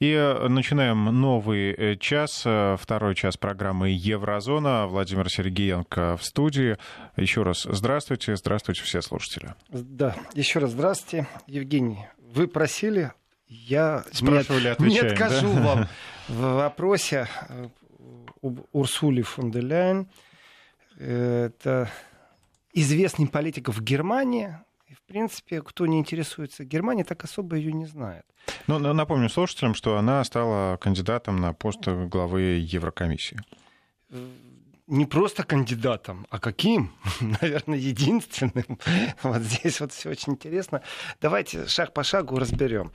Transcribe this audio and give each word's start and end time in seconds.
И 0.00 0.12
э, 0.12 0.48
начинаем 0.48 1.04
новый 1.04 1.72
э, 1.72 1.96
час, 1.96 2.42
э, 2.46 2.76
второй 2.80 3.14
час 3.14 3.36
программы 3.36 3.90
«Еврозона». 3.90 4.86
Владимир 4.86 5.28
Сергеенко 5.28 6.16
в 6.16 6.24
студии. 6.24 6.78
Еще 7.16 7.42
раз 7.42 7.64
здравствуйте, 7.64 8.34
здравствуйте 8.34 8.82
все 8.82 9.02
слушатели. 9.02 9.54
Да, 9.68 10.16
еще 10.32 10.60
раз 10.60 10.70
здравствуйте. 10.70 11.28
Евгений, 11.46 12.06
вы 12.32 12.48
просили, 12.48 13.12
я 13.46 14.02
Спрашивали, 14.10 14.62
не, 14.62 14.68
отвечаем, 14.70 15.04
не 15.04 15.12
откажу 15.12 15.52
да? 15.52 15.60
вам 15.60 15.88
в 16.28 16.54
вопросе 16.54 17.28
об 18.42 18.60
Урсуле 18.72 19.22
фон 19.22 19.50
де 19.50 19.60
Ляйен. 19.60 20.08
Это 20.98 21.90
известный 22.72 23.28
политик 23.28 23.68
в 23.68 23.82
Германии, 23.82 24.56
и, 24.90 24.94
в 24.94 25.02
принципе, 25.02 25.62
кто 25.62 25.86
не 25.86 26.00
интересуется 26.00 26.64
Германией, 26.64 27.04
так 27.04 27.22
особо 27.22 27.54
ее 27.54 27.72
не 27.72 27.86
знает. 27.86 28.24
Ну, 28.66 28.78
напомню 28.78 29.28
слушателям, 29.28 29.74
что 29.74 29.96
она 29.96 30.24
стала 30.24 30.78
кандидатом 30.78 31.36
на 31.36 31.52
пост 31.52 31.86
главы 31.86 32.40
Еврокомиссии. 32.58 33.38
Не 34.88 35.06
просто 35.06 35.44
кандидатом, 35.44 36.26
а 36.28 36.40
каким? 36.40 36.92
Наверное, 37.20 37.78
единственным. 37.78 38.80
Вот 39.22 39.42
здесь 39.42 39.80
вот 39.80 39.92
все 39.92 40.10
очень 40.10 40.32
интересно. 40.32 40.82
Давайте 41.20 41.68
шаг 41.68 41.92
по 41.94 42.02
шагу 42.02 42.36
разберем. 42.36 42.90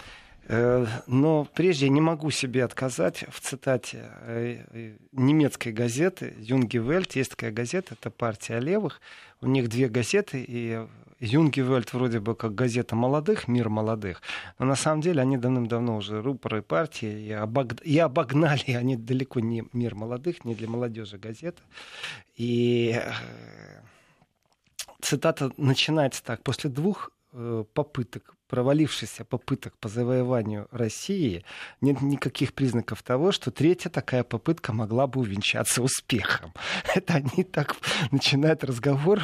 Но 0.50 1.48
прежде 1.56 1.88
не 1.88 2.02
могу 2.02 2.30
себе 2.30 2.66
отказать 2.66 3.24
в 3.30 3.40
цитате 3.40 4.66
немецкой 5.14 5.72
газеты 5.72 6.36
«Юнги 6.40 6.78
Вельт». 6.78 7.16
Есть 7.16 7.32
такая 7.32 7.52
газета, 7.52 7.96
это 7.98 8.12
партия 8.12 8.60
левых. 8.60 9.00
У 9.40 9.48
них 9.48 9.70
две 9.70 9.88
газеты, 9.88 10.44
и 10.46 10.86
Юнгевельт 11.20 11.94
вроде 11.94 12.20
бы 12.20 12.36
как 12.36 12.56
газета 12.56 12.96
молодых, 12.96 13.48
мир 13.48 13.70
молодых, 13.70 14.22
но 14.60 14.66
на 14.66 14.76
самом 14.76 15.02
деле 15.02 15.22
они 15.22 15.38
давным-давно 15.38 15.98
уже 15.98 16.22
рупоры 16.22 16.62
партии, 16.62 17.28
и, 17.28 17.32
обог... 17.32 17.82
и 17.84 17.98
обогнали 18.00 18.72
они 18.72 18.96
далеко 18.96 19.40
не 19.40 19.64
мир 19.74 19.96
молодых, 19.96 20.46
не 20.46 20.56
для 20.56 20.68
молодежи 20.68 21.18
газета. 21.18 21.62
И 22.36 23.02
цитата 25.02 25.52
начинается 25.58 26.24
так. 26.24 26.44
После 26.44 26.70
двух 26.70 27.12
попыток 27.74 28.36
провалившихся 28.48 29.26
попыток 29.26 29.78
по 29.80 29.90
завоеванию 29.90 30.68
России 30.72 31.44
нет 31.82 32.02
никаких 32.02 32.54
признаков 32.54 33.02
того, 33.04 33.32
что 33.32 33.52
третья 33.52 33.90
такая 33.90 34.24
попытка 34.24 34.72
могла 34.72 35.08
бы 35.08 35.22
увенчаться 35.22 35.82
успехом. 35.82 36.54
Это 36.96 37.16
они 37.16 37.44
так 37.44 37.76
начинают 38.12 38.64
разговор 38.64 39.22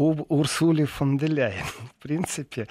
об 0.00 0.24
Урсуле 0.28 0.86
фон 0.86 1.18
де 1.18 1.26
Ляйен. 1.26 1.66
В 1.66 2.02
принципе, 2.02 2.66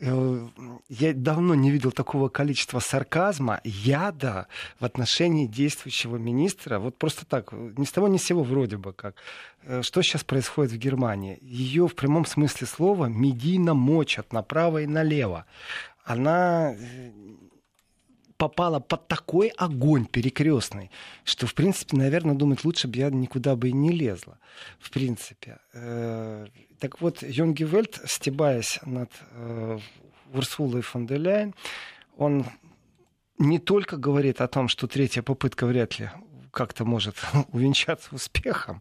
я 0.00 1.14
давно 1.14 1.54
не 1.54 1.70
видел 1.70 1.92
такого 1.92 2.28
количества 2.28 2.78
сарказма, 2.78 3.60
яда 3.64 4.46
в 4.78 4.84
отношении 4.84 5.46
действующего 5.46 6.16
министра. 6.16 6.78
Вот 6.78 6.98
просто 6.98 7.24
так, 7.24 7.52
ни 7.52 7.84
с 7.86 7.92
того 7.92 8.08
ни 8.08 8.18
с 8.18 8.24
сего 8.24 8.42
вроде 8.42 8.76
бы 8.76 8.92
как. 8.92 9.14
Что 9.80 10.02
сейчас 10.02 10.24
происходит 10.24 10.72
в 10.72 10.76
Германии? 10.76 11.38
Ее 11.40 11.88
в 11.88 11.94
прямом 11.94 12.26
смысле 12.26 12.66
слова 12.66 13.06
медийно 13.06 13.72
мочат 13.72 14.34
направо 14.34 14.82
и 14.82 14.86
налево 14.86 15.46
она 16.04 16.76
попала 18.48 18.80
под 18.80 19.08
такой 19.08 19.48
огонь 19.48 20.04
перекрестный, 20.04 20.90
что, 21.24 21.46
в 21.46 21.54
принципе, 21.54 21.96
наверное, 21.96 22.34
думать 22.34 22.64
лучше 22.64 22.88
бы 22.88 22.98
я 22.98 23.10
никуда 23.10 23.56
бы 23.56 23.68
и 23.68 23.72
не 23.72 23.90
лезла. 23.90 24.38
В 24.78 24.90
принципе. 24.90 25.58
Так 26.78 27.00
вот, 27.00 27.22
Йонги 27.22 27.64
Вельт, 27.64 28.00
стебаясь 28.04 28.80
над 28.84 29.10
Урсулой 30.34 30.82
фон 30.82 31.06
де 31.06 31.16
Ляйен, 31.16 31.54
он 32.18 32.44
не 33.38 33.58
только 33.58 33.96
говорит 33.96 34.40
о 34.40 34.48
том, 34.48 34.68
что 34.68 34.86
третья 34.86 35.22
попытка 35.22 35.66
вряд 35.66 35.98
ли 35.98 36.10
как-то 36.54 36.84
может 36.84 37.16
увенчаться 37.52 38.14
успехом. 38.14 38.80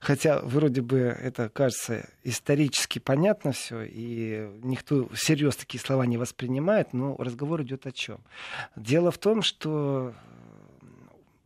Хотя 0.00 0.40
вроде 0.40 0.80
бы 0.80 0.98
это 0.98 1.48
кажется 1.48 2.08
исторически 2.24 2.98
понятно 2.98 3.52
все, 3.52 3.84
и 3.84 4.50
никто 4.62 5.08
всерьез 5.10 5.56
такие 5.56 5.80
слова 5.80 6.04
не 6.06 6.18
воспринимает, 6.18 6.92
но 6.92 7.16
разговор 7.18 7.62
идет 7.62 7.86
о 7.86 7.92
чем? 7.92 8.18
Дело 8.76 9.10
в 9.10 9.18
том, 9.18 9.42
что 9.42 10.14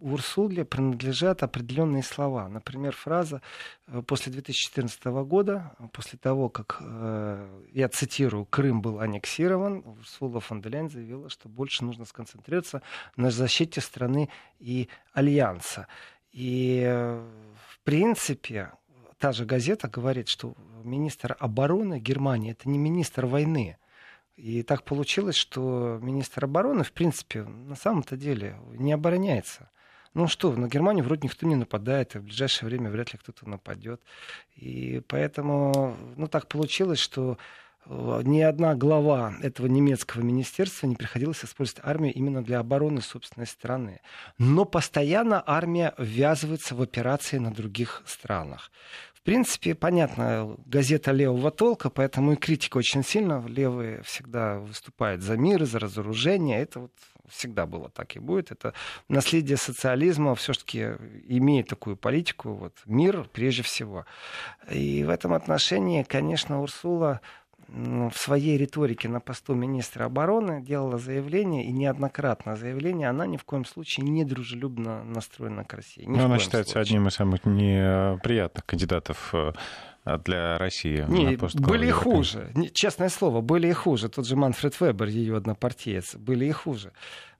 Урсуле 0.01 0.65
принадлежат 0.65 1.43
определенные 1.43 2.03
слова. 2.03 2.49
Например, 2.49 2.95
фраза 2.95 3.43
после 4.07 4.33
2014 4.33 5.05
года, 5.27 5.73
после 5.93 6.19
того, 6.19 6.49
как, 6.49 6.81
я 7.73 7.89
цитирую, 7.89 8.45
Крым 8.45 8.81
был 8.81 9.01
аннексирован, 9.01 9.83
Урсула 9.85 10.41
фон 10.41 10.61
де 10.61 10.69
Ляйен 10.69 10.89
заявила, 10.89 11.29
что 11.29 11.49
больше 11.49 11.85
нужно 11.85 12.05
сконцентрироваться 12.05 12.83
на 13.17 13.31
защите 13.31 13.81
страны 13.81 14.29
и 14.61 14.89
альянса. 15.13 15.89
И, 16.33 16.85
в 16.87 17.81
принципе, 17.85 18.73
та 19.19 19.33
же 19.33 19.45
газета 19.45 19.89
говорит, 19.89 20.29
что 20.29 20.55
министр 20.85 21.37
обороны 21.41 21.99
Германии 21.99 22.53
это 22.53 22.69
не 22.69 22.79
министр 22.79 23.27
войны. 23.27 23.79
И 24.37 24.63
так 24.63 24.85
получилось, 24.85 25.35
что 25.35 25.99
министр 26.01 26.45
обороны, 26.45 26.85
в 26.85 26.93
принципе, 26.93 27.43
на 27.43 27.75
самом-то 27.75 28.17
деле 28.17 28.57
не 28.75 28.93
обороняется. 28.93 29.69
Ну 30.15 30.29
что, 30.29 30.53
на 30.53 30.69
Германию 30.69 31.05
вроде 31.05 31.23
никто 31.25 31.47
не 31.47 31.55
нападает, 31.55 32.15
и 32.15 32.19
в 32.19 32.25
ближайшее 32.25 32.69
время 32.69 32.91
вряд 32.91 33.13
ли 33.13 33.19
кто-то 33.19 33.49
нападет. 33.49 34.01
И 34.57 35.03
поэтому, 35.07 35.97
ну 36.17 36.27
так 36.29 36.49
получилось, 36.49 36.99
что 36.99 37.39
ни 37.87 38.41
одна 38.41 38.75
глава 38.75 39.35
этого 39.43 39.67
немецкого 39.67 40.21
министерства 40.21 40.87
не 40.87 40.95
приходилось 40.95 41.43
использовать 41.43 41.83
армию 41.85 42.13
именно 42.13 42.45
для 42.45 42.59
обороны 42.59 43.01
собственной 43.01 43.47
страны. 43.47 44.01
Но 44.37 44.67
постоянно 44.67 45.43
армия 45.47 45.95
ввязывается 45.97 46.75
в 46.75 46.83
операции 46.83 47.39
на 47.39 47.51
других 47.51 48.03
странах. 48.05 48.71
В 49.15 49.23
принципе, 49.23 49.75
понятно, 49.75 50.57
газета 50.67 51.13
левого 51.13 51.51
толка, 51.51 51.89
поэтому 51.89 52.33
и 52.33 52.37
критика 52.37 52.77
очень 52.77 53.03
сильно. 53.03 53.43
Левые 53.47 54.03
всегда 54.03 54.59
выступают 54.59 55.23
за 55.23 55.37
мир, 55.37 55.65
за 55.65 55.79
разоружение. 55.79 56.61
Это 56.61 56.81
вот 56.81 56.93
всегда 57.31 57.67
было 57.67 57.89
так 57.91 58.17
и 58.17 58.19
будет. 58.19 58.51
Это 58.53 58.75
наследие 59.09 59.57
социализма 59.57 60.35
все-таки 60.35 60.95
имеет 61.29 61.69
такую 61.69 61.97
политику, 61.97 62.55
вот, 62.55 62.75
мир 62.87 63.29
прежде 63.33 63.63
всего. 63.63 64.07
И 64.71 65.05
в 65.05 65.11
этом 65.11 65.33
отношении, 65.33 66.03
конечно, 66.03 66.61
Урсула 66.63 67.21
в 67.69 68.15
своей 68.15 68.57
риторике 68.57 69.09
на 69.09 69.21
посту 69.21 69.55
министра 69.55 70.07
обороны 70.07 70.63
делала 70.63 70.97
заявление, 70.97 71.67
и 71.67 71.73
неоднократно 71.73 72.57
заявление, 72.57 73.11
она 73.11 73.27
ни 73.27 73.37
в 73.37 73.45
коем 73.45 73.65
случае 73.67 74.07
не 74.07 74.25
дружелюбно 74.25 75.05
настроена 75.05 75.65
к 75.65 75.75
России. 75.75 76.05
Ни 76.05 76.17
Но 76.17 76.25
она 76.25 76.39
считается 76.39 76.73
случае. 76.73 76.97
одним 76.97 77.09
из 77.09 77.15
самых 77.15 77.45
неприятных 77.45 78.65
кандидатов 78.65 79.31
э, 79.35 79.53
для 80.05 80.57
России. 80.59 81.05
Не, 81.09 81.37
были 81.37 81.89
и 81.89 81.91
хуже. 81.91 82.53
Честное 82.73 83.09
слово, 83.09 83.41
были 83.41 83.69
и 83.69 83.73
хуже. 83.73 84.09
Тот 84.09 84.27
же 84.27 84.37
Манфред 84.37 84.81
Вебер, 84.81 85.09
ее 85.09 85.37
однопартиец, 85.37 86.17
были 86.17 86.47
и 86.47 86.53
хуже. 86.53 86.93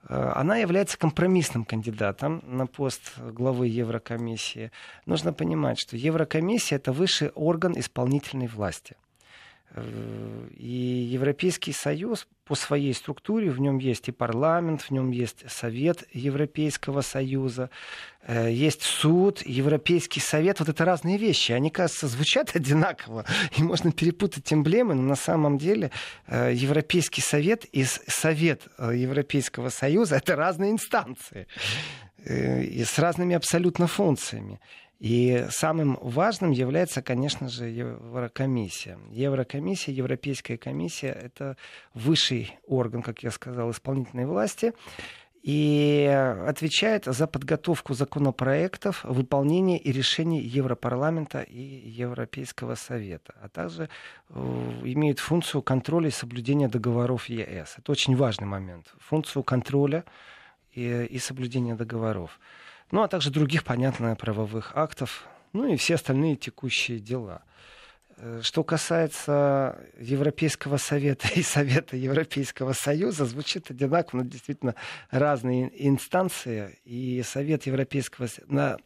Э, 0.09 0.33
она 0.35 0.57
является 0.57 0.99
компромиссным 0.99 1.65
кандидатом 1.65 2.43
на 2.47 2.67
пост 2.67 3.19
главы 3.19 3.69
Еврокомиссии. 3.69 4.71
Нужно 5.07 5.33
понимать, 5.33 5.79
что 5.79 5.97
Еврокомиссия 5.97 6.79
это 6.79 6.93
высший 6.93 7.31
орган 7.31 7.79
исполнительной 7.79 8.49
власти. 8.49 8.97
И 9.77 11.09
Европейский 11.13 11.73
Союз 11.73 12.27
по 12.49 12.55
своей 12.55 12.95
структуре, 12.95 13.51
в 13.51 13.61
нем 13.61 13.77
есть 13.79 14.09
и 14.09 14.13
парламент, 14.13 14.81
в 14.81 14.91
нем 14.91 15.11
есть 15.11 15.45
Совет 15.51 16.05
Европейского 16.13 17.03
Союза, 17.03 17.69
э, 18.23 18.51
есть 18.51 18.83
суд, 18.83 19.43
Европейский 19.43 20.21
Совет. 20.21 20.59
Вот 20.59 20.71
это 20.71 20.87
разные 20.87 21.19
вещи. 21.19 21.53
Они, 21.53 21.71
кажется, 21.71 22.09
звучат 22.09 22.51
одинаково, 22.57 23.27
и 23.57 23.63
можно 23.63 23.93
перепутать 23.93 24.51
эмблемы, 24.51 24.95
но 24.95 25.03
на 25.03 25.17
самом 25.17 25.59
деле 25.59 25.91
э, 26.27 26.53
Европейский 26.55 27.21
Совет 27.21 27.67
и 27.67 27.85
Совет 27.85 28.63
э, 28.79 28.97
Европейского 28.97 29.69
Союза— 29.69 30.17
это 30.17 30.35
разные 30.35 30.71
инстанции 30.71 31.47
и 32.25 32.83
с 32.85 32.99
разными 32.99 33.37
абсолютно 33.37 33.87
функциями. 33.87 34.61
И 34.99 35.47
самым 35.51 35.97
важным 36.03 36.51
является, 36.51 37.03
конечно 37.03 37.49
же, 37.49 37.67
Еврокомиссия. 37.67 38.99
Еврокомиссия, 39.13 39.95
Европейская 39.95 40.57
комиссия— 40.57 41.09
это 41.23 41.57
высший 41.95 42.59
орган, 42.67 43.03
как 43.03 43.23
я 43.23 43.31
сказал, 43.31 43.71
исполнительной 43.71 44.27
власти, 44.27 44.73
и 45.45 46.05
отвечает 46.47 47.05
за 47.05 47.29
подготовку 47.29 47.95
законопроектов, 47.95 49.05
выполнение 49.05 49.79
и 49.79 49.93
решений 49.93 50.41
Европарламента 50.41 51.43
и 51.43 51.63
Европейского 51.63 52.75
Совета, 52.75 53.35
а 53.41 53.49
также 53.49 53.89
э, 54.31 54.35
имеет 54.83 55.21
функцию 55.21 55.63
контроля 55.63 56.09
и 56.09 56.11
соблюдения 56.11 56.69
договоров 56.69 57.29
ЕС. 57.29 57.77
Это 57.79 57.93
очень 57.93 58.17
важный 58.17 58.49
момент. 58.49 58.93
Функцию 58.99 59.45
контроля 59.45 60.05
и, 60.73 61.05
и 61.05 61.19
соблюдения 61.19 61.77
договоров 61.77 62.41
ну 62.91 63.03
а 63.03 63.09
также 63.09 63.31
других, 63.31 63.65
понятно, 63.65 64.15
правовых 64.17 64.73
актов, 64.75 65.27
ну 65.53 65.67
и 65.67 65.77
все 65.77 65.95
остальные 65.95 66.37
текущие 66.37 66.99
дела. 66.99 67.43
Э, 68.17 68.41
что 68.43 68.65
касается 68.65 69.79
Европейского 69.99 70.77
совета 70.77 71.29
и 71.35 71.43
Совета 71.43 71.97
Европейского 71.97 72.73
Союза, 72.73 73.25
звучит 73.25 73.71
одинаково, 73.71 74.21
но 74.21 74.25
действительно 74.25 74.75
разные 75.11 75.71
инстанции. 75.89 76.79
И 76.85 77.23
Совет 77.25 77.67
Европейского 77.67 78.29
на 78.47 78.79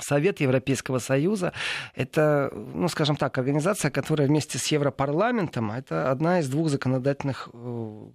Совет 0.00 0.40
Европейского 0.40 0.98
Союза– 1.00 1.52
это, 1.94 2.52
ну, 2.54 2.88
скажем 2.88 3.16
так, 3.16 3.36
организация, 3.36 3.90
которая 3.90 4.28
вместе 4.28 4.56
с 4.56 4.68
Европарламентом, 4.68 5.72
это 5.72 6.10
одна 6.10 6.38
из 6.38 6.48
двух 6.48 6.68
законодательных 6.68 7.50
э, 7.52 8.10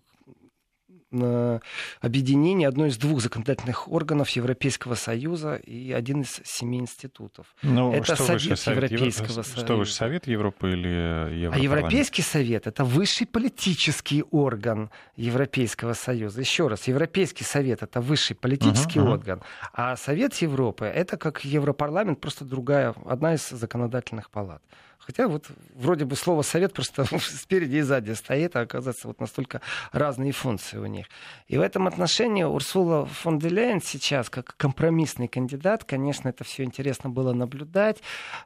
объединение, 2.01 2.67
одно 2.67 2.87
из 2.87 2.97
двух 2.97 3.21
законодательных 3.21 3.91
органов 3.91 4.29
Европейского 4.29 4.95
Союза 4.95 5.55
и 5.55 5.91
один 5.91 6.21
из 6.21 6.41
семи 6.43 6.79
институтов. 6.79 7.47
Ну, 7.61 7.93
это 7.93 8.15
что 8.15 8.23
Совет 8.23 8.59
Совет 8.59 8.91
Европейского 8.91 9.27
Евро... 9.27 9.43
Союза. 9.43 9.65
Что 9.65 9.77
выше, 9.77 9.93
Совет 9.93 10.27
Европы 10.27 10.71
или 10.71 10.87
Европарламент? 10.87 11.55
А 11.55 11.59
Европейский 11.59 12.21
Совет— 12.21 12.67
это 12.67 12.83
высший 12.83 13.27
политический 13.27 14.23
орган 14.31 14.89
Европейского 15.15 15.93
Союза. 15.93 16.41
Еще 16.41 16.67
раз, 16.67 16.87
Европейский 16.87 17.43
Совет— 17.43 17.81
это 17.83 18.01
высший 18.01 18.35
политический 18.35 18.99
uh-huh, 18.99 19.13
орган, 19.13 19.39
uh-huh. 19.39 19.69
а 19.73 19.95
Совет 19.95 20.33
Европы— 20.35 20.85
это 20.95 21.17
как 21.17 21.45
Европарламент, 21.45 22.19
просто 22.19 22.45
другая, 22.45 22.93
одна 23.05 23.35
из 23.35 23.49
законодательных 23.49 24.29
палат. 24.29 24.61
Хотя 25.05 25.27
вот 25.27 25.47
вроде 25.75 26.05
бы 26.05 26.15
слово 26.15 26.43
«совет» 26.43 26.73
просто 26.73 27.05
спереди 27.19 27.77
и 27.77 27.81
сзади 27.81 28.11
стоит, 28.11 28.55
а 28.55 28.61
оказывается 28.61 29.07
вот 29.07 29.19
настолько 29.19 29.61
разные 29.91 30.31
функции 30.31 30.77
у 30.77 30.85
них. 30.85 31.07
И 31.47 31.57
в 31.57 31.61
этом 31.61 31.87
отношении 31.87 32.43
Урсула 32.43 33.05
фон 33.05 33.37
де 33.37 33.49
Лейн 33.49 33.81
сейчас, 33.81 34.29
как 34.29 34.55
компромиссный 34.55 35.27
кандидат, 35.27 35.83
конечно, 35.83 36.29
это 36.29 36.43
все 36.43 36.63
интересно 36.63 37.09
было 37.09 37.33
наблюдать. 37.33 38.01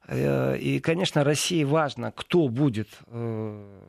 Э, 0.07 0.57
и, 0.57 0.79
конечно, 0.79 1.23
России 1.23 1.63
важно, 1.63 2.11
кто 2.11 2.47
будет 2.47 2.89
э, 3.07 3.81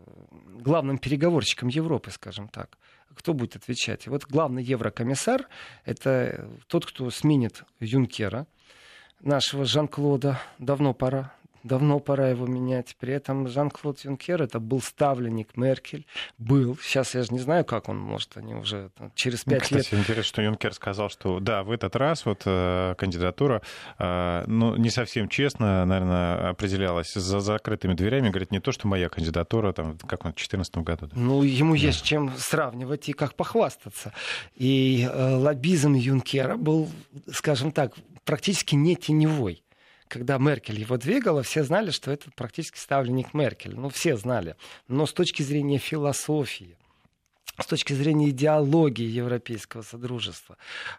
главным 0.61 0.99
переговорщиком 0.99 1.69
Европы, 1.69 2.11
скажем 2.11 2.49
так 2.49 2.76
кто 3.15 3.35
будет 3.35 3.56
отвечать. 3.56 4.06
Вот 4.06 4.26
главный 4.26 4.62
еврокомиссар— 4.62 5.49
это 5.85 6.49
тот, 6.69 6.87
кто 6.87 7.11
сменит 7.11 7.65
Юнкера, 7.81 8.47
нашего 9.20 9.65
Жан-Клода. 9.65 10.38
Давно 10.59 10.94
пора 10.94 11.32
давно 11.62 11.99
пора 12.00 12.28
его 12.28 12.46
менять. 12.46 12.96
При 12.99 13.12
этом 13.12 13.49
Жан-Клод 13.49 14.00
Юнкер 14.00 14.43
это 14.43 14.60
был 14.60 14.81
ставленник 14.81 15.56
Меркель, 15.56 16.06
был. 16.38 16.76
Сейчас 16.82 17.14
я 17.14 17.22
же 17.22 17.32
не 17.32 17.38
знаю, 17.38 17.64
как 17.64 17.88
он, 17.88 17.99
может, 17.99 18.37
они 18.37 18.55
уже 18.55 18.90
там, 18.96 19.12
через 19.14 19.46
ну, 19.46 19.52
пять 19.52 19.70
лет... 19.70 19.82
Кстати, 19.84 20.00
интересно, 20.00 20.25
что 20.25 20.43
Юнкер 20.43 20.75
сказал, 20.75 21.10
что 21.10 21.40
да, 21.40 21.62
в 21.62 21.70
этот 21.70 21.96
раз 21.96 22.25
вот 22.26 22.43
э, 22.44 22.94
кандидатура, 22.96 23.62
э, 23.99 24.44
ну, 24.46 24.76
не 24.76 24.90
совсем 24.90 25.28
честно, 25.28 25.84
наверное, 25.84 26.50
определялась 26.50 27.12
за 27.12 27.40
закрытыми 27.40 27.94
дверями. 27.94 28.28
Говорит, 28.28 28.50
не 28.50 28.60
то, 28.60 28.72
что 28.72 28.88
моя 28.88 29.08
кандидатура, 29.08 29.72
там, 29.72 29.99
как 29.99 30.25
он, 30.25 30.32
в 30.32 30.37
2014 30.37 30.76
году. 30.78 31.06
Да? 31.06 31.12
Ну, 31.16 31.43
ему 31.43 31.75
да. 31.75 31.81
есть 31.81 32.05
чем 32.05 32.32
сравнивать 32.37 33.08
и 33.08 33.12
как 33.12 33.34
похвастаться. 33.34 34.12
И 34.56 35.08
э, 35.10 35.34
лоббизм 35.37 35.94
Юнкера 35.94 36.56
был, 36.56 36.88
скажем 37.32 37.72
так, 37.72 37.94
практически 38.25 38.75
не 38.75 38.96
теневой 38.96 39.62
когда 40.08 40.38
Меркель 40.38 40.81
его 40.81 40.96
двигала, 40.96 41.43
все 41.43 41.62
знали, 41.62 41.90
что 41.90 42.10
это 42.10 42.31
практически 42.34 42.78
ставленник 42.78 43.34
Меркель. 43.34 43.75
Ну, 43.75 43.88
все 43.88 44.16
знали. 44.16 44.56
Но 44.88 45.06
с 45.06 45.12
точки 45.12 45.43
зрения 45.43 45.78
философии, 45.78 46.76
с 47.60 47.66
точки 47.66 47.93
зрения 47.93 48.31
идеологии 48.31 49.06
Европейского 49.06 49.82
Содружества, 49.82 50.56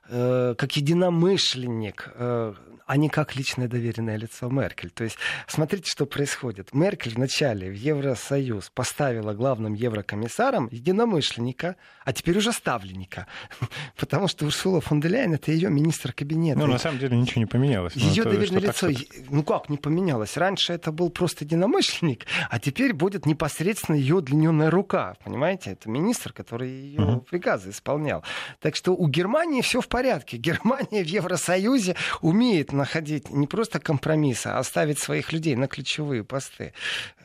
э, 0.10 0.56
как 0.58 0.76
единомышленник, 0.76 2.10
э, 2.16 2.54
а 2.90 2.98
не 2.98 3.10
как 3.10 3.36
личное 3.36 3.68
доверенное 3.68 4.18
лицо 4.18 4.50
Меркель. 4.50 4.90
То 4.90 5.04
есть 5.04 5.18
смотрите, 5.48 5.90
что 5.90 6.06
происходит. 6.06 6.74
Меркель 6.74 7.16
вначале 7.16 7.70
в 7.70 7.74
Евросоюз 7.74 8.70
поставила 8.74 9.34
главным 9.34 9.74
еврокомиссаром 9.74 10.70
единомышленника, 10.72 11.76
а 12.06 12.14
теперь 12.14 12.38
уже 12.38 12.52
ставленника. 12.52 13.28
Потому 13.98 14.28
что 14.28 14.46
Урсула 14.46 14.82
фон 14.82 15.00
де 15.00 15.08
Ляйен— 15.08 15.34
это 15.36 15.52
ее 15.52 15.70
министр 15.70 16.14
кабинета. 16.14 16.60
Ну, 16.60 16.68
на 16.68 16.78
самом 16.78 17.00
деле 17.00 17.18
ничего 17.18 17.40
не 17.40 17.48
поменялось. 17.48 17.96
Ее 17.96 18.24
доверенное 18.24 18.62
лицо, 18.62 18.90
ну 19.30 19.44
как 19.44 19.70
не 19.70 19.78
поменялось? 19.78 20.38
Раньше 20.38 20.74
это 20.74 20.92
был 20.92 21.10
просто 21.10 21.46
единомышленник, 21.46 22.26
а 22.50 22.60
теперь 22.60 22.94
будет 22.94 23.26
непосредственно 23.26 23.96
ее 23.96 24.16
удлиненная 24.16 24.70
рука. 24.70 25.16
Понимаете? 25.24 25.72
Это 25.72 25.90
министр, 25.90 26.34
который 26.34 26.60
который 26.60 26.70
ее 26.70 27.02
угу. 27.02 27.22
приказы 27.22 27.70
исполнял. 27.70 28.24
Так 28.60 28.76
что 28.76 28.96
у 28.96 29.08
Германии 29.08 29.62
все 29.62 29.82
в 29.82 29.88
порядке. 29.88 30.38
Германия 30.50 31.04
в 31.04 31.08
Евросоюзе 31.08 31.96
умеет 32.22 32.72
находить 32.80 33.30
не 33.30 33.46
просто 33.46 33.80
компромиссы, 33.80 34.48
а 34.48 34.64
ставить 34.64 35.00
своих 35.00 35.32
людей 35.32 35.56
на 35.56 35.68
ключевые 35.68 36.24
посты. 36.24 36.74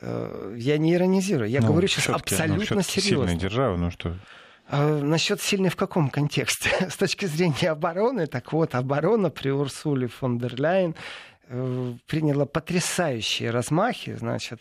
Э, 0.00 0.54
я 0.58 0.76
не 0.78 0.94
иронизирую. 0.94 1.48
Я 1.48 1.60
ну, 1.60 1.68
говорю 1.68 1.88
сейчас 1.88 2.08
ну, 2.08 2.14
абсолютно 2.14 2.76
ну, 2.76 2.82
серьезно. 2.82 3.26
Сильная 3.26 3.36
держава, 3.36 3.76
ну 3.76 3.90
что... 3.90 4.14
А 4.66 4.98
насчет 4.98 5.42
сильной 5.42 5.68
в 5.68 5.76
каком 5.76 6.08
контексте? 6.08 6.70
С 6.90 6.96
точки 6.96 7.26
зрения 7.26 7.70
обороны, 7.70 8.26
так 8.26 8.52
вот, 8.52 8.74
оборона 8.74 9.30
при 9.30 9.50
Урсуле 9.50 10.08
фон 10.08 10.38
дер 10.38 10.58
Ляйен 10.58 10.94
Э, 11.46 11.94
приняла 12.06 12.46
потрясающие 12.46 13.50
размахи. 13.50 14.16
Значит, 14.16 14.60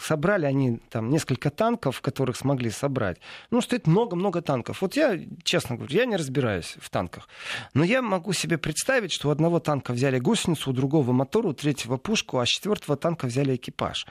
собрали 0.00 0.46
они 0.46 0.76
там 0.88 1.10
несколько 1.10 1.50
танков, 1.50 2.00
которых 2.00 2.36
смогли 2.36 2.70
собрать. 2.70 3.18
Ну, 3.50 3.60
стоит 3.60 3.88
много-много 3.88 4.40
танков. 4.40 4.80
Вот 4.80 4.94
я, 4.94 5.18
честно 5.42 5.76
говорю, 5.76 5.92
я 5.92 6.06
не 6.06 6.16
разбираюсь 6.16 6.76
в 6.80 6.88
танках. 6.88 7.28
Но 7.74 7.82
я 7.82 8.00
могу 8.00 8.32
себе 8.32 8.58
представить, 8.58 9.12
что 9.12 9.28
у 9.28 9.32
одного 9.32 9.58
танка 9.58 9.92
взяли 9.92 10.20
гусеницу, 10.20 10.70
у 10.70 10.72
другого 10.72 11.10
мотор, 11.10 11.46
у 11.46 11.52
третьего 11.52 11.96
пушку, 11.96 12.38
а 12.38 12.46
с 12.46 12.48
четвертого 12.48 12.96
танка 12.96 13.26
взяли 13.26 13.56
экипаж. 13.56 14.06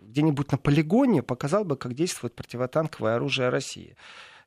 где-нибудь 0.09 0.51
на 0.51 0.57
полигоне 0.57 1.21
показал 1.21 1.63
бы, 1.63 1.75
как 1.75 1.93
действует 1.93 2.35
противотанковое 2.35 3.15
оружие 3.15 3.49
России. 3.49 3.95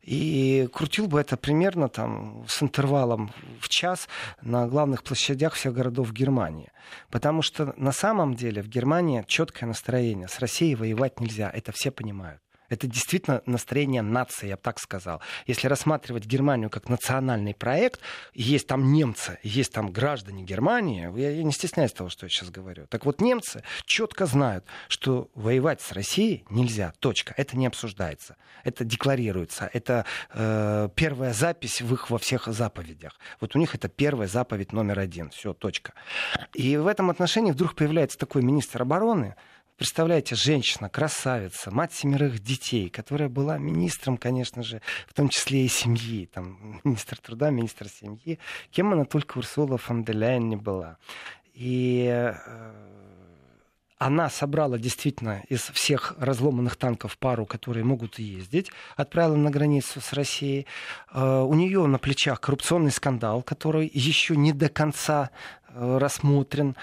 И 0.02 0.66
крутил 0.72 1.06
бы 1.06 1.20
это 1.20 1.36
примерно 1.36 1.88
там 1.88 2.46
с 2.48 2.62
интервалом 2.62 3.30
в 3.60 3.68
час 3.68 4.08
на 4.40 4.66
главных 4.66 5.02
площадях 5.02 5.54
всех 5.54 5.75
городов 5.75 6.12
Германии. 6.12 6.70
Потому 7.10 7.42
что 7.42 7.75
на 7.76 7.92
самом 7.92 8.34
деле 8.34 8.62
в 8.62 8.68
Германии 8.68 9.25
четкое 9.26 9.68
настроение. 9.68 10.26
С 10.26 10.38
Россией 10.38 10.75
воевать 10.75 11.20
нельзя. 11.20 11.50
Это 11.50 11.72
все 11.72 11.90
понимают. 11.90 12.40
Это 12.70 12.86
действительно 12.86 13.42
настроение 13.46 14.00
нации, 14.00 14.48
я 14.48 14.56
бы 14.56 14.62
так 14.62 14.78
сказал. 14.78 15.20
Если 15.46 15.66
рассматривать 15.66 16.24
Германию 16.24 16.70
как 16.70 16.88
национальный 16.88 17.52
проект, 17.52 18.00
есть 18.32 18.66
там 18.66 18.92
немцы, 18.92 19.38
есть 19.42 19.72
там 19.72 19.90
граждане 19.92 20.44
Германии, 20.44 21.10
я, 21.18 21.30
я 21.30 21.42
не 21.42 21.52
стесняюсь 21.52 21.92
того, 21.92 22.08
что 22.08 22.26
я 22.26 22.30
сейчас 22.30 22.50
говорю. 22.50 22.86
Так 22.86 23.04
вот, 23.04 23.20
немцы 23.20 23.62
четко 23.84 24.24
знают, 24.24 24.64
что 24.88 25.30
воевать 25.34 25.80
с 25.80 25.92
Россией 25.92 26.44
нельзя. 26.48 26.92
Точка. 27.00 27.34
Это 27.36 27.58
не 27.58 27.66
обсуждается. 27.66 28.36
Это 28.64 28.84
декларируется. 28.84 29.68
Это 29.72 30.06
э, 30.32 30.88
первая 30.94 31.32
запись 31.32 31.82
в 31.82 31.92
их 31.92 32.08
во 32.08 32.18
всех 32.18 32.46
заповедях. 32.46 33.18
Вот 33.40 33.56
у 33.56 33.58
них 33.58 33.74
это 33.74 33.88
первая 33.88 34.28
заповедь 34.28 34.72
номер 34.72 35.00
один. 35.00 35.30
Все, 35.30 35.52
точка. 35.52 35.92
И 36.54 36.76
в 36.76 36.86
этом 36.86 37.10
отношении 37.10 37.50
вдруг 37.50 37.74
появляется 37.74 38.16
такой 38.16 38.42
министр 38.42 38.82
обороны, 38.82 39.34
Представляете, 39.80 40.34
женщина, 40.34 40.90
красавица, 40.90 41.70
мать 41.70 41.94
семерых 41.94 42.40
детей, 42.40 42.90
которая 42.90 43.30
была 43.30 43.56
министром, 43.56 44.18
конечно 44.18 44.62
же, 44.62 44.82
в 45.08 45.14
том 45.14 45.30
числе 45.30 45.64
и 45.64 45.68
семьи, 45.68 46.26
там, 46.26 46.78
министр 46.84 47.16
труда, 47.16 47.49
министр 47.49 47.88
семьи, 47.88 48.38
кем 48.70 48.92
она 48.92 49.06
только 49.06 49.38
Урсула 49.38 49.78
фон 49.78 50.04
не 50.04 50.56
была. 50.56 50.99
И 51.54 52.04
э, 52.12 52.34
она 53.96 54.28
собрала 54.28 54.76
действительно 54.76 55.44
из 55.49 55.62
всех 55.62 56.14
разломанных 56.18 56.76
танков 56.76 57.16
пару, 57.16 57.46
которые 57.46 57.82
могут 57.82 58.18
ездить, 58.18 58.70
отправила 58.99 59.37
на 59.37 59.50
границу 59.50 60.02
с 60.02 60.12
Россией. 60.12 60.66
Э, 61.10 61.40
у 61.40 61.54
нее 61.54 61.87
на 61.87 61.99
плечах 61.99 62.38
коррупционный 62.42 62.90
скандал, 62.90 63.42
который 63.42 63.90
еще 63.94 64.37
не 64.37 64.52
до 64.52 64.68
конца 64.68 65.30
э, 65.68 65.96
рассмотрен. 65.96 66.76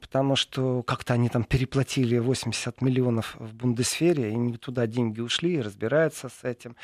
Потому 0.00 0.36
что 0.36 0.82
как-то 0.82 1.14
они 1.14 1.28
там 1.28 1.44
переплатили 1.44 2.18
80 2.18 2.82
миллионов 2.82 3.36
в 3.38 3.54
Бундесфере, 3.54 4.30
и 4.30 4.34
не 4.34 4.56
туда 4.56 4.86
деньги 4.86 5.20
ушли, 5.20 5.54
и 5.54 5.60
разбираются 5.60 6.28
с 6.28 6.44
этим. 6.44 6.76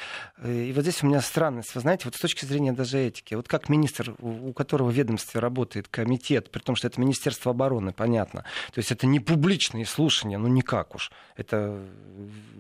И 0.45 0.73
вот 0.75 0.83
здесь 0.83 1.03
у 1.03 1.07
меня 1.07 1.21
странность, 1.21 1.75
вы 1.75 1.81
знаете, 1.81 2.05
вот 2.05 2.15
с 2.15 2.21
точки 2.21 2.45
зрения 2.45 2.73
даже 2.73 2.99
этики, 2.99 3.35
вот 3.35 3.49
как 3.49 3.69
министр, 3.69 4.15
у 4.21 4.53
которого 4.53 4.91
в 4.91 4.95
ведомстве 4.95 5.41
работает 5.41 5.89
комитет, 5.89 6.51
при 6.51 6.61
том, 6.61 6.77
что 6.77 6.87
это 6.87 7.01
Министерство 7.01 7.51
обороны, 7.51 7.93
понятно, 7.93 8.45
то 8.73 8.79
есть 8.79 8.93
это 8.93 9.07
не 9.07 9.21
публичные 9.21 9.87
слушания, 9.87 10.39
ну 10.39 10.49
никак 10.49 10.95
уж, 10.95 11.11
это 11.37 11.83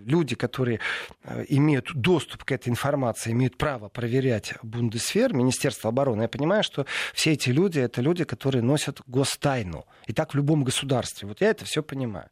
люди, 0.05 0.35
которые 0.35 0.81
э, 1.25 1.45
имеют 1.49 1.95
доступ 1.95 2.45
к 2.45 2.53
этой 2.53 2.69
информации, 2.69 3.33
имеют 3.33 3.57
право 3.57 3.89
проверять 3.89 4.55
Бундесфер, 4.63 5.33
Министерство 5.33 5.89
обороны. 5.89 6.23
Я 6.23 6.29
понимаю, 6.29 6.63
что 6.63 6.87
все 7.13 7.33
эти 7.33 7.51
люди, 7.51 7.79
это 7.79 8.01
люди, 8.01 8.25
которые 8.25 8.63
носят 8.63 9.01
гостайну. 9.07 9.87
И 10.07 10.13
так 10.13 10.24
в 10.33 10.37
любом 10.37 10.65
государстве. 10.65 11.29
Вот 11.29 11.41
я 11.41 11.51
это 11.51 11.65
все 11.65 11.83
понимаю. 11.83 12.29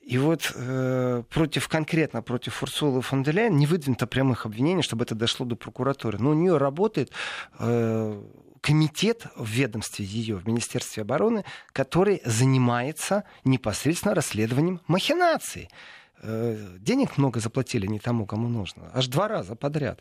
И 0.00 0.18
вот 0.18 0.52
э, 0.54 1.22
против, 1.28 1.68
конкретно 1.68 2.22
против 2.22 2.62
Урсулы 2.62 3.02
фон 3.02 3.22
де 3.22 3.32
Ляйен 3.32 3.56
не 3.56 3.66
выдвинуто 3.66 4.06
прямых 4.06 4.46
обвинений, 4.46 4.82
чтобы 4.82 5.04
это 5.04 5.14
дошло 5.14 5.44
до 5.44 5.56
прокуратуры. 5.56 6.18
Но 6.18 6.30
у 6.30 6.34
нее 6.34 6.56
работает 6.56 7.10
э, 7.58 8.22
комитет 8.60 9.26
в 9.36 9.48
ведомстве 9.48 10.04
ее, 10.04 10.36
в 10.36 10.46
Министерстве 10.46 11.02
обороны, 11.02 11.44
который 11.72 12.20
занимается 12.24 13.24
непосредственно 13.44 14.14
расследованием 14.14 14.80
махинаций. 14.86 15.68
Э, 16.28 16.56
денег 16.80 17.18
много 17.18 17.40
заплатили 17.40 17.86
не 17.86 17.98
тому, 17.98 18.26
кому 18.26 18.48
нужно. 18.48 18.90
Аж 18.92 19.06
два 19.06 19.28
раза 19.28 19.54
подряд. 19.54 20.00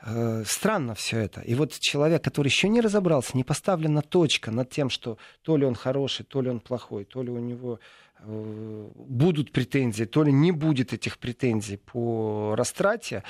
Э, 0.00 0.42
странно 0.46 0.94
все 0.94 1.18
это. 1.18 1.42
И 1.42 1.54
вот 1.54 1.78
человек, 1.78 2.24
который 2.24 2.48
еще 2.48 2.68
не 2.68 2.80
разобрался, 2.80 3.36
не 3.36 3.44
поставлена 3.44 4.00
точка 4.00 4.50
над 4.50 4.70
тем, 4.70 4.88
что 4.88 5.18
то 5.42 5.56
ли 5.58 5.66
он 5.66 5.74
хороший, 5.74 6.24
то 6.24 6.40
ли 6.40 6.48
он 6.48 6.60
плохой, 6.60 7.04
то 7.04 7.22
ли 7.22 7.30
у 7.30 7.38
него 7.38 7.78
э, 8.20 8.90
будут 8.94 9.52
претензии, 9.52 10.04
то 10.04 10.24
ли 10.24 10.32
не 10.32 10.50
будет 10.50 10.94
этих 10.94 11.18
претензий 11.18 11.76
по 11.76 12.54
растрате, 12.56 13.22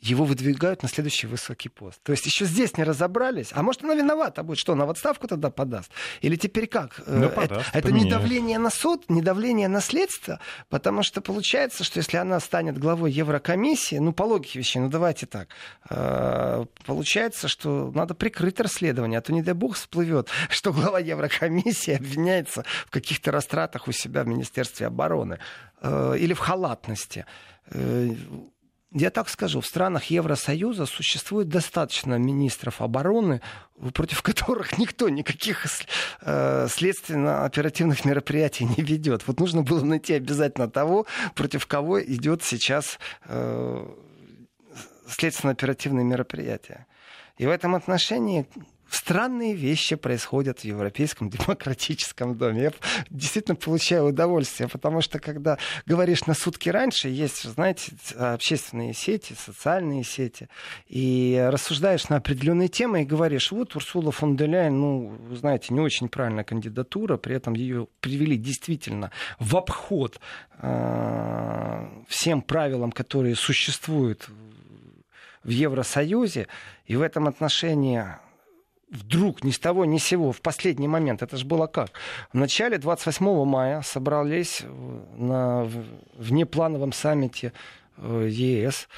его 0.00 0.24
выдвигают 0.24 0.82
на 0.82 0.88
следующий 0.88 1.26
высокий 1.26 1.68
пост. 1.68 2.00
То 2.02 2.12
есть 2.12 2.26
еще 2.26 2.44
здесь 2.44 2.76
не 2.76 2.84
разобрались. 2.84 3.48
А 3.52 3.62
может, 3.62 3.82
она 3.82 3.94
виновата 3.94 4.42
будет? 4.42 4.58
Что, 4.58 4.74
на 4.74 4.88
отставку 4.88 5.26
тогда 5.26 5.50
подаст? 5.50 5.90
Или 6.20 6.36
теперь 6.36 6.66
как? 6.66 7.02
Ну, 7.06 7.26
э, 7.26 7.28
подаст, 7.28 7.70
это 7.72 7.88
поменяет. 7.88 8.04
не 8.04 8.10
давление 8.10 8.58
на 8.58 8.70
суд, 8.70 9.04
не 9.08 9.22
давление 9.22 9.68
на 9.68 9.80
следствие, 9.80 10.38
потому 10.68 11.02
что 11.02 11.20
получается, 11.20 11.82
что 11.82 11.98
если 11.98 12.18
она 12.18 12.40
станет 12.40 12.78
главой 12.78 13.10
Еврокомиссии, 13.10 13.96
ну, 13.96 14.12
по 14.12 14.24
логике 14.24 14.58
вещей, 14.58 14.80
ну, 14.80 14.88
давайте 14.88 15.26
так, 15.26 15.48
э, 15.88 16.64
получается, 16.84 17.48
что 17.48 17.90
надо 17.94 18.14
прикрыть 18.14 18.60
расследование, 18.60 19.18
а 19.18 19.22
то, 19.22 19.32
не 19.32 19.42
дай 19.42 19.54
бог, 19.54 19.76
всплывет, 19.76 20.28
что 20.50 20.72
глава 20.72 21.00
Еврокомиссии 21.00 21.94
обвиняется 21.94 22.64
в 22.86 22.90
каких-то 22.90 23.32
растратах 23.32 23.88
у 23.88 23.92
себя 23.92 24.24
в 24.24 24.28
Министерстве 24.28 24.86
обороны 24.86 25.38
э, 25.80 26.16
или 26.18 26.34
в 26.34 26.38
халатности 26.38 27.24
я 28.98 29.10
так 29.10 29.28
скажу, 29.28 29.60
в 29.60 29.66
странах 29.66 30.04
Евросоюза 30.04 30.86
существует 30.86 31.48
достаточно 31.48 32.14
министров 32.14 32.80
обороны, 32.80 33.42
против 33.92 34.22
которых 34.22 34.78
никто 34.78 35.10
никаких 35.10 35.66
э, 36.22 36.66
следственно-оперативных 36.70 38.06
мероприятий 38.06 38.64
не 38.64 38.82
ведет. 38.82 39.26
Вот 39.26 39.38
нужно 39.38 39.62
было 39.62 39.84
найти 39.84 40.14
обязательно 40.14 40.70
того, 40.70 41.04
против 41.34 41.66
кого 41.66 42.02
идет 42.02 42.42
сейчас 42.42 42.98
э, 43.26 43.86
следственно-оперативные 45.08 46.04
мероприятия. 46.04 46.86
И 47.36 47.44
в 47.44 47.50
этом 47.50 47.74
отношении 47.74 48.46
странные 48.90 49.54
вещи 49.54 49.96
происходят 49.96 50.60
в 50.60 50.64
Европейском 50.64 51.30
демократическом 51.30 52.36
доме. 52.36 52.62
Я 52.62 52.72
действительно 53.10 53.56
получаю 53.56 54.06
удовольствие, 54.06 54.68
потому 54.68 55.00
что 55.00 55.18
когда 55.18 55.58
говоришь 55.86 56.26
на 56.26 56.34
сутки 56.34 56.68
раньше, 56.68 57.08
есть, 57.08 57.42
знаете, 57.44 57.92
общественные 58.16 58.94
сети, 58.94 59.34
социальные 59.38 60.04
сети, 60.04 60.48
и 60.88 61.44
рассуждаешь 61.50 62.08
на 62.08 62.16
определенные 62.16 62.68
темы 62.68 63.02
и 63.02 63.04
говоришь, 63.04 63.52
вот 63.52 63.74
Урсула 63.76 64.12
фон 64.12 64.36
де 64.36 64.46
Ляйен, 64.46 64.78
ну, 64.78 65.18
знаете, 65.32 65.74
не 65.74 65.80
очень 65.80 66.08
правильная 66.08 66.44
кандидатура, 66.44 67.16
при 67.16 67.36
этом 67.36 67.54
ее 67.54 67.88
привели 68.00 68.36
действительно 68.36 69.10
в 69.38 69.56
обход 69.56 70.20
э, 70.58 71.88
всем 72.08 72.42
правилам, 72.42 72.92
которые 72.92 73.34
существуют 73.34 74.28
в 75.42 75.50
Евросоюзе, 75.50 76.48
и 76.86 76.96
в 76.96 77.02
этом 77.02 77.28
отношении 77.28 78.04
вдруг 78.90 79.44
ни 79.44 79.50
с 79.50 79.58
того 79.58 79.84
ни 79.84 79.98
с 79.98 80.04
сего 80.04 80.32
в 80.32 80.40
последний 80.40 80.88
момент, 80.88 81.22
это 81.22 81.36
же 81.36 81.44
было 81.44 81.66
как? 81.66 81.90
В 82.32 82.36
начале 82.36 82.78
28 82.78 83.44
мая 83.44 83.82
собрались 83.82 84.62
на 85.16 85.68
внеплановом 86.16 86.92
саммите 86.92 87.52
э, 87.96 88.28
ЕС 88.30 88.88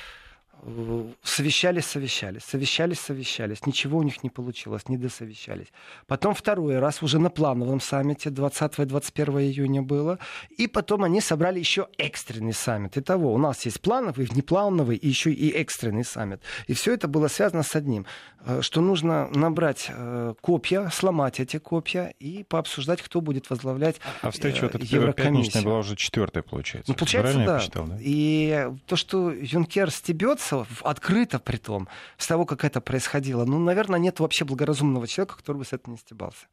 совещались, 1.22 1.86
совещались, 1.86 2.44
совещались, 2.44 3.00
совещались. 3.00 3.66
Ничего 3.66 3.98
у 3.98 4.02
них 4.02 4.22
не 4.22 4.30
получилось, 4.30 4.88
не 4.88 4.96
досовещались. 4.96 5.68
Потом 6.06 6.34
второй 6.34 6.78
раз 6.78 7.02
уже 7.02 7.18
на 7.18 7.30
плановом 7.30 7.80
саммите 7.80 8.30
20 8.30 8.78
и 8.78 8.84
21 8.84 9.38
июня 9.38 9.82
было. 9.82 10.18
И 10.56 10.66
потом 10.66 11.04
они 11.04 11.20
собрали 11.20 11.58
еще 11.58 11.88
экстренный 11.98 12.52
саммит. 12.52 12.96
Итого, 12.96 13.32
у 13.32 13.38
нас 13.38 13.64
есть 13.66 13.80
плановый, 13.80 14.26
внеплановый 14.26 14.96
и 14.96 15.08
еще 15.08 15.32
и 15.32 15.50
экстренный 15.50 16.04
саммит. 16.04 16.40
И 16.66 16.74
все 16.74 16.94
это 16.94 17.08
было 17.08 17.28
связано 17.28 17.62
с 17.62 17.76
одним, 17.76 18.06
э, 18.44 18.60
что 18.62 18.80
нужно 18.80 19.28
набрать 19.28 19.86
э, 19.88 20.34
копья, 20.40 20.90
сломать 20.92 21.40
эти 21.40 21.58
копья 21.58 22.14
и 22.18 22.44
пообсуждать, 22.44 23.02
кто 23.02 23.20
будет 23.20 23.50
возглавлять 23.50 23.96
А 24.22 24.30
встреча 24.30 24.62
вот 24.62 24.74
эта 24.74 25.12
пятничная 25.12 25.62
была 25.62 25.78
уже 25.78 25.96
четвертая, 25.96 26.42
получается. 26.42 26.90
Ну, 26.90 26.96
получается, 26.96 27.44
да. 27.44 27.56
Посчитал, 27.58 27.86
да. 27.86 27.96
И 28.00 28.68
то, 28.86 28.96
что 28.96 29.30
Юнкер 29.30 29.90
стебется, 29.90 30.47
боялся, 30.50 30.66
открыто 30.82 31.38
при 31.38 31.56
том, 31.56 31.88
с 32.16 32.26
того, 32.26 32.46
как 32.46 32.64
это 32.64 32.80
происходило. 32.80 33.44
Ну, 33.44 33.58
наверное, 33.58 33.98
нет 33.98 34.20
вообще 34.20 34.44
благоразумного 34.44 35.06
человека, 35.06 35.36
который 35.36 35.58
бы 35.58 35.64
с 35.64 35.72
этого 35.72 35.92
не 35.92 35.98
стебался. 35.98 36.46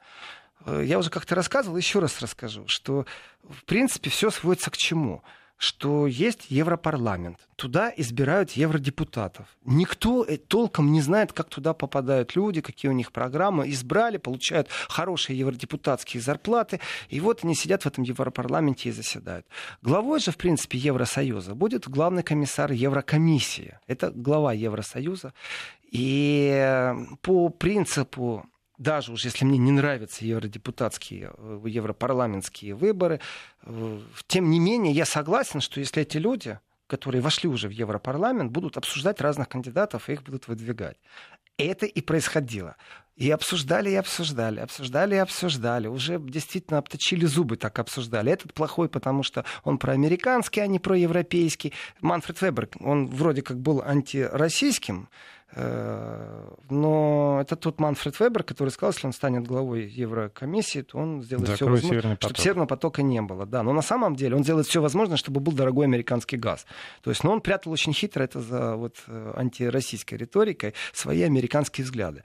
Э, 0.66 0.82
я 0.84 1.00
уже 1.00 1.10
как-то 1.10 1.36
рассказывал, 1.36 1.78
еще 1.78 2.00
раз 2.00 2.22
расскажу, 2.22 2.66
что, 2.68 3.06
в 3.44 3.64
принципе, 3.66 4.10
все 4.10 4.30
сводится 4.30 4.72
к 4.72 4.78
чему– 4.78 5.24
что 5.58 6.06
есть 6.08 6.48
Европарламент. 6.50 7.40
Туда 7.56 7.92
избирают 7.96 8.52
евродепутатов. 8.52 9.48
Никто 9.64 10.26
э, 10.26 10.38
толком 10.38 10.92
не 10.92 11.02
знает, 11.02 11.32
как 11.32 11.50
туда 11.50 11.74
попадают 11.74 12.36
люди, 12.36 12.62
какие 12.62 12.92
у 12.92 12.94
них 12.94 13.12
программы. 13.12 13.70
Избрали, 13.70 14.18
получают 14.18 14.70
хорошие 14.90 15.40
евродепутатские 15.40 16.22
зарплаты. 16.22 16.82
И 17.10 17.20
вот 17.22 17.44
они 17.44 17.56
сидят 17.56 17.84
в 17.84 17.86
этом 17.86 18.04
Европарламенте 18.04 18.90
и 18.90 18.92
заседают. 18.92 19.46
Главой 19.82 20.20
же, 20.20 20.32
в 20.32 20.38
принципе, 20.38 20.78
Евросоюза 20.78 21.56
будет 21.56 21.88
главный 21.88 22.24
комиссар 22.24 22.72
Еврокомиссии. 22.72 23.80
Это 23.88 24.12
глава 24.12 24.54
Евросоюза. 24.54 25.34
И 25.92 26.50
э, 26.54 26.94
по 27.22 27.50
принципу 27.50 28.46
даже 28.78 29.12
уж 29.12 29.26
если 29.26 29.46
мне 29.46 29.58
не 29.58 29.72
нравятся 29.72 30.26
евродепутатские, 30.26 31.32
э, 31.38 31.62
европарламентские 31.66 32.76
выборы, 32.76 33.20
э, 33.64 34.00
тем 34.28 34.50
не 34.50 34.60
менее 34.60 34.94
я 34.94 35.06
согласен, 35.06 35.62
что 35.62 35.80
если 35.80 36.02
эти 36.02 36.18
люди, 36.18 36.60
которые 36.88 37.22
вошли 37.22 37.50
уже 37.50 37.68
в 37.68 37.72
Европарламент, 37.72 38.52
будут 38.52 38.78
обсуждать 38.78 39.22
разных 39.22 39.50
кандидатов 39.50 40.10
и 40.10 40.14
их 40.14 40.24
будут 40.24 40.48
выдвигать. 40.48 40.98
Это 41.58 41.86
и 41.86 42.02
происходило. 42.02 42.76
И 43.16 43.32
обсуждали, 43.32 43.92
и 43.92 43.96
обсуждали, 43.96 44.60
обсуждали 44.60 45.16
и 45.16 45.20
обсуждали. 45.20 45.88
Уже 45.88 46.20
действительно 46.20 46.80
обточили 46.80 47.26
зубы, 47.26 47.56
так 47.56 47.80
обсуждали. 47.80 48.30
Этот 48.30 48.54
плохой, 48.54 48.90
потому 48.90 49.24
что 49.24 49.46
он 49.64 49.78
проамериканский, 49.78 50.62
а 50.62 50.68
не 50.68 50.80
проевропейский. 50.80 51.72
Манфред 52.02 52.42
Вебер, 52.42 52.68
он 52.82 53.08
вроде 53.08 53.42
как 53.42 53.58
был 53.58 53.82
антироссийским, 53.82 55.08
но 55.56 57.40
это 57.42 57.56
тот 57.56 57.80
Манфред 57.80 58.20
Вебер, 58.20 58.44
который 58.44 58.70
сказал, 58.70 58.92
если 58.92 59.08
он 59.08 59.14
станет 59.14 59.48
главой 59.48 59.88
Еврокомиссии, 59.88 60.82
то 60.82 60.98
он 60.98 61.24
сделает 61.24 61.50
все 61.50 61.66
возможное, 61.66 62.18
чтобы 62.20 62.38
Северного 62.38 62.68
потока 62.68 63.02
не 63.02 63.22
было. 63.22 63.46
Да, 63.46 63.64
но 63.64 63.72
на 63.72 63.82
самом 63.82 64.16
деле 64.16 64.36
он 64.36 64.42
делает 64.42 64.68
все 64.68 64.82
возможное, 64.82 65.18
чтобы 65.18 65.40
был 65.40 65.54
дорогой 65.54 65.86
американский 65.86 66.38
газ. 66.38 66.66
То 67.02 67.10
есть, 67.10 67.24
но 67.24 67.32
он 67.32 67.42
прятал 67.42 67.72
очень 67.72 67.94
хитро 67.94 68.24
это 68.24 68.42
за 68.42 68.76
вот, 68.76 68.98
э, 69.08 69.34
антироссийской 69.36 70.18
риторикой 70.18 70.74
свои 70.92 71.22
американские 71.22 71.86
взгляды. 71.86 72.24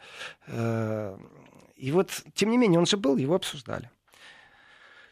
Э, 0.48 1.16
и 1.76 1.92
вот, 1.92 2.10
тем 2.34 2.50
не 2.50 2.58
менее, 2.58 2.80
он 2.80 2.86
же 2.86 2.96
был, 2.96 3.16
его 3.16 3.34
обсуждали. 3.36 3.90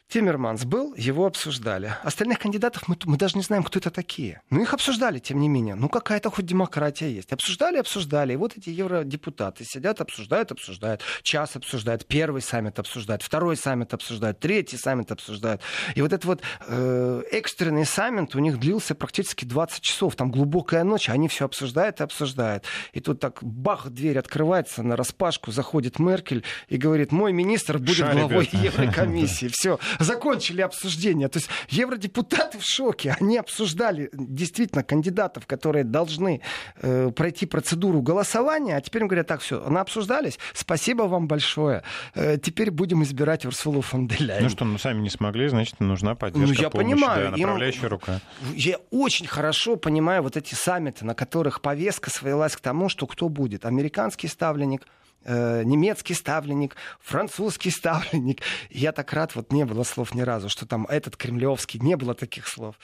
Тиммерманс 0.09 0.65
был, 0.65 0.95
его 0.95 1.27
обсуждали. 1.27 1.93
Остальных 2.03 2.39
кандидатов 2.39 2.89
мы, 2.89 2.97
мы 3.05 3.19
даже 3.19 3.37
не 3.37 3.43
знаем, 3.43 3.63
кто 3.63 3.79
это 3.79 3.91
такие. 3.91 4.41
Но 4.49 4.63
их 4.63 4.73
обсуждали, 4.73 5.19
тем 5.19 5.39
не 5.39 5.51
менее. 5.51 5.75
Ну, 5.75 5.91
какая-то 5.91 6.31
хоть 6.31 6.47
демократия 6.47 7.13
есть. 7.13 7.31
Обсуждали, 7.31 7.77
обсуждали. 7.77 8.33
И 8.33 8.37
вот 8.37 8.57
эти 8.57 8.71
евродепутаты 8.71 9.65
сидят, 9.65 10.01
обсуждают, 10.01 10.51
обсуждают. 10.51 11.03
Час 11.23 11.57
обсуждают, 11.57 12.07
первый 12.07 12.41
саммит 12.41 12.79
обсуждают, 12.79 13.23
второй 13.23 13.59
саммит 13.59 13.93
обсуждают, 13.93 14.41
третий 14.41 14.79
саммит 14.79 15.13
обсуждают. 15.13 15.61
И 15.95 16.01
вот 16.01 16.15
этот 16.15 16.25
вот 16.25 16.43
э, 16.67 17.23
экстренный 17.31 17.85
саммит 17.85 18.35
у 18.35 18.39
них 18.39 18.59
длился 18.59 18.95
практически 18.95 19.45
20 19.45 19.83
часов. 19.83 20.17
Там 20.17 20.31
глубокая 20.31 20.85
ночь, 20.85 21.11
они 21.11 21.29
все 21.29 21.45
обсуждают 21.45 22.01
и 22.01 22.05
обсуждают. 22.05 22.65
И 22.95 23.01
тут 23.01 23.21
так 23.21 23.45
бах, 23.45 23.91
дверь 23.91 24.19
открывается 24.19 24.83
на 24.83 24.97
распашку, 24.97 25.53
заходит 25.53 25.99
Меркель 25.99 26.45
и 26.69 26.79
говорит, 26.79 27.13
мой 27.13 27.35
министр 27.35 27.77
будет 27.77 27.97
Ша, 27.97 28.13
главой 28.15 28.49
Еврокомиссии. 28.53 29.49
Все, 29.49 29.79
закончили 29.99 30.61
обсуждение. 30.61 31.29
То 31.29 31.39
есть 31.39 31.49
евродепутаты 31.69 32.59
в 32.59 32.65
шоке. 32.65 33.17
Они 33.21 33.37
обсуждали 33.39 34.11
действительно 34.13 34.83
кандидатов, 34.83 35.47
которые 35.47 35.85
должны 35.85 36.41
э, 36.81 37.11
пройти 37.15 37.47
процедуру 37.47 38.03
голосования, 38.03 38.77
а 38.77 38.81
теперь 38.81 39.03
им 39.03 39.09
говорят, 39.09 39.27
так, 39.27 39.41
все, 39.41 39.65
она 39.65 39.81
обсуждались, 39.81 40.39
спасибо 40.55 41.03
вам 41.05 41.27
большое. 41.29 41.83
Э, 42.15 42.39
теперь 42.43 42.71
будем 42.71 43.03
избирать 43.03 43.45
Урсулу 43.47 43.81
фон 43.81 44.07
де. 44.09 44.39
Ну 44.41 44.49
что, 44.49 44.65
ну 44.65 44.79
сами 44.79 45.01
не 45.01 45.11
смогли, 45.11 45.49
значит, 45.49 45.81
нужна 45.81 46.15
поддержка, 46.15 46.55
Ну, 46.55 46.63
я 46.63 46.71
помощь, 46.71 46.87
понимаю, 46.93 47.31
да, 47.31 47.37
им- 47.37 47.43
направляющая 47.43 47.89
рука. 47.89 48.21
Я 48.55 48.79
очень 48.91 49.27
хорошо 49.27 49.77
понимаю 49.77 50.23
вот 50.23 50.37
эти 50.37 50.55
саммиты, 50.55 51.05
на 51.05 51.15
которых 51.15 51.61
повестка 51.61 52.11
свелась 52.11 52.57
к 52.57 52.61
тому, 52.61 52.89
что 52.89 53.07
кто 53.07 53.29
будет. 53.29 53.65
Американский 53.65 54.29
ставленник, 54.29 54.87
э, 55.25 55.63
немецкий 55.65 56.15
ставленник, 56.15 56.77
французский 57.01 57.71
ставленник. 57.71 58.43
Я 58.71 58.93
так 58.93 59.13
рад, 59.13 59.35
вот 59.35 59.53
не 59.53 59.65
было 59.65 59.85
слов 59.85 60.15
ни 60.15 60.21
разу, 60.23 60.49
что 60.49 60.67
там 60.67 60.87
этот 60.87 61.17
кремлевский, 61.17 61.81
не 61.81 61.97
было 61.97 62.15
таких 62.15 62.47
слов. 62.47 62.77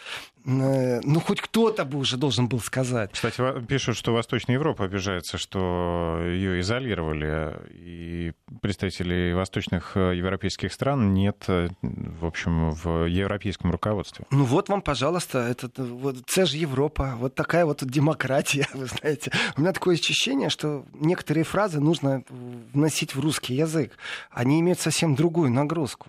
Э, 0.47 1.01
ну, 1.03 1.21
хоть 1.21 1.41
кто-то 1.41 1.85
бы 1.85 1.99
уже 1.99 2.17
должен 2.17 2.49
был 2.49 2.61
сказать. 2.61 3.13
Кстати, 3.13 3.43
пишут, 3.67 3.97
что 3.97 4.13
Восточная 4.13 4.57
Европа 4.57 4.85
обижается, 4.85 5.39
что 5.39 6.21
ее 6.23 6.61
изолировали, 6.61 7.55
и 7.73 8.33
представителей 8.61 9.33
восточных 9.33 9.97
э, 9.97 10.15
европейских 10.17 10.73
стран 10.73 11.15
нет, 11.15 11.45
э, 11.49 11.69
в 11.83 12.27
общем, 12.27 12.71
в 12.73 13.07
европейском 13.07 13.71
руководстве. 13.71 14.27
Ну 14.31 14.45
вот 14.45 14.69
вам, 14.69 14.83
пожалуйста, 14.83 15.39
это, 15.39 15.71
вот, 15.83 16.17
це 16.27 16.45
же 16.47 16.59
Европа, 16.59 17.15
вот 17.19 17.35
такая 17.35 17.65
вот 17.65 17.83
демократия, 17.85 18.69
вы 18.75 18.87
знаете. 18.87 19.33
У 19.57 19.61
меня 19.63 19.73
такое 19.73 19.95
ощущение, 19.95 20.51
что 20.51 20.85
некоторые 20.95 21.45
фразы 21.45 21.81
нужно 21.81 22.23
вносить 22.31 23.15
в 23.15 23.21
русский 23.21 23.55
язык. 23.55 23.93
Они 24.31 24.61
имеют 24.61 24.81
совсем 24.81 25.15
другую 25.15 25.51
нагрузку. 25.51 26.09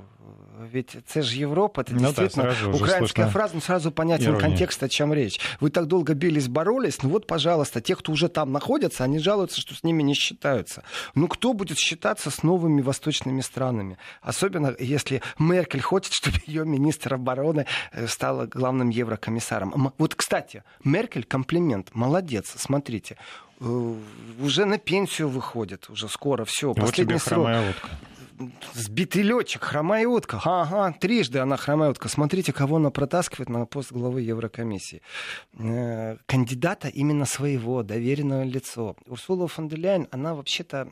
Ведь 0.74 0.98
це 1.06 1.22
же 1.22 1.44
Европа, 1.44 1.82
это 1.82 1.94
Ну 1.94 2.00
да, 2.00 2.06
действительно 2.08 2.50
уже 2.50 2.70
украинская 2.70 3.28
фраза, 3.28 3.56
ну 3.56 3.62
сразу 3.62 3.92
понятен 3.92 4.26
ирония. 4.26 4.42
контекст, 4.42 4.84
о 4.84 4.88
чем 4.90 5.14
речь. 5.14 5.40
Вы 5.60 5.70
так 5.70 5.86
долго 5.86 6.14
бились, 6.14 6.48
боролись, 6.48 7.04
ну 7.04 7.10
вот, 7.10 7.28
пожалуйста, 7.28 7.82
те, 7.82 7.96
кто 7.96 8.12
уже 8.12 8.30
там 8.30 8.52
находятся, 8.52 9.04
они 9.04 9.20
жалуются, 9.20 9.60
что 9.62 9.76
с 9.76 9.84
ними 9.84 10.04
не 10.04 10.14
считаются. 10.14 10.84
Ну 11.16 11.28
кто 11.28 11.54
будет 11.54 11.78
считаться 11.78 12.30
с 12.30 12.44
новыми 12.44 12.82
восточными 12.82 13.42
странами? 13.42 13.98
Особенно 14.22 14.76
если 14.80 15.22
Меркель 15.40 15.82
хочет, 15.82 16.14
чтобы 16.20 16.38
ее 16.48 16.66
министр 16.66 17.16
обороны 17.16 17.66
э, 17.92 18.08
стала 18.08 18.46
главным 18.46 18.90
еврокомиссаром. 18.90 19.94
Вот, 19.98 20.16
кстати, 20.16 20.64
Меркель 20.84 21.24
комплимент, 21.24 21.90
молодец, 21.94 22.54
смотрите. 22.58 23.18
Э, 23.60 23.94
Уже 24.42 24.66
на 24.66 24.78
пенсию 24.78 25.30
выходит, 25.30 25.90
уже 25.90 26.10
скоро 26.10 26.46
все. 26.46 26.68
Вот 26.68 26.76
тебе 26.76 26.84
Последний 26.86 27.18
срок 27.20 27.46
хромая 27.46 27.70
утка. 27.70 27.90
Сбитый 28.74 29.22
летчик, 29.24 29.64
хромая 29.64 30.08
утка. 30.08 30.42
Ага, 30.44 30.96
трижды 31.00 31.40
она 31.40 31.58
хромая 31.58 31.92
утка. 31.92 32.10
Смотрите, 32.10 32.54
кого 32.54 32.78
она 32.78 32.90
протаскивает 32.90 33.50
на 33.50 33.66
пост 33.66 33.92
главы 33.92 34.22
Еврокомиссии. 34.22 35.02
Э, 35.58 36.18
Кандидата 36.26 36.88
именно 36.88 37.26
своего, 37.26 37.84
доверенное 37.84 38.44
лицо. 38.44 38.96
Урсула 39.06 39.48
фон 39.48 39.68
де 39.68 39.76
Ляйен, 39.78 40.08
она 40.12 40.36
вообще-то 40.36 40.90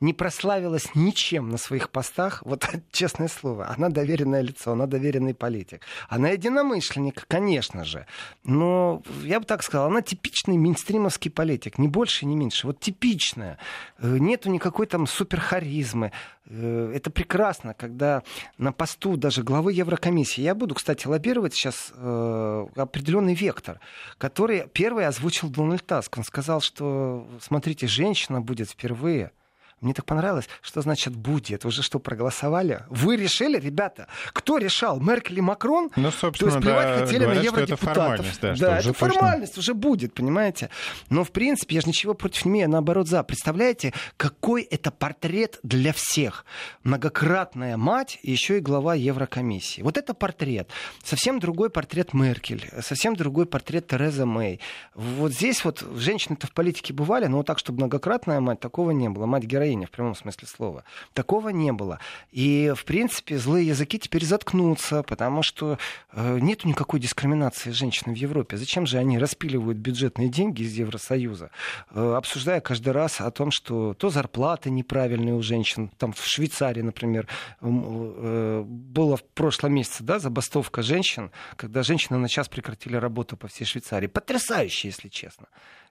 не 0.00 0.12
прославилась 0.12 0.94
ничем 0.94 1.50
на 1.50 1.58
своих 1.58 1.90
постах. 1.90 2.42
Вот 2.44 2.68
честное 2.92 3.28
слово, 3.28 3.68
она 3.76 3.88
доверенное 3.88 4.40
лицо, 4.40 4.72
она 4.72 4.86
доверенный 4.86 5.34
политик. 5.34 5.82
Она 6.08 6.30
единомышленник, 6.30 7.26
конечно 7.28 7.84
же. 7.84 8.06
Но 8.44 9.02
я 9.22 9.40
бы 9.40 9.46
так 9.46 9.62
сказал, 9.62 9.86
она 9.86 10.02
типичный 10.02 10.56
мейнстримовский 10.56 11.30
политик. 11.30 11.78
Ни 11.78 11.88
больше, 11.88 12.26
ни 12.26 12.34
меньше. 12.34 12.66
Вот 12.66 12.80
типичная. 12.80 13.58
Э, 13.98 14.16
Нету 14.18 14.48
никакой 14.50 14.86
там 14.86 15.06
суперхаризмы. 15.06 16.12
Э, 16.46 16.92
Это 16.94 17.10
прекрасно, 17.10 17.74
когда 17.74 18.22
на 18.58 18.72
посту 18.72 19.16
даже 19.16 19.42
главы 19.42 19.72
Еврокомиссии, 19.72 20.42
я 20.42 20.54
буду, 20.54 20.74
кстати, 20.74 21.06
лоббировать 21.06 21.54
сейчас 21.54 21.92
э, 21.94 22.66
определенный 22.76 23.34
вектор, 23.34 23.80
который 24.18 24.68
первый 24.72 25.06
озвучил 25.06 25.48
Дональд 25.48 25.84
Таск. 25.86 26.18
Он 26.18 26.24
сказал, 26.24 26.60
что, 26.60 27.26
смотрите, 27.40 27.86
женщина 27.86 28.40
будет 28.40 28.70
впервые. 28.70 29.32
Мне 29.80 29.92
так 29.94 30.04
понравилось, 30.06 30.48
что 30.62 30.80
значит 30.80 31.14
будет. 31.14 31.64
Уже 31.64 31.82
что, 31.82 31.98
проголосовали? 31.98 32.84
Вы 32.88 33.16
решили, 33.16 33.58
ребята? 33.58 34.06
Кто 34.32 34.58
решал? 34.58 35.00
Меркель 35.00 35.38
и 35.38 35.40
Макрон? 35.42 35.90
Ну, 35.96 36.10
То 36.10 36.16
собственно, 36.16 36.50
есть 36.50 36.62
плевать 36.62 36.86
да, 36.98 37.04
хотели 37.06 37.24
говорят, 37.24 37.34
на 37.36 37.46
это 37.46 37.46
евродепутатов. 37.46 37.94
формальность, 37.94 38.40
да, 38.40 38.54
да 38.54 38.78
уже 38.78 38.90
это 38.90 38.98
точно- 38.98 39.12
формальность 39.12 39.58
уже 39.58 39.74
будет, 39.74 40.14
понимаете? 40.14 40.70
Но, 41.10 41.24
в 41.24 41.30
принципе, 41.32 41.74
я 41.76 41.80
же 41.82 41.88
ничего 41.88 42.14
против 42.14 42.44
не 42.44 42.52
имею, 42.52 42.70
наоборот, 42.70 43.08
за. 43.08 43.22
Представляете, 43.22 43.92
какой 44.16 44.62
это 44.62 44.90
портрет 44.90 45.58
для 45.62 45.92
всех? 45.92 46.44
Многократная 46.82 47.76
мать, 47.76 48.18
и 48.22 48.30
еще 48.30 48.58
и 48.58 48.60
глава 48.60 48.94
Еврокомиссии. 48.94 49.82
Вот 49.82 49.96
это 49.98 50.14
портрет. 50.14 50.70
Совсем 51.02 51.40
другой 51.40 51.68
портрет 51.70 52.14
Меркель, 52.14 52.70
совсем 52.82 53.16
другой 53.16 53.46
портрет 53.46 53.88
Тереза 53.88 54.24
Мэй. 54.26 54.60
Вот 54.94 55.32
здесь 55.32 55.64
вот 55.64 55.84
женщины-то 55.96 56.46
в 56.46 56.52
политике 56.52 56.92
бывали, 56.94 57.26
но 57.26 57.38
вот 57.38 57.46
так, 57.46 57.58
чтобы 57.58 57.78
многократная 57.78 58.40
мать, 58.40 58.60
такого 58.60 58.92
не 58.92 59.08
было. 59.08 59.26
Мать-героиня 59.64 59.86
в 59.86 59.90
прямом 59.90 60.14
смысле 60.14 60.48
слова. 60.48 60.84
Такого 61.14 61.48
не 61.48 61.72
было. 61.72 61.98
И, 62.32 62.72
в 62.76 62.84
принципе, 62.84 63.38
злые 63.38 63.66
языки 63.66 63.98
теперь 63.98 64.24
заткнутся, 64.24 65.02
потому 65.02 65.42
что 65.42 65.78
э, 66.12 66.38
нету 66.40 66.68
никакой 66.68 67.00
дискриминации 67.00 67.70
женщин 67.70 68.12
в 68.12 68.16
Европе. 68.16 68.56
Зачем 68.56 68.86
же 68.86 68.98
они 68.98 69.18
распиливают 69.18 69.78
бюджетные 69.78 70.28
деньги 70.28 70.62
из 70.62 70.74
Евросоюза, 70.74 71.50
э, 71.90 72.14
обсуждая 72.16 72.60
каждый 72.60 72.92
раз 72.92 73.20
о 73.20 73.30
том, 73.30 73.50
что 73.50 73.94
то 73.94 74.10
зарплаты 74.10 74.70
неправильные 74.70 75.34
у 75.34 75.42
женщин, 75.42 75.90
там 75.98 76.12
в 76.12 76.24
Швейцарии, 76.24 76.82
например, 76.82 77.26
э, 77.60 78.64
было 78.66 79.16
в 79.16 79.24
прошлом 79.24 79.74
месяце, 79.74 80.02
да, 80.02 80.18
забастовка 80.18 80.82
женщин, 80.82 81.30
когда 81.56 81.82
женщины 81.82 82.18
на 82.18 82.28
час 82.28 82.48
прекратили 82.48 82.96
работу 82.96 83.36
по 83.36 83.48
всей 83.48 83.64
Швейцарии. 83.64 84.06
Потрясающе, 84.08 84.88
если 84.88 85.08
честно. 85.08 85.46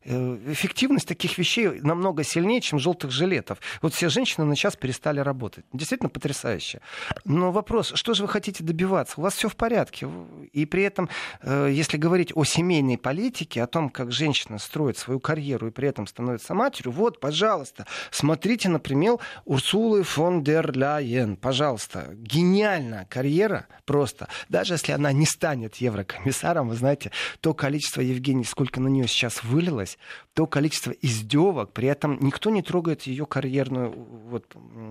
Э, 0.06 0.38
Эффективность 0.48 1.08
таких 1.08 1.38
вещей 1.38 1.80
намного 1.82 2.24
сильнее, 2.24 2.62
чем 2.62 2.80
желтых 2.80 3.12
жилетов. 3.12 3.60
Вот 3.82 3.94
все 3.94 4.10
женщины 4.10 4.46
на 4.46 4.56
час 4.56 4.76
перестали 4.76 5.20
работать. 5.20 5.66
Действительно 5.74 6.10
потрясающе. 6.10 6.82
Но 7.26 7.52
вопрос, 7.52 7.92
что 7.96 8.14
же 8.14 8.24
вы 8.24 8.30
хотите 8.30 8.64
добиваться? 8.64 9.16
У 9.18 9.22
вас 9.22 9.36
все 9.36 9.50
в 9.50 9.56
порядке. 9.56 10.08
И 10.52 10.66
при 10.66 10.84
этом, 10.84 11.10
э, 11.42 11.70
если 11.72 11.98
говорить 11.98 12.32
о 12.36 12.44
семейной 12.44 12.98
политике, 12.98 13.64
о 13.64 13.68
том, 13.68 13.90
как 13.90 14.12
женщина 14.12 14.60
строит 14.60 14.98
свою 14.98 15.20
карьеру 15.20 15.68
и 15.68 15.72
при 15.72 15.88
этом 15.88 16.08
становится 16.08 16.54
матерью, 16.54 16.92
вот, 16.92 17.20
пожалуйста, 17.20 17.86
смотрите, 18.12 18.70
например, 18.70 19.18
Урсулы 19.46 20.04
фон 20.04 20.44
дер 20.44 20.76
Ляйен. 20.76 21.36
Пожалуйста, 21.36 22.10
гениальная 22.14 23.06
карьера 23.10 23.68
просто. 23.86 24.28
Даже 24.50 24.76
если 24.76 24.92
она 24.92 25.12
не 25.12 25.26
станет 25.26 25.76
еврокомиссаром, 25.76 26.70
вы 26.70 26.76
знаете, 26.76 27.12
то 27.42 27.54
количество 27.54 28.02
Евгений, 28.02 28.44
сколько 28.44 28.80
на 28.80 28.88
нее 28.88 29.08
сейчас 29.08 29.44
вылилось, 29.44 29.98
то 30.34 30.48
количество 30.48 30.92
издевок, 30.92 31.74
при 31.74 31.88
этом 31.88 32.18
никто 32.22 32.50
не 32.50 32.62
трогает 32.62 33.04
ее 33.04 33.26
карьерную 33.54 33.92
вот, 34.30 34.46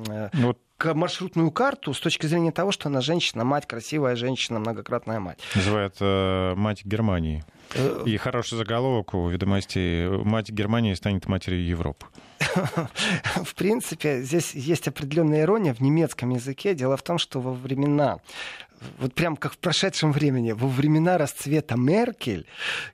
э, 0.08 0.28
Ну, 0.32 0.46
вот 0.48 0.58
к- 0.76 0.94
маршрутную 0.94 1.50
карту 1.50 1.92
с 1.94 2.00
точки 2.00 2.26
зрения 2.26 2.52
того, 2.52 2.70
что 2.72 2.88
она 2.88 3.00
женщина, 3.00 3.44
мать, 3.44 3.66
красивая 3.66 4.16
женщина, 4.16 4.58
многократная 4.60 5.18
мать. 5.20 5.38
называют 5.54 5.96
э, 6.00 6.54
мать 6.54 6.84
Германии. 6.84 7.44
Э, 7.74 8.02
И 8.06 8.16
хороший 8.18 8.58
заголовок 8.58 9.14
у 9.14 9.28
ведомостей 9.28 10.06
«Мать 10.24 10.50
Германии 10.50 10.94
станет 10.94 11.26
матерью 11.26 11.66
Европы». 11.66 12.06
В 13.44 13.54
принципе, 13.54 14.22
здесь 14.22 14.54
есть 14.54 14.88
определенная 14.88 15.42
ирония 15.42 15.74
в 15.74 15.80
немецком 15.80 16.30
языке. 16.30 16.74
Дело 16.74 16.96
в 16.96 17.02
том, 17.02 17.18
что 17.18 17.40
во 17.40 17.52
времена 17.52 18.18
вот 18.98 19.14
прям 19.14 19.36
как 19.36 19.54
в 19.54 19.58
прошедшем 19.58 20.12
времени, 20.12 20.52
во 20.52 20.68
времена 20.68 21.18
расцвета 21.18 21.76
Меркель, 21.76 22.46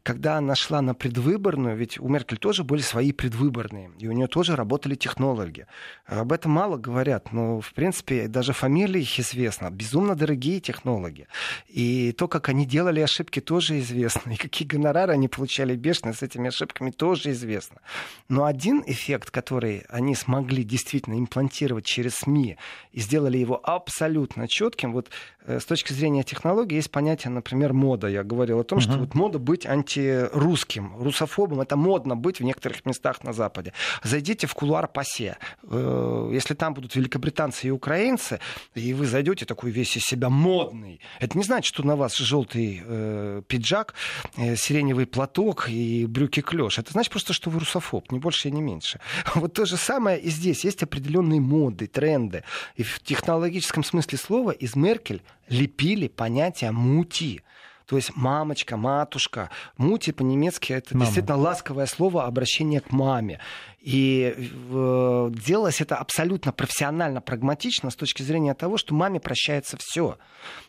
когда 0.03 0.37
она 0.37 0.55
шла 0.55 0.83
на 0.83 0.95
предвыборную, 0.95 1.77
ведь 1.77 1.99
у 1.99 2.09
Меркель 2.09 2.39
тоже 2.39 2.65
были 2.65 2.81
свои 2.81 3.13
предвыборные, 3.13 3.91
и 3.99 4.09
у 4.09 4.13
нее 4.13 4.27
тоже 4.27 4.57
работали 4.57 4.95
технологи. 4.95 5.67
Об 6.07 6.33
этом 6.33 6.53
мало 6.53 6.77
говорят, 6.77 7.33
но, 7.33 7.61
в 7.61 7.73
принципе, 7.73 8.29
даже 8.29 8.53
фамилии 8.53 9.03
их 9.03 9.21
известна. 9.21 9.71
Безумно 9.71 10.15
дорогие 10.15 10.61
технологи. 10.61 11.27
И 11.69 12.13
то, 12.13 12.29
как 12.29 12.49
они 12.49 12.67
делали 12.67 13.01
ошибки, 13.01 13.41
тоже 13.41 13.79
известно. 13.81 14.31
И 14.33 14.37
какие 14.37 14.67
гонорары 14.67 15.13
они 15.13 15.29
получали 15.29 15.77
бешеные 15.77 16.15
с 16.15 16.23
этими 16.23 16.49
ошибками, 16.49 16.91
тоже 16.91 17.31
известно. 17.31 17.81
Но 18.29 18.45
один 18.45 18.83
эффект, 18.87 19.31
который 19.31 19.85
они 19.89 20.15
смогли 20.15 20.65
действительно 20.65 21.19
имплантировать 21.19 21.85
через 21.85 22.17
СМИ 22.17 22.57
и 22.93 23.01
сделали 23.01 23.39
его 23.39 23.61
абсолютно 23.63 24.49
четким, 24.49 24.93
вот 24.93 25.11
э, 25.45 25.61
с 25.61 25.65
точки 25.65 25.78
точки 25.79 25.93
зрения 25.93 26.25
технологий 26.25 26.77
есть 26.77 26.91
понятие, 26.91 27.31
например, 27.31 27.73
мода. 27.73 28.09
Я 28.09 28.25
говорил 28.25 28.61
о 28.61 28.65
том, 28.65 28.79
uh-huh. 28.79 28.83
что 28.83 28.99
вот 28.99 29.15
мода 29.15 29.39
быть 29.39 29.65
антирусским, 29.65 30.97
русофобом. 30.99 31.61
Это 31.61 31.77
модно 31.77 32.17
быть 32.17 32.41
в 32.41 32.45
некоторых 32.45 32.85
местах 32.85 33.23
на 33.23 33.33
Западе. 33.33 33.73
Зайдите 34.03 34.47
в 34.49 34.55
кулуар 34.55 34.89
ПАСЕ. 34.89 35.37
Э, 35.63 36.31
если 36.33 36.55
там 36.55 36.75
будут 36.75 36.97
великобританцы 36.97 37.69
и 37.69 37.71
украинцы, 37.71 38.41
и 38.75 38.93
вы 38.93 39.07
зайдете 39.07 39.45
такой 39.45 39.71
весь 39.71 39.97
из 39.97 40.03
себя 40.03 40.29
модный, 40.29 41.01
это 41.21 41.39
не 41.39 41.45
значит, 41.45 41.73
что 41.73 41.87
на 41.87 41.95
вас 41.95 42.17
желтый 42.17 42.83
э, 42.85 43.43
пиджак, 43.47 43.95
э, 44.37 44.57
сиреневый 44.57 45.07
платок 45.07 45.69
и 45.69 46.07
брюки 46.07 46.41
клеш. 46.41 46.79
Это 46.79 46.93
значит 46.93 47.13
просто, 47.13 47.33
что 47.33 47.51
вы 47.51 47.61
русофоб, 47.61 48.11
не 48.11 48.19
больше 48.19 48.49
и 48.49 48.53
не 48.53 48.61
меньше. 48.61 48.99
Вот 49.35 49.53
то 49.53 49.65
же 49.65 49.77
самое 49.77 50.19
и 50.19 50.29
здесь. 50.31 50.65
Есть 50.65 50.83
определенные 50.83 51.41
моды, 51.41 51.87
тренды. 51.87 52.43
И 52.75 52.83
в 52.83 53.01
технологическом 53.01 53.85
смысле 53.85 54.19
слова 54.19 54.51
из 54.51 54.75
Меркель 54.75 55.23
лепили 55.49 56.09
понятие 56.09 56.73
мути. 56.73 57.43
То 57.87 57.97
есть 57.97 58.13
мамочка, 58.15 58.77
матушка. 58.77 59.49
Мути 59.79 60.13
по-немецки 60.13 60.75
это 60.75 60.95
Мама. 60.95 61.07
действительно 61.07 61.39
ласковое 61.39 61.87
слово 61.87 62.27
обращение 62.27 62.81
к 62.81 62.91
маме. 62.91 63.41
И 63.81 64.35
э, 64.37 65.31
делалось 65.31 65.81
это 65.81 65.97
абсолютно 65.97 66.53
профессионально, 66.53 67.21
прагматично 67.21 67.91
с 67.91 67.97
точки 67.97 68.23
зрения 68.23 68.55
того, 68.55 68.77
что 68.77 68.93
маме 68.93 69.21
прощается 69.21 69.77
все. 69.79 70.19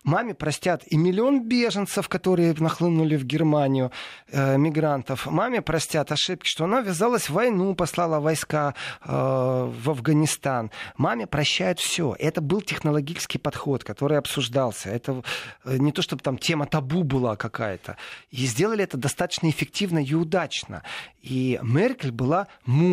Маме 0.04 0.36
простят 0.36 0.84
и 0.86 0.96
миллион 0.96 1.44
беженцев, 1.44 2.08
которые 2.08 2.54
нахлынули 2.54 3.16
в 3.16 3.26
Германию, 3.26 3.92
э, 4.32 4.58
мигрантов. 4.58 5.26
Маме 5.26 5.62
простят 5.64 6.12
ошибки, 6.12 6.48
что 6.48 6.66
она 6.66 6.82
ввязалась 6.82 7.30
в 7.30 7.34
войну, 7.34 7.74
послала 7.74 8.20
войска 8.20 8.76
э, 9.04 9.08
в 9.12 9.90
Афганистан. 9.90 10.70
Маме 10.96 11.26
прощают 11.26 11.80
все. 11.80 12.16
Это 12.20 12.42
был 12.42 12.62
технологический 12.62 13.40
подход, 13.40 13.84
который 13.84 14.20
обсуждался. 14.20 14.90
Это 14.90 15.24
э, 15.66 15.78
не 15.78 15.92
то, 15.92 16.04
чтобы 16.04 16.22
там 16.22 16.38
тема 16.38 16.68
табу 16.68 17.04
была 17.04 17.36
какая-то. 17.36 17.98
И 18.30 18.46
сделали 18.46 18.84
это 18.84 18.98
достаточно 18.98 19.50
эффективно 19.50 19.98
и 19.98 20.14
удачно. 20.14 20.84
И 21.22 21.60
Меркель 21.64 22.12
была 22.12 22.48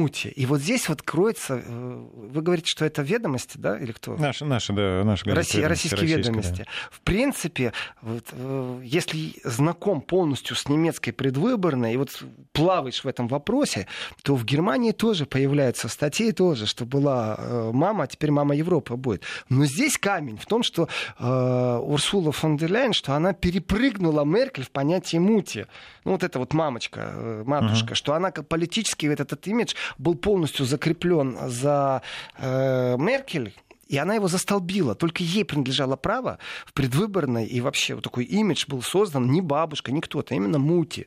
мути. 0.07 0.29
И 0.29 0.47
вот 0.47 0.61
здесь 0.61 0.89
вот 0.89 1.03
кроется... 1.03 1.63
Э, 1.65 2.07
вы 2.15 2.43
говорите, 2.43 2.69
что 2.69 2.85
это 2.85 3.03
ведомости, 3.03 3.59
да? 3.59 3.79
Или 3.79 3.93
кто? 3.93 4.17
Наши, 4.17 4.45
наши 4.45 4.73
да, 4.73 5.03
наши 5.05 5.29
Россия, 5.31 5.69
российские 5.69 6.17
ведомости. 6.17 6.59
Да. 6.59 6.65
В 6.91 7.01
принципе, 7.01 7.73
вот, 8.03 8.27
э, 8.33 8.81
если 8.85 9.35
знаком 9.45 10.01
полностью 10.01 10.57
с 10.57 10.69
немецкой 10.69 11.13
предвыборной, 11.13 11.95
и 11.95 11.97
вот 11.97 12.23
плаваешь 12.53 13.05
в 13.05 13.09
этом 13.09 13.29
вопросе, 13.29 13.87
то 14.23 14.35
в 14.35 14.45
Германии 14.45 14.93
тоже 14.93 15.27
появляются 15.27 15.89
статьи 15.89 16.33
тоже, 16.33 16.67
что 16.67 16.85
была 16.85 17.37
э, 17.39 17.71
мама, 17.73 18.05
а 18.05 18.07
теперь 18.07 18.31
мама 18.31 18.55
Европы 18.55 18.97
будет. 18.97 19.23
Но 19.49 19.65
здесь 19.67 19.99
камень 19.99 20.39
в 20.39 20.47
том, 20.47 20.63
что 20.63 20.89
э, 21.19 21.79
Урсула 21.83 22.33
фон 22.33 22.57
дер 22.57 22.71
Ляйен, 22.71 22.93
что 22.93 23.15
она 23.15 23.33
перепрыгнула 23.33 24.25
Меркель 24.25 24.65
в 24.65 24.71
понятие 24.71 25.21
мути. 25.21 25.67
Ну 26.05 26.13
вот 26.13 26.23
это 26.23 26.39
вот 26.39 26.55
мамочка, 26.55 27.43
матушка, 27.45 27.93
uh-huh. 27.93 27.97
что 27.97 28.15
она 28.15 28.31
политически, 28.31 29.07
этот, 29.07 29.27
этот 29.27 29.47
имидж 29.49 29.75
был 29.99 30.15
полностью 30.15 30.67
закреплен 30.67 31.37
за 31.49 32.03
э, 32.39 32.97
Меркель, 32.99 33.55
и 33.89 33.99
она 33.99 34.15
его 34.15 34.29
застолбила. 34.29 34.95
Только 34.95 35.23
ей 35.23 35.45
принадлежало 35.45 35.97
право 35.97 36.39
в 36.65 36.73
предвыборной, 36.73 37.47
и 37.47 37.61
вообще 37.61 37.95
вот 37.95 38.05
такой 38.05 38.25
имидж 38.25 38.65
был 38.67 38.83
создан 38.83 39.31
не 39.31 39.41
бабушка, 39.41 39.93
не 39.93 40.01
кто-то, 40.01 40.35
а 40.35 40.37
именно 40.37 40.59
Мути. 40.59 41.07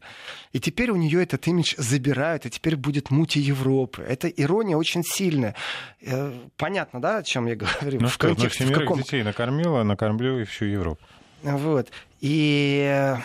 И 0.53 0.59
теперь 0.59 0.91
у 0.91 0.95
нее 0.95 1.21
этот 1.21 1.45
имидж 1.47 1.75
забирают, 1.77 2.45
и 2.45 2.49
теперь 2.49 2.75
будет 2.77 3.11
Мути 3.11 3.39
Европы. 3.39 4.01
Это 4.01 4.29
ирония 4.29 4.77
очень 4.77 5.03
сильная. 5.03 5.55
Э, 6.01 6.31
понятно, 6.57 7.01
да, 7.01 7.17
о 7.17 7.23
чем 7.23 7.47
я 7.47 7.55
говорю? 7.55 7.99
Ну 7.99 8.07
в 8.07 8.13
что, 8.13 8.27
контексте, 8.27 8.65
в 8.65 8.71
каком... 8.71 8.99
детей 8.99 9.23
накормила, 9.23 9.83
накормлю 9.83 10.39
и 10.39 10.45
всю 10.45 10.65
Европу. 10.65 11.03
Вот. 11.43 11.89
И 12.21 13.15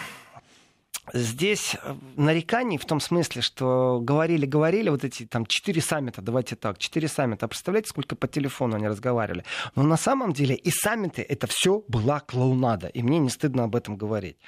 Здесь 1.13 1.77
э, 1.83 1.95
нареканий 2.17 2.79
в 2.79 2.87
том 2.87 2.99
смысле, 2.99 3.43
что 3.43 4.01
говорили-говорили, 4.01 4.89
вот 4.89 5.05
эти 5.05 5.27
там 5.27 5.45
четыре 5.45 5.83
саммита, 5.83 6.23
давайте 6.23 6.57
так, 6.57 6.79
четыре 6.79 7.09
саммита, 7.09 7.47
представляете, 7.47 7.91
сколько 7.91 8.17
по 8.17 8.27
телефону 8.27 8.77
они 8.77 8.89
разговаривали. 8.89 9.45
Но 9.77 9.83
на 9.83 9.99
самом 9.99 10.33
деле 10.33 10.55
и 10.55 10.71
саммиты 10.71 11.21
это 11.23 11.47
все 11.47 11.85
была 11.89 12.21
клоунада, 12.21 12.87
и 12.87 13.03
мне 13.03 13.19
не 13.19 13.29
стыдно 13.29 13.65
об 13.65 13.77
этом 13.77 13.97
говорить. 13.97 14.39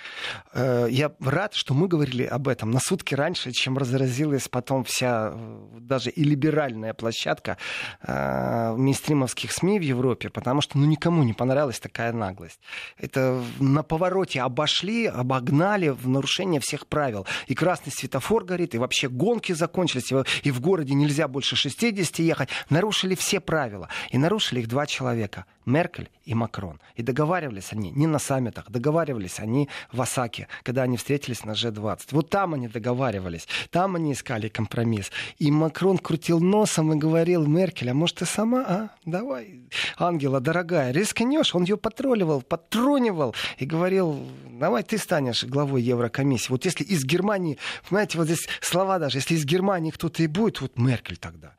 Э, 0.55 0.87
я 0.91 1.13
рад, 1.21 1.53
что 1.55 1.75
мы 1.75 1.89
говорили 1.89 2.25
об 2.25 2.49
этом 2.49 2.71
на 2.71 2.81
сутки 2.81 3.15
раньше, 3.15 3.53
чем 3.53 3.77
разразилась 3.77 4.49
потом 4.49 4.85
вся 4.85 5.33
э, 5.35 5.79
даже 5.81 6.09
и 6.11 6.25
либеральная 6.25 6.95
площадка 6.95 7.59
мейнстримовских 8.07 9.53
СМИ 9.53 9.79
в 9.79 9.83
Европе, 9.83 10.31
потому 10.31 10.61
что 10.61 10.79
ну 10.79 10.87
никому 10.87 11.23
не 11.23 11.33
понравилась 11.33 11.81
такая 11.81 12.13
наглость. 12.13 12.61
Это 12.97 13.43
на 13.61 13.83
повороте 13.83 14.41
обошли, 14.41 15.07
обогнали 15.07 15.89
в 15.89 16.09
нарушение 16.09 16.46
нарушение 16.47 16.61
всех 16.61 16.87
правил. 16.87 17.27
И 17.47 17.55
красный 17.55 17.93
светофор 17.93 18.45
горит, 18.45 18.75
и 18.75 18.79
вообще 18.79 19.09
гонки 19.09 19.53
закончились, 19.53 20.13
и 20.43 20.51
в 20.51 20.61
городе 20.61 20.95
нельзя 20.95 21.29
больше 21.29 21.57
60 21.57 22.19
ехать. 22.21 22.49
Нарушили 22.71 23.15
все 23.15 23.41
правила. 23.41 23.89
И 24.11 24.19
нарушили 24.19 24.61
их 24.61 24.69
два 24.69 24.87
человека. 24.87 25.45
Меркель 25.67 26.09
и 26.25 26.35
Макрон. 26.35 26.81
И 26.95 27.03
договаривались 27.03 27.73
они 27.73 27.91
не 27.91 28.07
на 28.07 28.19
саммитах, 28.19 28.71
договаривались 28.71 29.41
они 29.41 29.69
в 29.93 30.01
Осаке, 30.01 30.49
когда 30.63 30.83
они 30.83 30.97
встретились 30.97 31.45
на 31.45 31.51
G20. 31.51 32.01
Вот 32.13 32.31
там 32.31 32.55
они 32.55 32.69
договаривались, 32.69 33.49
там 33.71 33.97
они 33.97 34.13
искали 34.13 34.49
компромисс. 34.49 35.11
И 35.39 35.51
Макрон 35.51 35.99
крутил 35.99 36.41
носом 36.41 36.93
и 36.93 36.97
говорил, 36.97 37.47
Меркель, 37.47 37.91
а 37.91 37.95
может 37.95 38.19
ты 38.19 38.27
сама, 38.27 38.65
а? 38.67 38.91
Давай, 39.05 39.69
ангела 39.99 40.41
дорогая, 40.41 40.93
рискнешь? 40.93 41.55
Он 41.55 41.65
ее 41.65 41.77
патрулировал, 41.77 42.43
патронивал 42.43 43.35
и 43.59 43.67
говорил, 43.67 44.17
давай 44.53 44.85
ты 44.85 44.99
станешь 44.99 45.45
главой 45.45 45.83
Еврокомиссии. 45.83 46.51
Вот 46.51 46.65
если 46.65 46.85
из 46.85 47.05
Германии, 47.05 47.59
понимаете, 47.89 48.19
вот 48.19 48.29
здесь 48.29 48.49
слова 48.61 48.99
даже, 48.99 49.19
если 49.19 49.35
из 49.35 49.45
Германии 49.45 49.91
кто-то 49.91 50.23
и 50.23 50.29
будет, 50.29 50.61
вот 50.61 50.79
Меркель 50.79 51.17
тогда. 51.17 51.55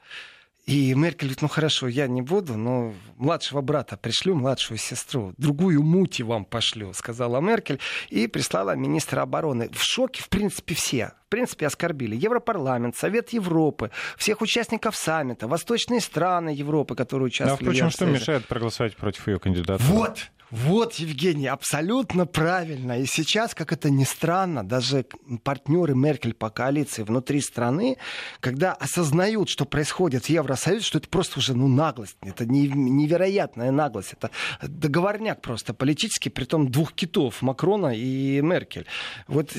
И 0.67 0.93
Меркель 0.93 1.27
говорит, 1.27 1.41
ну 1.41 1.47
хорошо, 1.47 1.87
я 1.87 2.07
не 2.07 2.21
буду, 2.21 2.57
но 2.57 2.93
младшего 3.15 3.61
брата 3.61 3.95
пришлю, 3.95 4.35
младшую 4.35 4.77
сестру, 4.77 5.33
другую 5.37 5.81
мути 5.81 6.23
вам 6.23 6.43
пошлю, 6.43 6.91
сказала 6.91 7.39
Меркель, 7.39 7.79
и 8.09 8.27
прислала 8.27 8.75
министра 8.75 9.21
обороны. 9.21 9.69
В 9.69 9.81
шоке, 9.81 10.21
в 10.21 10.27
принципе, 10.27 10.75
все. 10.75 11.13
В 11.27 11.29
принципе, 11.29 11.67
оскорбили 11.67 12.17
Европарламент, 12.17 12.97
Совет 12.97 13.29
Европы, 13.29 13.91
всех 14.17 14.41
участников 14.41 14.97
саммита, 14.97 15.47
восточные 15.47 16.01
страны 16.01 16.49
Европы, 16.49 16.95
которые 16.95 17.27
участвовали. 17.27 17.63
Ну, 17.63 17.69
а 17.69 17.73
впрочем, 17.73 17.89
что 17.89 18.05
мешает 18.05 18.45
проголосовать 18.45 18.97
против 18.97 19.25
ее 19.29 19.39
кандидатуры? 19.39 19.87
Вот, 19.89 20.31
вот, 20.49 20.93
Евгений, 20.95 21.47
абсолютно 21.47 22.25
правильно. 22.25 22.99
И 22.99 23.05
сейчас, 23.05 23.53
как 23.53 23.73
это 23.73 23.89
ни 23.89 24.05
странно, 24.05 24.65
даже 24.65 25.05
партнеры 25.43 25.93
Меркель 25.93 26.33
по 26.33 26.49
коалиции 26.49 27.03
внутри 27.03 27.41
страны, 27.41 27.97
когда 28.39 28.73
осознают, 28.73 29.49
что 29.49 29.65
происходит 29.65 30.25
в 30.25 30.29
Евросоюзе, 30.29 30.85
что 30.85 30.99
это 30.99 31.09
просто 31.09 31.39
уже 31.39 31.53
ну, 31.53 31.67
наглость, 31.67 32.17
это 32.21 32.45
невероятная 32.45 33.71
наглость, 33.71 34.13
это 34.13 34.31
договорняк 34.61 35.41
просто 35.41 35.73
политический, 35.73 36.29
при 36.29 36.45
том 36.45 36.71
двух 36.71 36.93
китов, 36.93 37.41
Макрона 37.41 37.93
и 37.93 38.39
Меркель. 38.41 38.85
Вот 39.27 39.51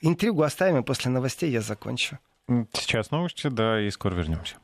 интригу 0.00 0.42
оставим, 0.42 0.78
и 0.78 0.82
после 0.82 1.10
новостей 1.10 1.50
я 1.50 1.62
закончу. 1.62 2.18
Сейчас 2.72 3.10
новости, 3.10 3.48
да, 3.48 3.80
и 3.80 3.90
скоро 3.90 4.14
вернемся. 4.14 4.56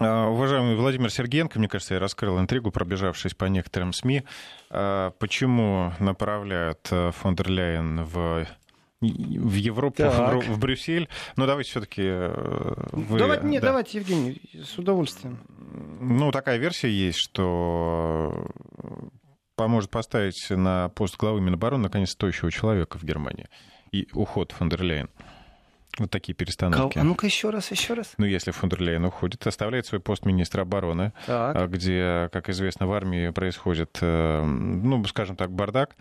А, 0.00 0.28
уважаемый 0.28 0.76
Владимир 0.76 1.10
Сергеенко, 1.10 1.58
мне 1.58 1.68
кажется, 1.68 1.94
я 1.94 2.00
раскрыл 2.00 2.38
интригу, 2.38 2.70
пробежавшись 2.70 3.34
по 3.34 3.46
некоторым 3.46 3.92
СМИ. 3.92 4.22
А, 4.70 5.10
почему 5.18 5.92
направляют 5.98 6.86
э, 6.90 7.10
фон 7.12 7.34
дер 7.34 7.48
Ляйен 7.48 8.04
в 8.04 8.46
в 9.00 9.54
Европу, 9.54 9.98
так. 9.98 10.44
в, 10.44 10.58
Брюссель. 10.58 11.08
Но 11.36 11.46
давайте 11.46 11.70
все-таки 11.70 12.02
э, 12.04 12.74
вы... 12.90 13.18
Давайте, 13.18 13.46
нет, 13.46 13.62
да. 13.62 13.68
давайте, 13.68 13.98
Евгений, 13.98 14.40
с 14.52 14.76
удовольствием. 14.76 15.38
Ну, 16.00 16.32
такая 16.32 16.56
версия 16.56 16.90
есть, 16.90 17.18
что 17.18 18.48
поможет 19.54 19.90
поставить 19.90 20.50
на 20.50 20.88
пост 20.90 21.16
главы 21.16 21.40
Минобороны, 21.40 21.84
наконец, 21.84 22.10
стоящего 22.10 22.50
человека 22.50 22.98
в 22.98 23.04
Германии. 23.04 23.48
И 23.92 24.08
уход 24.14 24.50
фон 24.50 24.68
дер 24.68 24.82
Ляйен. 24.82 25.10
Вот 25.98 26.10
такие 26.10 26.34
перестановки. 26.34 26.98
А 26.98 27.04
ну-ка 27.04 27.26
еще 27.26 27.50
раз, 27.50 27.70
еще 27.70 27.94
раз. 27.94 28.12
Ну, 28.18 28.26
если 28.26 28.50
фон 28.52 28.70
дер 28.70 28.80
Лейн 28.80 29.04
уходит, 29.04 29.46
оставляет 29.46 29.86
свой 29.86 30.00
пост 30.00 30.24
министра 30.24 30.62
обороны, 30.62 31.12
так. 31.26 31.56
А, 31.56 31.66
где, 31.66 32.28
как 32.32 32.48
известно, 32.48 32.86
в 32.86 32.92
армии 32.92 33.30
происходит, 33.30 33.98
э, 34.00 34.44
ну, 34.44 35.04
скажем 35.04 35.36
так, 35.36 35.50
бардак. 35.50 35.96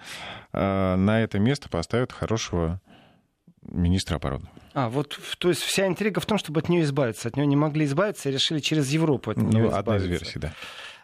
А, 0.54 0.96
на 0.96 1.22
это 1.22 1.40
место 1.40 1.70
поставят 1.70 2.12
хорошего 2.12 2.80
министра 3.64 4.16
обороны. 4.16 4.48
А, 4.74 4.90
вот, 4.90 5.20
то 5.40 5.50
есть 5.50 5.62
вся 5.62 5.88
интрига 5.88 6.20
в 6.22 6.26
том, 6.26 6.38
чтобы 6.38 6.60
от 6.60 6.70
нее 6.70 6.84
избавиться. 6.84 7.28
От 7.28 7.36
нее 7.36 7.48
не 7.48 7.56
могли 7.56 7.86
избавиться 7.86 8.30
и 8.30 8.32
решили 8.32 8.60
через 8.60 8.90
Европу 8.92 9.32
от 9.32 9.38
нее 9.38 9.48
ну, 9.48 9.68
избавиться. 9.68 9.80
Одна 9.80 9.96
из 9.98 10.06
версий, 10.06 10.40
да. 10.40 10.54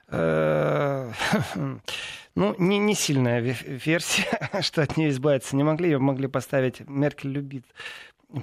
Э, 0.09 1.11
ну, 2.35 2.55
не, 2.59 2.77
не 2.77 2.93
сильная 2.93 3.39
версия, 3.39 4.25
что 4.61 4.83
от 4.83 4.97
нее 4.97 5.09
избавиться 5.09 5.55
не 5.55 5.63
могли. 5.63 5.89
Ее 5.89 5.99
могли 5.99 6.27
поставить. 6.27 6.87
Меркель 6.87 7.31
любит 7.31 7.65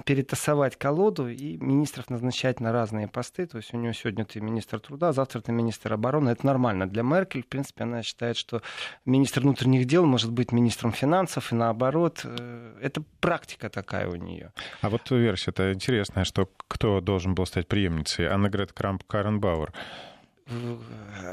перетасовать 0.05 0.77
колоду 0.77 1.27
и 1.27 1.57
министров 1.57 2.09
назначать 2.09 2.59
на 2.59 2.71
разные 2.71 3.07
посты. 3.07 3.45
То 3.45 3.57
есть 3.57 3.73
у 3.73 3.77
нее 3.77 3.93
сегодня 3.93 4.25
ты 4.25 4.39
министр 4.39 4.79
труда, 4.79 5.11
завтра 5.11 5.41
ты 5.41 5.51
министр 5.51 5.93
обороны. 5.93 6.29
Это 6.29 6.45
нормально 6.45 6.87
для 6.87 7.03
Меркель. 7.03 7.43
В 7.43 7.47
принципе, 7.47 7.83
она 7.83 8.01
считает, 8.01 8.37
что 8.37 8.61
министр 9.05 9.41
внутренних 9.41 9.85
дел 9.85 10.05
может 10.05 10.31
быть 10.31 10.51
министром 10.51 10.91
финансов 10.91 11.51
и 11.51 11.55
наоборот. 11.55 12.21
Э, 12.23 12.77
это 12.81 13.03
практика 13.19 13.69
такая 13.69 14.07
у 14.07 14.15
нее. 14.15 14.51
А 14.81 14.89
вот 14.89 15.09
версия-то 15.11 15.73
интересная, 15.73 16.23
что 16.23 16.49
кто 16.67 17.01
должен 17.01 17.35
был 17.35 17.45
стать 17.45 17.67
преемницей? 17.67 18.29
Аннегрет 18.29 18.71
Крамп-Каренбауэр 18.73 19.73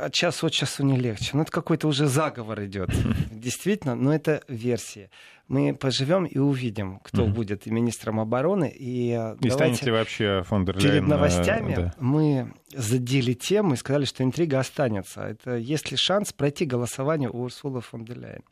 от 0.02 0.12
часу 0.12 0.46
от 0.46 0.52
часу 0.52 0.84
не 0.84 0.96
легче. 0.96 1.30
Ну, 1.34 1.42
это 1.42 1.50
какой-то 1.50 1.88
уже 1.88 2.06
заговор 2.06 2.64
идет. 2.64 2.90
Действительно, 3.30 3.94
но 3.94 4.14
это 4.14 4.42
версия. 4.48 5.10
Мы 5.48 5.74
поживем 5.74 6.26
и 6.26 6.38
увидим, 6.38 7.00
кто 7.02 7.24
mm-hmm. 7.24 7.32
будет 7.32 7.66
и 7.66 7.70
министром 7.70 8.20
обороны. 8.20 8.68
И, 8.68 9.12
э, 9.18 9.36
и 9.40 9.50
станет 9.50 9.82
ли 9.82 9.90
вообще 9.90 10.42
фон 10.44 10.66
дер 10.66 10.78
Перед 10.78 11.06
новостями 11.06 11.74
да. 11.74 11.94
мы 11.98 12.52
задели 12.74 13.32
тему 13.32 13.72
и 13.72 13.76
сказали, 13.76 14.04
что 14.04 14.22
интрига 14.22 14.60
останется. 14.60 15.22
Это 15.22 15.56
есть 15.56 15.90
ли 15.90 15.96
шанс 15.96 16.34
пройти 16.34 16.66
голосование 16.66 17.30
у 17.30 17.42
Урсулы 17.42 17.80
фон 17.80 18.04
дер 18.04 18.18
Ляйен. 18.18 18.42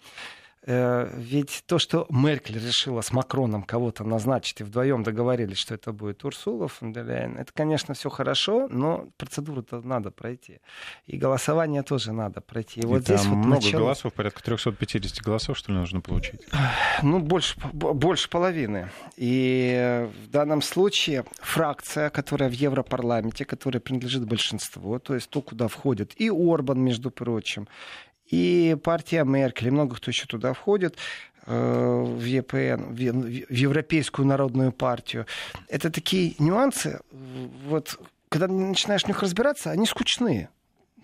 Э, 0.67 1.09
ведь 1.17 1.63
то, 1.67 1.79
что 1.79 2.07
Меркель 2.11 2.59
решила 2.59 3.01
с 3.01 3.13
Макроном 3.13 3.63
кого-то 3.63 4.03
назначить, 4.03 4.61
и 4.61 4.65
вдвоем 4.65 5.05
договорились, 5.05 5.59
что 5.59 5.75
это 5.75 5.93
будет 5.93 6.25
Урсула 6.25 6.67
фон 6.67 6.93
дер 6.93 7.07
Ляйен, 7.07 7.39
это, 7.39 7.53
конечно, 7.53 7.95
все 7.95 8.11
хорошо, 8.11 8.67
но 8.69 9.09
процедуру-то 9.17 9.81
надо 9.83 10.11
пройти. 10.11 10.59
И 11.07 11.17
голосование 11.17 11.85
тоже 11.85 12.13
надо 12.13 12.41
пройти. 12.41 12.81
И, 12.81 12.83
и 12.83 12.87
вот 12.87 13.03
здесь 13.03 13.25
много 13.27 13.49
начало... 13.49 13.81
голосов, 13.81 14.13
порядка 14.13 14.43
350 14.43 15.23
голосов, 15.23 15.57
что 15.57 15.71
ли, 15.71 15.79
нужно 15.79 16.01
получить? 16.01 16.41
Ну, 17.03 17.21
больше, 17.21 17.57
больше 17.73 18.29
половины. 18.29 18.91
И 19.17 20.09
в 20.25 20.31
данном 20.31 20.63
случае 20.63 21.25
фракция, 21.41 22.11
которая 22.11 22.49
в 22.49 22.55
Европарламенте, 22.55 23.45
которая 23.45 23.81
принадлежит 23.81 24.27
большинству, 24.27 24.99
то 24.99 25.15
есть 25.15 25.31
то, 25.31 25.43
куда 25.43 25.69
входит 25.69 26.21
и 26.21 26.29
Орбан, 26.29 26.81
между 26.81 27.13
прочим, 27.13 27.69
и 28.31 28.77
партия 28.83 29.25
Меркель, 29.25 29.69
и 29.69 29.71
много 29.71 29.97
кто 29.97 30.11
еще 30.11 30.27
туда 30.27 30.53
входит, 30.53 30.97
э, 31.47 32.05
в 32.07 32.25
ЕПН, 32.25 32.93
в 32.93 32.97
Европейскую 32.97 34.27
народную 34.27 34.73
партию. 34.73 35.27
Это 35.69 35.91
такие 35.91 36.35
нюансы, 36.39 37.01
вот, 37.11 37.99
когда 38.29 38.49
начинаешь 38.49 39.05
в 39.05 39.09
них 39.09 39.23
разбираться, 39.23 39.71
они 39.71 39.87
скучные. 39.87 40.51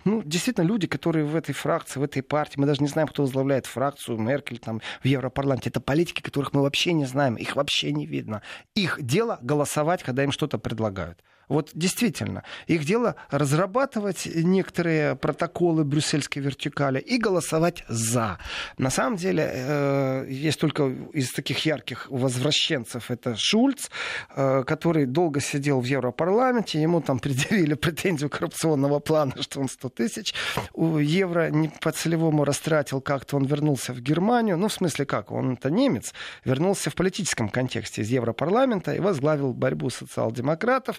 Ну, 0.04 0.22
действительно, 0.24 0.64
люди, 0.64 0.86
которые 0.88 1.24
в 1.24 1.36
этой 1.36 1.52
фракции, 1.52 2.00
в 2.00 2.02
этой 2.02 2.22
партии, 2.22 2.54
мы 2.56 2.66
даже 2.66 2.82
не 2.82 2.88
знаем, 2.88 3.06
кто 3.06 3.22
возглавляет 3.22 3.66
фракцию, 3.66 4.18
Меркель 4.18 4.58
там 4.58 4.80
в 5.00 5.06
Европарламенте, 5.06 5.70
это 5.70 5.80
политики, 5.80 6.20
которых 6.20 6.52
мы 6.52 6.62
вообще 6.62 6.92
не 6.92 7.04
знаем, 7.04 7.36
их 7.36 7.54
вообще 7.54 7.92
не 7.92 8.06
видно. 8.06 8.42
Их 8.74 9.00
дело 9.00 9.38
голосовать, 9.42 10.02
когда 10.02 10.24
им 10.24 10.32
что-то 10.32 10.58
предлагают. 10.58 11.22
Вот 11.48 11.70
действительно, 11.74 12.44
их 12.66 12.84
дело 12.84 13.16
разрабатывать 13.30 14.26
некоторые 14.26 15.16
протоколы 15.16 15.84
брюссельской 15.84 16.42
вертикали 16.42 16.98
и 16.98 17.18
голосовать 17.18 17.84
за. 17.88 18.38
На 18.78 18.90
самом 18.90 19.16
деле, 19.16 19.50
э, 19.52 20.26
есть 20.28 20.60
только 20.60 20.84
из 21.12 21.32
таких 21.32 21.64
ярких 21.66 22.06
возвращенцев. 22.10 23.10
Это 23.10 23.36
Шульц, 23.36 23.88
э, 24.34 24.64
который 24.64 25.06
долго 25.06 25.40
сидел 25.40 25.80
в 25.80 25.84
Европарламенте, 25.84 26.80
ему 26.80 27.00
там 27.00 27.18
предъявили 27.18 27.74
претензию 27.74 28.30
коррупционного 28.30 28.98
плана, 29.00 29.34
что 29.40 29.60
он 29.60 29.68
100 29.68 29.88
тысяч 29.90 30.34
евро 30.74 31.50
не 31.50 31.68
по 31.68 31.92
целевому 31.92 32.44
растратил, 32.44 33.00
как-то 33.00 33.36
он 33.36 33.44
вернулся 33.44 33.92
в 33.92 34.00
Германию, 34.00 34.56
ну, 34.56 34.68
в 34.68 34.72
смысле 34.72 35.06
как, 35.06 35.30
он-то 35.30 35.70
немец, 35.70 36.12
вернулся 36.44 36.90
в 36.90 36.94
политическом 36.94 37.48
контексте 37.48 38.02
из 38.02 38.10
Европарламента 38.10 38.94
и 38.94 39.00
возглавил 39.00 39.52
борьбу 39.52 39.90
социал-демократов, 39.90 40.98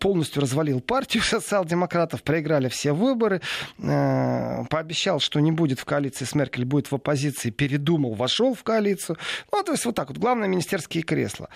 полностью 0.00 0.42
развалил 0.42 0.80
партию 0.80 1.22
социал-демократов, 1.22 2.22
проиграли 2.22 2.68
все 2.68 2.92
выборы, 2.92 3.40
э, 3.78 4.64
пообещал, 4.70 5.20
что 5.20 5.40
не 5.40 5.52
будет 5.52 5.80
в 5.80 5.84
коалиции 5.84 6.24
с 6.24 6.34
Меркель, 6.34 6.64
будет 6.64 6.90
в 6.90 6.94
оппозиции, 6.94 7.50
передумал, 7.50 8.14
вошел 8.14 8.54
в 8.54 8.62
коалицию. 8.62 9.18
Ну, 9.52 9.62
то 9.62 9.72
есть 9.72 9.84
вот 9.84 9.94
так 9.94 10.08
вот, 10.08 10.18
главное, 10.18 10.48
министерские 10.48 11.02
кресла. 11.02 11.48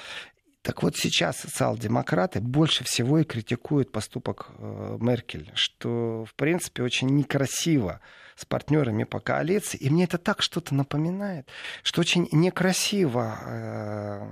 Так 0.63 0.83
вот 0.83 0.97
сейчас 0.97 1.39
социал-демократы 1.39 2.41
больше 2.41 2.85
всего 2.85 3.19
и 3.19 3.25
критикуют 3.25 3.93
поступок 3.93 4.51
э, 4.59 4.99
Меркель, 5.01 5.51
что, 5.55 6.27
в 6.27 6.35
принципе, 6.35 6.83
очень 6.83 7.09
некрасиво 7.09 8.01
с 8.37 8.45
партнерами 8.45 9.05
по 9.05 9.21
коалиции. 9.21 9.79
И 9.79 9.89
мне 9.89 10.05
это 10.05 10.19
так 10.19 10.43
что-то 10.43 10.75
напоминает, 10.75 11.49
что 11.83 12.01
очень 12.01 12.29
некрасиво 12.33 14.29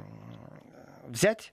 взять 1.08 1.52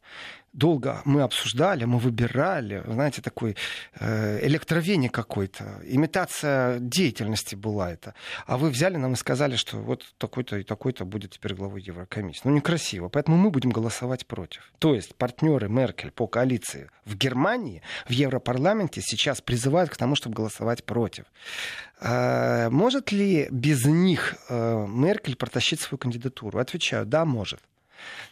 долго 0.56 1.02
мы 1.06 1.22
обсуждали, 1.22 1.86
мы 1.86 2.00
выбирали, 2.00 2.84
знаете, 2.88 3.22
такой 3.22 3.56
э, 4.00 4.46
электровене 4.46 5.10
какой-то, 5.10 5.82
имитация 5.86 6.80
деятельности 6.80 7.56
была 7.56 7.92
это. 7.92 8.14
А 8.48 8.58
вы 8.58 8.70
взяли 8.70 8.96
нам 8.98 9.14
и 9.14 9.16
сказали, 9.16 9.56
что 9.56 9.78
вот 9.78 10.04
такой-то 10.18 10.58
и 10.58 10.64
такой-то 10.64 11.06
будет 11.06 11.32
теперь 11.32 11.54
главой 11.54 11.82
Еврокомиссии. 11.82 12.42
Ну, 12.46 12.52
некрасиво. 12.52 13.10
Поэтому 13.10 13.38
мы 13.38 13.50
будем 13.52 13.70
голосовать 13.70 14.26
против. 14.26 14.72
То 14.80 14.96
есть 14.96 15.16
партнеры 15.16 15.70
Меркель 15.70 16.12
по 16.12 16.28
коалиции 16.28 16.90
в 17.04 17.16
Германии, 17.16 17.82
в 18.08 18.12
Европарламенте 18.12 19.02
сейчас 19.02 19.42
призывают 19.42 19.90
к 19.90 19.98
тому, 19.98 20.16
чтобы 20.16 20.36
голосовать 20.36 20.86
против. 20.86 21.26
Э, 22.00 22.70
может 22.70 23.12
ли 23.12 23.48
без 23.52 23.86
них 23.86 24.36
э, 24.50 24.88
Меркель 24.88 25.36
протащить 25.36 25.82
свою 25.82 25.98
кандидатуру? 25.98 26.60
Отвечаю, 26.60 27.06
да, 27.06 27.26
может. 27.26 27.60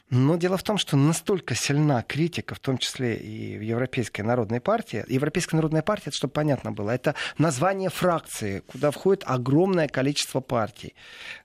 Но 0.10 0.38
дело 0.38 0.58
в 0.58 0.64
том, 0.64 0.78
что 0.78 0.96
настолько 0.96 1.56
сильна 1.56 2.04
критика, 2.04 2.54
в 2.54 2.60
том 2.60 2.78
числе 2.78 3.16
и 3.16 3.58
в 3.58 3.62
Европейской 3.62 4.22
народной 4.22 4.62
партии. 4.62 5.04
Европейская 5.08 5.56
народная 5.56 5.82
партия, 5.82 6.10
это 6.10 6.18
чтобы 6.18 6.34
понятно 6.34 6.72
было, 6.72 6.92
это 6.92 7.16
название 7.38 7.90
фракции, 7.90 8.60
куда 8.68 8.92
входит 8.92 9.24
огромное 9.26 9.88
количество 9.88 10.40
партий 10.40 10.94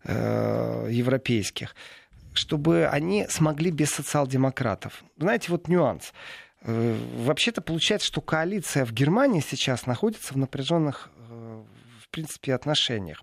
э, 0.05 0.89
европейских, 0.91 1.75
чтобы 2.35 2.87
они 2.87 3.27
смогли 3.31 3.71
без 3.71 3.91
социал-демократов. 3.91 5.03
Знаете, 5.17 5.47
вот 5.51 5.69
нюанс. 5.69 6.13
Э, 6.63 6.97
вообще-то 7.17 7.63
получается, 7.63 8.07
что 8.07 8.21
коалиция 8.21 8.85
в 8.85 8.93
Германии 8.93 9.41
сейчас 9.41 9.87
находится 9.87 10.35
в 10.35 10.37
напряженных 10.37 11.09
э, 11.31 11.63
в 12.09 12.11
принципе, 12.11 12.55
отношениях. 12.55 13.23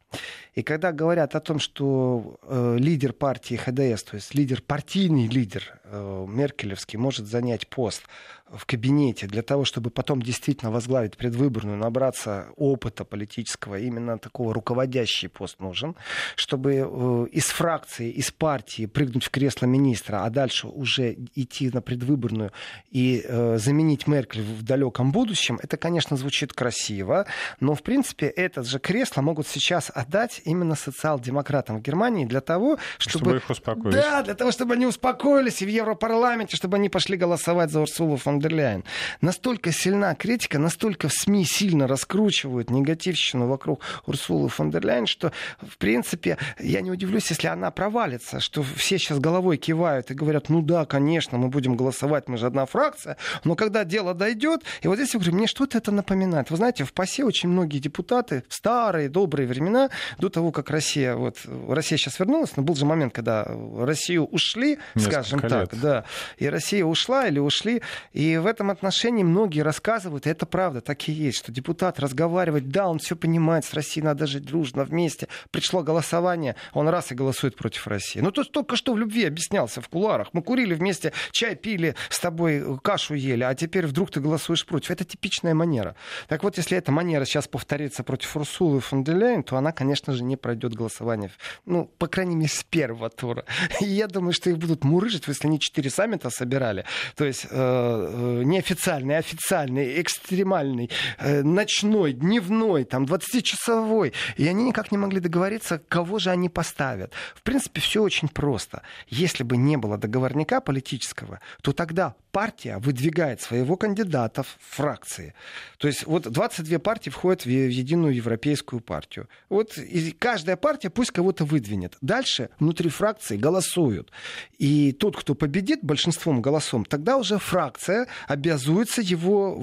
И 0.56 0.64
когда 0.64 0.94
говорят 0.94 1.36
о 1.36 1.42
том, 1.42 1.60
что 1.60 2.40
э, 2.44 2.78
лидер 2.80 3.12
партии 3.12 3.56
ХДС, 3.56 4.04
то 4.04 4.16
есть 4.16 4.34
лидер, 4.34 4.62
партийный 4.62 5.28
лидер 5.28 5.80
э, 5.84 6.26
Меркелевский 6.30 6.98
может 6.98 7.28
занять 7.28 7.68
пост 7.68 8.04
в 8.50 8.66
кабинете 8.66 9.26
для 9.28 9.42
того, 9.42 9.66
чтобы 9.66 9.90
потом 9.90 10.22
действительно 10.22 10.72
возглавить 10.72 11.18
предвыборную, 11.18 11.78
набраться 11.78 12.48
опыта 12.56 13.04
политического, 13.04 13.80
именно 13.80 14.20
такого 14.20 14.54
руководящий 14.54 15.30
пост 15.30 15.60
нужен, 15.60 15.96
чтобы 16.36 16.74
э, 16.76 17.28
из 17.32 17.46
фракции, 17.46 18.12
из 18.12 18.32
партии 18.32 18.86
прыгнуть 18.86 19.24
в 19.24 19.32
кресло 19.32 19.66
министра, 19.66 20.24
а 20.24 20.30
дальше 20.30 20.68
уже 20.68 21.18
идти 21.34 21.70
на 21.74 21.82
предвыборную 21.82 22.52
и 22.92 23.24
э, 23.26 23.58
заменить 23.58 24.08
Меркель 24.08 24.44
в 24.44 24.64
далеком 24.64 25.12
будущем, 25.12 25.60
это, 25.62 25.76
конечно, 25.78 26.16
звучит 26.16 26.54
красиво, 26.54 27.26
но, 27.60 27.74
в 27.74 27.82
принципе, 27.82 28.28
это 28.28 28.64
же 28.64 28.80
кресло 28.80 29.22
могут 29.22 29.48
сейчас 29.48 29.92
отдать 29.94 30.42
именно 30.46 30.76
социал-демократам 30.76 31.80
в 31.80 31.82
Германии 31.82 32.26
для 32.26 32.42
того, 32.42 32.78
чтобы... 32.98 33.26
Чтобы 33.26 33.38
их 33.38 33.50
успокоить. 33.50 33.96
Да, 33.96 34.22
для 34.24 34.36
того, 34.36 34.52
чтобы 34.52 34.74
они 34.76 34.86
успокоились 34.86 35.62
и 35.62 35.66
в 35.66 35.70
Европарламенте, 35.70 36.56
чтобы 36.56 36.78
они 36.78 36.90
пошли 36.90 37.18
голосовать 37.18 37.72
за 37.72 37.82
Урсулу 37.82 38.18
фон 38.18 38.40
дер 38.40 38.54
Ляйен. 38.54 38.84
Настолько 39.22 39.72
сильна 39.72 40.16
критика, 40.16 40.60
настолько 40.60 41.10
в 41.10 41.14
СМИ 41.14 41.46
сильно 41.46 41.88
раскручивают 41.88 42.70
негативщину 42.70 43.48
вокруг 43.48 43.82
Урсулы 44.06 44.50
фон 44.50 44.72
дер 44.72 44.86
Ляйен, 44.86 45.08
что, 45.08 45.32
в 45.62 45.78
принципе, 45.78 46.38
я 46.60 46.82
не 46.82 46.92
удивлюсь, 46.92 47.30
если 47.30 47.48
она 47.48 47.72
провалится, 47.72 48.40
что 48.40 48.64
все 48.64 48.98
сейчас 48.98 49.20
головой 49.20 49.58
кивают 49.58 50.12
и 50.12 50.14
говорят, 50.14 50.50
ну 50.50 50.62
да, 50.62 50.86
конечно, 50.86 51.38
мы 51.38 51.50
будем 51.50 51.76
голосовать, 51.76 52.28
мы 52.28 52.38
же 52.38 52.46
одна 52.46 52.66
фракция, 52.66 53.18
но 53.44 53.56
когда 53.56 53.84
дело 53.84 54.14
дойдет, 54.14 54.62
и 54.82 54.88
вот 54.88 54.98
здесь 54.98 55.14
я 55.14 55.20
говорю, 55.20 55.36
мне 55.36 55.48
что-то 55.48 55.78
это 55.78 55.92
напоминает. 55.92 56.52
Вы 56.52 56.58
знаете, 56.58 56.84
в 56.84 56.94
ПАСЕ 56.94 57.24
очень 57.24 57.50
многие 57.50 57.80
депутаты 57.80 58.44
в 58.48 58.54
старые 58.54 59.10
добрые 59.10 59.48
времена, 59.48 59.90
до 60.20 60.30
того, 60.36 60.52
как 60.52 60.70
Россия, 60.70 61.16
вот, 61.16 61.38
Россия 61.68 61.98
сейчас 61.98 62.20
вернулась, 62.20 62.56
но 62.58 62.64
был 62.64 62.76
же 62.76 62.86
момент, 62.86 63.14
когда 63.14 63.46
Россию 63.78 64.26
ушли, 64.26 64.80
Несколько 64.94 65.24
скажем 65.24 65.40
лет. 65.40 65.50
так, 65.50 65.80
да, 65.80 66.06
и 66.38 66.48
Россия 66.48 66.84
ушла 66.84 67.28
или 67.28 67.40
ушли, 67.40 67.82
и 68.12 68.38
в 68.38 68.46
этом 68.46 68.70
отношении 68.70 69.24
многие 69.24 69.62
рассказывают, 69.62 70.28
и 70.28 70.30
это 70.30 70.46
правда, 70.46 70.82
так 70.82 71.08
и 71.08 71.14
есть, 71.14 71.38
что 71.38 71.52
депутат 71.52 72.00
разговаривает, 72.00 72.70
да, 72.70 72.88
он 72.90 73.00
все 73.00 73.16
понимает, 73.16 73.64
с 73.64 73.74
Россией 73.74 74.04
надо 74.06 74.28
жить 74.28 74.44
дружно 74.44 74.84
вместе, 74.84 75.30
пришло 75.52 75.84
голосование, 75.84 76.58
он 76.74 76.90
раз 76.90 77.14
и 77.14 77.16
голосует 77.16 77.56
против 77.56 77.88
России. 77.88 78.20
Ну, 78.20 78.32
то 78.32 78.44
только 78.44 78.76
что 78.76 78.94
в 78.94 78.98
любви 78.98 79.26
объяснялся 79.26 79.80
в 79.80 79.88
куларах, 79.88 80.30
мы 80.34 80.42
курили 80.42 80.74
вместе, 80.74 81.14
чай 81.32 81.56
пили, 81.56 81.96
с 82.10 82.20
тобой 82.20 82.78
кашу 82.84 83.14
ели, 83.14 83.44
а 83.44 83.56
теперь 83.56 83.88
вдруг 83.88 84.12
ты 84.12 84.20
голосуешь 84.20 84.66
против. 84.66 84.92
Это 84.92 85.06
типичная 85.06 85.54
манера. 85.54 85.96
Так 86.28 86.44
вот, 86.44 86.58
если 86.58 86.78
эта 86.78 86.92
манера 86.92 87.24
сейчас 87.24 87.48
повторится 87.48 88.04
против 88.04 88.36
Урсулы 88.36 88.82
фон 88.82 89.06
де 89.06 89.14
Лейн, 89.14 89.44
то 89.44 89.56
она, 89.56 89.72
конечно 89.72 90.12
же, 90.12 90.25
не 90.26 90.38
пройдет 90.38 90.74
голосование. 90.74 91.32
Ну, 91.66 91.86
по 91.98 92.08
крайней 92.08 92.36
мере, 92.36 92.50
с 92.50 92.64
первого 92.64 93.10
тура. 93.10 93.46
И 93.82 93.86
я 93.86 94.08
думаю, 94.08 94.34
что 94.34 94.50
их 94.50 94.58
будут 94.58 94.84
мурыжить, 94.84 95.28
если 95.28 95.48
они 95.48 95.60
четыре 95.60 95.90
саммита 95.90 96.30
собирали. 96.30 96.86
То 97.16 97.26
есть 97.26 97.46
э, 97.46 97.50
э 97.52 98.44
неофициальный, 98.44 99.18
официальный, 99.18 100.02
экстремальный, 100.02 100.90
э, 101.18 101.44
ночной, 101.44 102.14
дневной, 102.14 102.84
там, 102.84 103.06
20-часовой. 103.06 104.14
И 104.38 104.48
они 104.48 104.66
никак 104.66 104.92
не 104.92 104.98
могли 104.98 105.20
договориться, 105.20 105.82
кого 105.88 106.20
же 106.20 106.30
они 106.30 106.50
поставят. 106.50 107.14
В 107.36 107.42
принципе, 107.42 107.82
все 107.82 108.02
очень 108.02 108.28
просто. 108.28 108.82
Если 109.08 109.44
бы 109.44 109.58
не 109.58 109.78
было 109.78 109.98
договорника 109.98 110.62
политического, 110.62 111.40
то 111.62 111.72
тогда 111.74 112.16
партия 112.36 112.80
выдвигает 112.80 113.40
своего 113.40 113.78
кандидата 113.78 114.44
в 114.44 114.58
фракции. 114.60 115.34
То 115.78 115.88
есть 115.88 116.06
вот 116.06 116.24
22 116.24 116.80
партии 116.80 117.10
входят 117.10 117.46
в 117.46 117.50
единую 117.50 118.14
европейскую 118.14 118.82
партию. 118.82 119.30
Вот 119.48 119.78
и 119.78 120.12
каждая 120.12 120.58
партия 120.58 120.90
пусть 120.90 121.12
кого-то 121.12 121.46
выдвинет. 121.46 121.96
Дальше 122.02 122.50
внутри 122.60 122.90
фракции 122.90 123.38
голосуют. 123.38 124.12
И 124.58 124.92
тот, 124.92 125.16
кто 125.16 125.34
победит 125.34 125.80
большинством 125.82 126.42
голосом, 126.42 126.84
тогда 126.84 127.16
уже 127.16 127.38
фракция 127.38 128.08
обязуется 128.28 129.02
его 129.02 129.58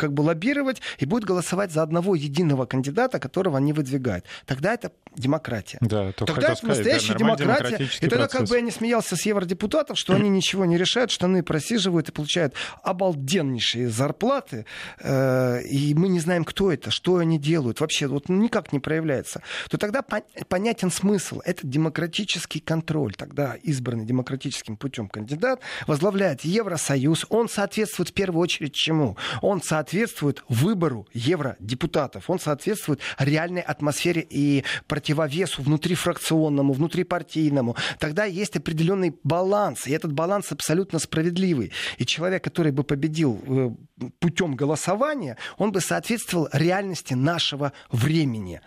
как 0.00 0.14
бы 0.14 0.22
лоббировать 0.22 0.80
и 0.98 1.04
будет 1.04 1.24
голосовать 1.24 1.72
за 1.72 1.82
одного 1.82 2.14
единого 2.14 2.64
кандидата, 2.64 3.18
которого 3.18 3.58
они 3.58 3.74
выдвигают. 3.74 4.24
Тогда 4.46 4.72
это 4.72 4.92
демократия. 5.14 5.76
Да, 5.82 6.12
тогда 6.12 6.52
это 6.52 6.56
сказать, 6.56 6.62
настоящая 6.62 7.12
да, 7.12 7.18
демократия. 7.18 7.84
И 7.84 8.08
тогда 8.08 8.16
процесс. 8.20 8.38
как 8.38 8.48
бы 8.48 8.56
я 8.56 8.62
не 8.62 8.70
смеялся 8.70 9.14
с 9.14 9.26
евродепутатов, 9.26 9.98
что 9.98 10.14
они 10.14 10.30
ничего 10.30 10.64
не 10.64 10.78
решают, 10.78 11.10
штаны 11.10 11.42
просиживают 11.42 12.08
и 12.08 12.12
получают 12.12 12.54
обалденнейшие 12.82 13.90
зарплаты, 13.90 14.64
э, 15.00 15.62
и 15.64 15.92
мы 15.94 16.08
не 16.08 16.18
знаем, 16.18 16.44
кто 16.44 16.72
это, 16.72 16.90
что 16.90 17.18
они 17.18 17.38
делают, 17.38 17.80
вообще 17.80 18.06
вот 18.06 18.30
никак 18.30 18.72
не 18.72 18.80
проявляется, 18.80 19.42
то 19.68 19.76
тогда 19.76 20.02
понятен 20.48 20.90
смысл. 20.90 21.42
Это 21.44 21.66
демократический 21.66 22.60
контроль. 22.60 23.14
Тогда 23.14 23.54
избранный 23.62 24.06
демократическим 24.06 24.78
путем 24.78 25.10
кандидат 25.10 25.60
возглавляет 25.86 26.40
Евросоюз. 26.42 27.26
Он 27.28 27.50
соответствует 27.50 28.08
в 28.08 28.12
первую 28.14 28.40
очередь 28.40 28.72
чему? 28.72 29.18
Он 29.42 29.60
соответствует 29.60 29.89
соответствует 29.90 30.44
выбору 30.48 31.06
евродепутатов, 31.12 32.30
он 32.30 32.38
соответствует 32.38 33.00
реальной 33.18 33.60
атмосфере 33.60 34.24
и 34.28 34.64
противовесу 34.86 35.62
внутрифракционному, 35.62 36.72
внутрипартийному. 36.72 37.76
Тогда 37.98 38.24
есть 38.24 38.56
определенный 38.56 39.18
баланс, 39.24 39.88
и 39.88 39.92
этот 39.92 40.12
баланс 40.12 40.52
абсолютно 40.52 41.00
справедливый. 41.00 41.72
И 41.98 42.06
человек, 42.06 42.44
который 42.44 42.70
бы 42.70 42.84
победил 42.84 43.40
э, 43.46 43.70
путем 44.18 44.54
голосования, 44.54 45.36
он 45.58 45.72
бы 45.72 45.80
соответствовал 45.80 46.48
реальности 46.52 47.14
нашего 47.14 47.72
времени. 47.90 48.60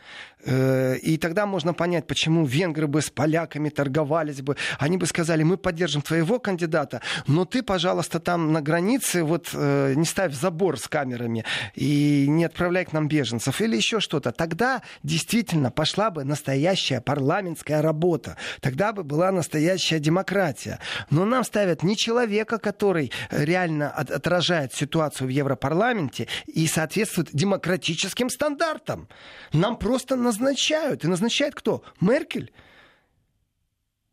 Э, 0.46 0.98
и 0.98 1.17
тогда 1.17 1.46
можно 1.46 1.74
понять, 1.74 2.08
почему 2.08 2.46
венгры 2.46 2.88
бы 2.88 3.02
с 3.02 3.10
поляками 3.10 3.69
торговались 3.69 4.41
бы. 4.41 4.58
Они 4.80 4.98
бы 4.98 5.06
сказали, 5.06 5.43
мы 5.43 5.58
поддержим 5.58 6.02
твоего 6.02 6.39
кандидата, 6.39 7.02
но 7.28 7.46
ты, 7.46 7.63
пожалуйста, 7.63 8.19
там 8.19 8.52
на 8.52 8.62
границе 8.62 9.24
вот 9.24 9.50
э, 9.54 9.93
не 9.96 10.06
ставь 10.06 10.34
забор 10.34 10.78
с 10.78 10.88
камерами 10.88 11.46
и 11.76 12.26
не 12.28 12.46
отправляй 12.46 12.86
к 12.86 12.93
нам 12.93 13.08
беженцев 13.08 13.62
или 13.62 13.76
еще 13.76 14.00
что-то. 14.00 14.32
Тогда 14.32 14.82
действительно 15.04 15.72
пошла 15.72 16.10
бы 16.12 16.24
настоящая 16.24 17.02
парламентская 17.02 17.82
работа. 17.82 18.38
Тогда 18.62 18.91
бы 18.93 19.04
была 19.04 19.32
настоящая 19.32 20.00
демократия. 20.00 20.80
Но 21.10 21.26
нам 21.26 21.43
ставят 21.43 21.84
не 21.84 21.96
человека, 21.96 22.58
который 22.58 23.12
реально 23.30 23.89
отражает 23.89 24.74
ситуацию 24.74 25.23
в 25.26 25.30
Европарламенте 25.30 26.28
и 26.46 26.68
соответствует 26.68 27.30
демократическим 27.34 28.30
стандартам. 28.30 29.08
Нам 29.52 29.78
просто 29.78 30.16
назначают. 30.16 31.04
И 31.04 31.08
назначает 31.08 31.56
кто? 31.56 31.84
Меркель. 32.02 32.52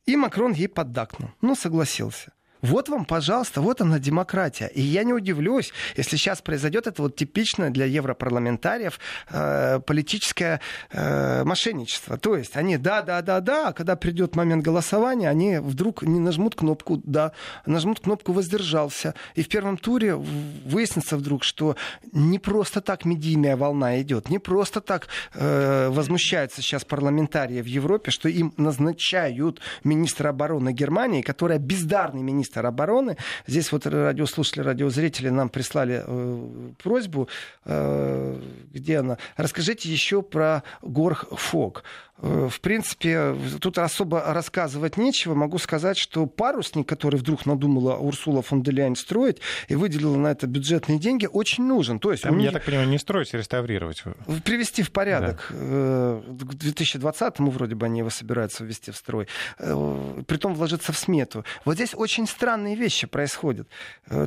И 0.07 0.17
Макрон 0.17 0.53
ей 0.53 0.69
поддакнул. 0.69 1.31
Ну, 1.41 1.55
согласился. 1.55 2.33
Вот 2.63 2.89
вам, 2.89 3.05
пожалуйста, 3.05 3.61
вот 3.61 3.81
она 3.81 3.99
демократия. 3.99 4.67
И 4.67 4.81
я 4.81 5.05
не 5.05 5.13
удивлюсь, 5.13 5.73
если 5.97 6.17
сейчас 6.17 6.43
произойдет 6.43 6.87
это 6.87 7.03
вот 7.03 7.17
типичное 7.17 7.71
для 7.71 7.87
европарламентариев 7.87 8.99
э, 9.31 9.81
политическое 9.81 10.61
э, 10.91 11.45
мошенничество. 11.45 12.19
То 12.19 12.37
есть 12.37 12.57
они 12.57 12.77
да, 12.77 13.03
да, 13.03 13.23
да, 13.23 13.41
да, 13.41 13.69
а 13.69 13.73
когда 13.73 13.97
придет 13.97 14.37
момент 14.37 14.63
голосования, 14.63 15.29
они 15.29 15.59
вдруг 15.59 16.03
не 16.03 16.21
нажмут 16.21 16.55
кнопку 16.55 17.01
да, 17.05 17.33
нажмут 17.67 18.01
кнопку 18.01 18.33
воздержался. 18.33 19.15
И 19.35 19.43
в 19.43 19.49
первом 19.49 19.79
туре 19.79 20.15
выяснится 20.15 21.17
вдруг, 21.17 21.45
что 21.45 21.77
не 22.13 22.39
просто 22.39 22.81
так 22.81 23.05
медийная 23.05 23.57
волна 23.57 24.01
идет, 24.03 24.29
не 24.29 24.39
просто 24.39 24.81
так 24.81 25.09
э, 25.35 25.89
возмущаются 25.89 26.63
сейчас 26.63 26.85
парламентарии 26.85 27.63
в 27.63 27.67
Европе, 27.67 28.11
что 28.11 28.29
им 28.29 28.53
назначают 28.57 29.61
министра 29.85 30.29
обороны 30.29 30.73
Германии, 30.73 31.23
которая 31.23 31.59
бездарный 31.59 32.23
министр 32.23 32.50
министр 32.51 32.67
обороны. 32.67 33.17
Здесь 33.47 33.73
вот 33.73 33.87
радиослушатели, 33.87 34.63
радиозрители 34.63 35.29
нам 35.31 35.49
прислали 35.49 36.03
э, 36.07 36.73
просьбу, 36.83 37.29
э, 37.65 38.41
где 38.73 38.99
она? 38.99 39.19
Расскажите 39.37 39.89
еще 39.89 40.23
про 40.23 40.63
Горх 40.83 41.27
Фок. 41.31 41.85
Э, 42.23 42.49
в 42.51 42.61
принципе, 42.61 43.35
тут 43.61 43.79
особо 43.79 44.23
рассказывать 44.33 44.97
нечего. 44.97 45.35
Могу 45.35 45.59
сказать, 45.59 45.97
что 45.97 46.27
парусник, 46.27 46.89
который 46.89 47.17
вдруг 47.17 47.47
надумала 47.47 47.97
Урсула 47.97 48.43
фон 48.43 48.63
де 48.63 48.71
Ляйн 48.71 48.97
строить 48.97 49.39
и 49.69 49.75
выделила 49.75 50.17
на 50.17 50.29
это 50.29 50.47
бюджетные 50.47 50.99
деньги, 50.99 51.27
очень 51.31 51.65
нужен. 51.65 51.99
То 51.99 52.13
есть, 52.13 52.25
Там, 52.25 52.39
я 52.39 52.53
так 52.53 52.65
понимаю, 52.65 52.89
не 52.89 52.99
строить, 52.99 53.33
а 53.35 53.39
реставрировать. 53.39 54.03
Привести 54.45 54.83
в 54.83 54.91
порядок. 54.93 55.47
Да. 55.51 55.57
Э, 55.59 56.23
к 56.41 56.55
2020-му 56.55 57.51
вроде 57.51 57.75
бы 57.75 57.87
они 57.87 58.01
его 58.01 58.11
собираются 58.11 58.65
ввести 58.65 58.91
в 58.91 58.97
строй. 58.97 59.27
Э, 59.59 60.23
притом 60.27 60.55
вложиться 60.55 60.93
в 60.93 60.99
смету. 60.99 61.45
Вот 61.65 61.75
здесь 61.75 61.95
очень 61.95 62.27
странные 62.27 62.77
вещи 62.77 63.07
происходят. 63.07 63.69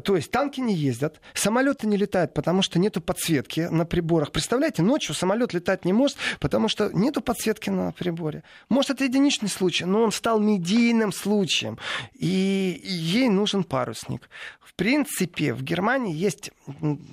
То 0.03 0.15
есть 0.15 0.31
танки 0.31 0.59
не 0.59 0.75
ездят, 0.75 1.21
самолеты 1.33 1.87
не 1.87 1.97
летают, 1.97 2.33
потому 2.33 2.61
что 2.61 2.79
нету 2.79 3.01
подсветки 3.01 3.61
на 3.69 3.85
приборах. 3.85 4.31
Представляете, 4.31 4.81
ночью 4.81 5.13
самолет 5.13 5.53
летать 5.53 5.85
не 5.85 5.93
может, 5.93 6.17
потому 6.39 6.67
что 6.67 6.89
нету 6.93 7.21
подсветки 7.21 7.69
на 7.69 7.82
приборе. 7.91 8.43
Может, 8.69 8.91
это 8.91 9.03
единичный 9.03 9.49
случай, 9.49 9.85
но 9.85 10.03
он 10.03 10.11
стал 10.11 10.39
медийным 10.39 11.11
случаем. 11.11 11.77
И 12.13 12.81
ей 12.83 13.29
нужен 13.29 13.63
парусник. 13.63 14.29
В 14.59 14.75
принципе, 14.75 15.53
в 15.53 15.61
Германии 15.61 16.15
есть 16.15 16.51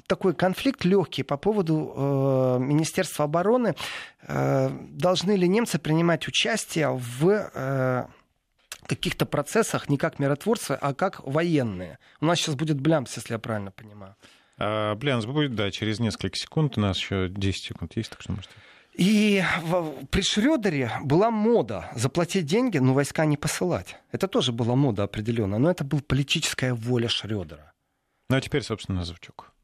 такой 0.06 0.35
конфликт 0.35 0.85
легкий 0.85 1.22
по 1.22 1.37
поводу 1.37 1.92
э, 1.94 2.59
Министерства 2.61 3.26
обороны. 3.26 3.74
Э, 4.22 4.70
должны 4.70 5.33
ли 5.33 5.46
немцы 5.46 5.78
принимать 5.78 6.26
участие 6.26 6.88
в 6.88 7.28
э, 7.28 8.06
каких-то 8.87 9.26
процессах 9.26 9.90
не 9.90 9.98
как 9.98 10.18
миротворцы, 10.18 10.72
а 10.80 10.94
как 10.94 11.20
военные? 11.26 11.98
У 12.20 12.26
нас 12.26 12.38
сейчас 12.38 12.54
будет 12.54 12.80
блямс, 12.80 13.14
если 13.16 13.35
я 13.35 13.38
правильно 13.38 13.72
понимаю. 13.72 14.16
А, 14.59 14.94
будет, 14.94 15.54
да, 15.54 15.70
через 15.70 16.00
несколько 16.00 16.37
секунд. 16.37 16.76
У 16.76 16.80
нас 16.80 16.98
еще 16.98 17.28
10 17.28 17.64
секунд 17.64 17.96
есть, 17.96 18.11
так 18.11 18.20
что 18.20 18.33
можете... 18.33 18.54
И 19.00 19.42
при 20.10 20.20
Шрёдере 20.20 20.92
была 21.02 21.30
мода 21.30 21.90
заплатить 21.94 22.44
деньги, 22.44 22.76
но 22.76 22.92
войска 22.92 23.24
не 23.24 23.38
посылать. 23.38 23.96
Это 24.12 24.28
тоже 24.28 24.52
была 24.52 24.76
мода 24.76 25.04
определенная, 25.04 25.58
но 25.58 25.70
это 25.70 25.84
была 25.84 26.02
политическая 26.06 26.74
воля 26.74 27.08
Шрёдера. 27.08 27.72
Ну 28.28 28.36
а 28.36 28.40
теперь, 28.42 28.62
собственно, 28.62 29.02
звучок. 29.06 29.54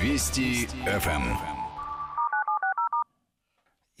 Вести 0.00 0.68
ФМ. 0.86 1.59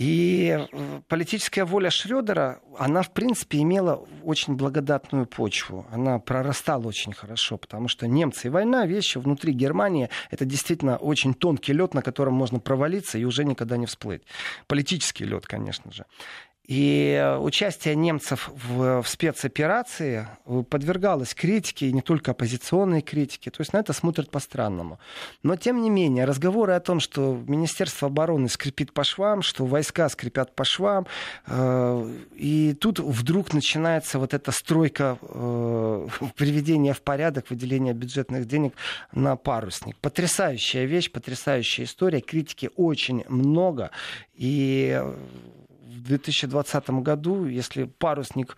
И 0.00 0.56
э, 0.58 1.00
политическая 1.08 1.66
воля 1.66 1.90
Шредера, 1.90 2.62
она, 2.78 3.02
в 3.02 3.12
принципе, 3.12 3.58
имела 3.58 4.02
очень 4.24 4.54
благодатную 4.54 5.26
почву. 5.26 5.86
Она 5.92 6.18
прорастала 6.18 6.86
очень 6.86 7.12
хорошо, 7.12 7.58
потому 7.58 7.88
что 7.88 8.06
немцы 8.06 8.46
и 8.46 8.50
война, 8.50 8.86
вещи 8.86 9.18
внутри 9.18 9.52
Германии, 9.52 10.08
это 10.30 10.46
действительно 10.46 10.96
очень 10.96 11.34
тонкий 11.34 11.74
лед, 11.74 11.92
на 11.92 12.00
котором 12.00 12.32
можно 12.32 12.58
провалиться 12.60 13.18
и 13.18 13.24
уже 13.24 13.44
никогда 13.44 13.76
не 13.76 13.84
всплыть. 13.84 14.22
Политический 14.68 15.26
лед, 15.26 15.46
конечно 15.46 15.92
же. 15.92 16.06
И 16.66 17.36
участие 17.40 17.96
немцев 17.96 18.48
в, 18.54 19.02
в 19.02 19.08
спецоперации 19.08 20.28
подвергалось 20.68 21.34
критике, 21.34 21.88
и 21.88 21.92
не 21.92 22.00
только 22.00 22.30
оппозиционной 22.30 23.02
критике. 23.02 23.50
То 23.50 23.60
есть 23.60 23.72
на 23.72 23.78
это 23.78 23.92
смотрят 23.92 24.30
по-странному. 24.30 25.00
Но, 25.42 25.56
тем 25.56 25.82
не 25.82 25.90
менее, 25.90 26.26
разговоры 26.26 26.74
о 26.74 26.80
том, 26.80 27.00
что 27.00 27.42
Министерство 27.48 28.06
обороны 28.06 28.48
скрипит 28.48 28.92
по 28.92 29.02
швам, 29.02 29.42
что 29.42 29.64
войска 29.64 30.08
скрипят 30.08 30.54
по 30.54 30.64
швам, 30.64 31.08
э, 31.48 32.14
и 32.36 32.74
тут 32.74 33.00
вдруг 33.00 33.52
начинается 33.52 34.20
вот 34.20 34.32
эта 34.32 34.52
стройка 34.52 35.18
э, 35.22 36.08
приведения 36.36 36.94
в 36.94 37.02
порядок, 37.02 37.50
выделения 37.50 37.94
бюджетных 37.94 38.46
денег 38.46 38.74
на 39.12 39.34
парусник. 39.34 39.96
Потрясающая 39.96 40.84
вещь, 40.84 41.10
потрясающая 41.10 41.84
история. 41.84 42.20
Критики 42.20 42.70
очень 42.76 43.24
много. 43.28 43.90
И 44.34 45.02
в 46.00 46.08
2020 46.08 46.90
году, 46.90 47.46
если 47.46 47.84
парусник 47.84 48.56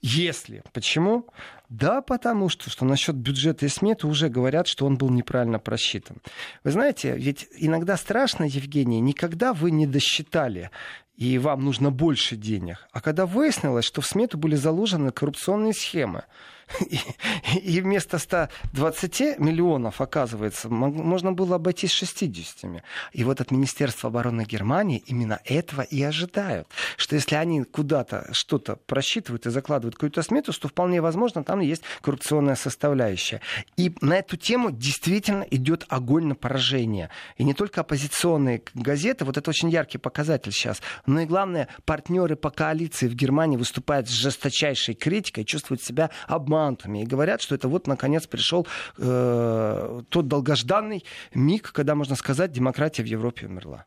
Если. 0.00 0.62
Почему? 0.72 1.26
Да, 1.68 2.02
потому 2.02 2.48
что, 2.48 2.70
что 2.70 2.84
насчет 2.84 3.16
бюджета 3.16 3.66
и 3.66 3.68
сметы 3.68 4.06
уже 4.06 4.28
говорят, 4.28 4.68
что 4.68 4.86
он 4.86 4.96
был 4.96 5.10
неправильно 5.10 5.58
просчитан. 5.58 6.18
Вы 6.64 6.70
знаете, 6.70 7.16
ведь 7.16 7.48
иногда 7.56 7.96
страшно, 7.96 8.44
Евгений, 8.44 9.00
никогда 9.00 9.52
вы 9.52 9.70
не 9.70 9.86
досчитали 9.86 10.70
и 11.18 11.36
вам 11.38 11.64
нужно 11.64 11.90
больше 11.90 12.36
денег. 12.36 12.86
А 12.92 13.00
когда 13.00 13.26
выяснилось, 13.26 13.84
что 13.84 14.00
в 14.00 14.06
смету 14.06 14.38
были 14.38 14.54
заложены 14.54 15.10
коррупционные 15.10 15.74
схемы, 15.74 16.22
и, 17.62 17.80
вместо 17.80 18.18
120 18.18 19.38
миллионов, 19.38 20.00
оказывается, 20.00 20.68
можно 20.68 21.32
было 21.32 21.56
обойтись 21.56 21.92
60. 21.92 22.82
И 23.12 23.24
вот 23.24 23.40
от 23.40 23.50
Министерства 23.50 24.08
обороны 24.08 24.44
Германии 24.44 25.02
именно 25.06 25.40
этого 25.44 25.82
и 25.82 26.02
ожидают. 26.02 26.68
Что 26.96 27.16
если 27.16 27.36
они 27.36 27.64
куда-то 27.64 28.28
что-то 28.32 28.76
просчитывают 28.86 29.46
и 29.46 29.50
закладывают 29.50 29.94
какую-то 29.94 30.22
смету, 30.22 30.52
то 30.52 30.68
вполне 30.68 31.00
возможно 31.00 31.44
там 31.44 31.60
есть 31.60 31.82
коррупционная 32.02 32.56
составляющая. 32.56 33.40
И 33.76 33.94
на 34.00 34.16
эту 34.16 34.36
тему 34.36 34.70
действительно 34.70 35.46
идет 35.50 35.86
огонь 35.88 36.26
на 36.26 36.34
поражение. 36.34 37.10
И 37.36 37.44
не 37.44 37.54
только 37.54 37.80
оппозиционные 37.80 38.62
газеты, 38.74 39.24
вот 39.24 39.36
это 39.36 39.50
очень 39.50 39.70
яркий 39.70 39.98
показатель 39.98 40.52
сейчас, 40.52 40.82
но 41.06 41.20
и 41.20 41.26
главное, 41.26 41.68
партнеры 41.84 42.36
по 42.36 42.50
коалиции 42.50 43.08
в 43.08 43.14
Германии 43.14 43.56
выступают 43.56 44.08
с 44.08 44.12
жесточайшей 44.12 44.94
критикой, 44.94 45.44
чувствуют 45.44 45.82
себя 45.82 46.10
обманутыми 46.26 46.57
квантами. 46.58 47.02
И 47.02 47.06
говорят, 47.06 47.40
что 47.40 47.54
это 47.54 47.68
вот, 47.68 47.86
наконец, 47.86 48.26
пришел 48.26 48.66
э, 48.98 50.02
тот 50.08 50.28
долгожданный 50.28 51.04
миг, 51.34 51.72
когда, 51.72 51.94
можно 51.94 52.16
сказать, 52.16 52.50
демократия 52.52 53.02
в 53.02 53.06
Европе 53.06 53.46
умерла. 53.46 53.86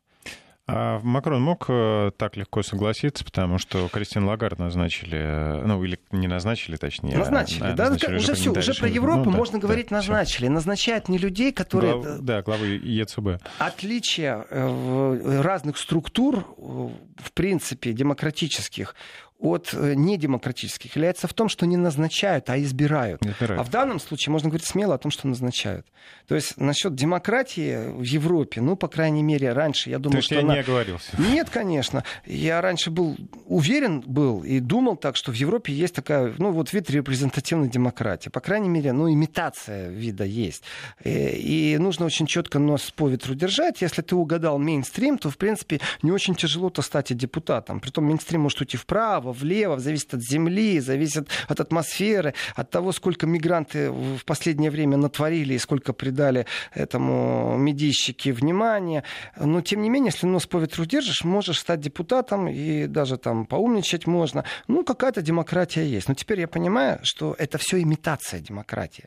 А 0.68 1.00
Макрон 1.04 1.42
мог 1.42 1.66
э, 1.68 2.12
так 2.16 2.38
легко 2.38 2.64
согласиться, 2.64 3.26
потому 3.26 3.58
что 3.58 3.90
Кристин 3.90 4.24
Лагард 4.24 4.60
назначили, 4.60 5.18
э, 5.18 5.66
ну 5.66 5.84
или 5.84 6.00
не 6.12 6.28
назначили, 6.28 6.78
точнее. 6.78 7.18
Назначили, 7.18 7.64
а, 7.64 7.74
да, 7.74 7.90
назначили 7.90 8.16
уже, 8.16 8.32
уже 8.32 8.36
все, 8.36 8.52
уже 8.52 8.74
про 8.76 8.88
Европу 8.88 9.32
ну, 9.32 9.38
можно 9.38 9.60
да, 9.60 9.68
говорить 9.68 9.88
да, 9.90 9.98
назначили. 9.98 10.46
Все. 10.46 10.50
Назначают 10.50 11.10
не 11.10 11.18
людей, 11.18 11.52
которые... 11.52 12.00
Глав, 12.00 12.20
да, 12.22 12.42
главы 12.42 12.80
ЕЦБ. 12.84 13.44
Отличие 13.58 14.46
э, 14.50 15.42
разных 15.42 15.78
структур, 15.78 16.46
в 16.58 17.32
принципе, 17.34 17.92
демократических, 17.92 18.96
от 19.42 19.74
э, 19.74 19.96
недемократических 19.96 20.96
является 20.96 21.28
в 21.28 21.34
том, 21.34 21.50
что 21.50 21.66
не 21.66 21.76
назначают, 21.76 22.50
а 22.50 22.60
избирают. 22.60 23.26
избирают. 23.26 23.60
А 23.60 23.64
в 23.64 23.70
данном 23.70 24.00
случае 24.00 24.32
можно 24.32 24.50
говорить 24.50 24.68
смело 24.68 24.96
о 24.96 24.98
том, 24.98 25.12
что 25.12 25.28
назначают. 25.28 25.88
То 26.28 26.36
есть 26.36 26.58
насчет 26.58 26.96
демократии 26.96 27.92
в 27.92 28.04
Европе, 28.04 28.62
ну, 28.62 28.76
по 28.76 28.88
крайней 28.88 29.24
мере, 29.24 29.52
раньше 29.52 29.90
я 29.90 30.00
думал, 30.00 30.18
То 30.18 30.22
что 30.22 30.36
я 30.36 30.42
она... 30.42 30.54
не 30.54 30.60
оговорился. 30.60 31.10
Нет, 31.20 31.50
конечно. 31.50 32.04
Я 32.26 32.62
раньше 32.62 32.92
был 32.92 33.18
уверен 33.46 34.02
был 34.02 34.44
и 34.44 34.60
думал 34.60 34.96
так, 34.96 35.16
что 35.16 35.32
в 35.32 35.36
Европе 35.36 35.74
есть 35.74 35.96
такая, 35.96 36.34
ну, 36.38 36.52
вот 36.52 36.72
вид 36.72 36.90
репрезентативной 36.90 37.70
демократии. 37.70 38.30
По 38.30 38.40
крайней 38.40 38.70
мере, 38.70 38.94
ну, 38.94 39.12
имитация 39.12 39.90
вида 39.90 40.24
есть. 40.24 40.64
И, 41.04 41.10
э, 41.10 41.36
и 41.36 41.78
нужно 41.80 42.06
очень 42.06 42.28
четко 42.28 42.60
нос 42.60 42.92
по 42.96 43.10
ветру 43.10 43.34
держать. 43.34 43.82
Если 43.82 44.04
ты 44.04 44.16
угадал 44.16 44.60
мейнстрим, 44.60 45.18
то, 45.18 45.32
в 45.32 45.38
принципе, 45.38 45.82
не 46.04 46.12
очень 46.12 46.36
тяжело-то 46.36 46.84
стать 46.84 47.10
и 47.10 47.16
депутатом. 47.16 47.80
Притом 47.80 48.06
мейнстрим 48.06 48.42
может 48.42 48.62
уйти 48.62 48.78
вправо, 48.78 49.31
вправо-влево, 49.32 49.80
зависит 49.80 50.14
от 50.14 50.22
земли, 50.22 50.80
зависит 50.80 51.30
от 51.48 51.60
атмосферы, 51.60 52.34
от 52.56 52.70
того, 52.70 52.92
сколько 52.92 53.28
мигранты 53.28 53.92
в 53.92 54.24
последнее 54.26 54.72
время 54.72 54.98
натворили 54.98 55.54
и 55.54 55.60
сколько 55.60 55.94
придали 55.94 56.46
этому 56.74 57.58
медийщики 57.58 58.30
внимания. 58.30 59.04
Но, 59.38 59.62
тем 59.62 59.82
не 59.82 59.90
менее, 59.90 60.12
если 60.14 60.28
нос 60.28 60.46
по 60.46 60.58
ветру 60.58 60.86
держишь, 60.86 61.24
можешь 61.24 61.60
стать 61.60 61.80
депутатом 61.80 62.48
и 62.48 62.88
даже 62.88 63.18
там 63.18 63.46
поумничать 63.46 64.08
можно. 64.08 64.44
Ну, 64.68 64.84
какая-то 64.84 65.22
демократия 65.22 65.86
есть. 65.86 66.08
Но 66.08 66.16
теперь 66.16 66.40
я 66.40 66.48
понимаю, 66.48 67.00
что 67.04 67.36
это 67.38 67.58
все 67.58 67.82
имитация 67.82 68.40
демократии. 68.40 69.06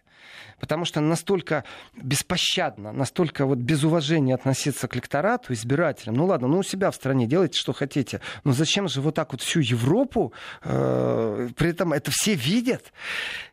Потому 0.61 0.85
что 0.85 1.01
настолько 1.01 1.65
беспощадно, 1.97 2.93
настолько 2.93 3.47
вот 3.47 3.59
без 3.59 3.85
уважения 3.85 4.35
относиться 4.35 4.89
к 4.89 4.95
электорату, 4.95 5.53
избирателям. 5.53 6.15
Ну 6.15 6.27
ладно, 6.27 6.49
ну 6.49 6.59
у 6.59 6.63
себя 6.63 6.91
в 6.91 6.95
стране 6.95 7.27
делайте, 7.27 7.59
что 7.59 7.73
хотите. 7.73 8.21
Но 8.45 8.53
зачем 8.53 8.89
же 8.89 9.01
вот 9.01 9.15
так 9.15 9.33
вот 9.33 9.43
всю 9.43 9.61
Европу, 9.61 10.33
э, 10.63 11.49
при 11.57 11.71
этом 11.71 11.93
это 11.93 12.11
все 12.11 12.35
видят? 12.35 12.93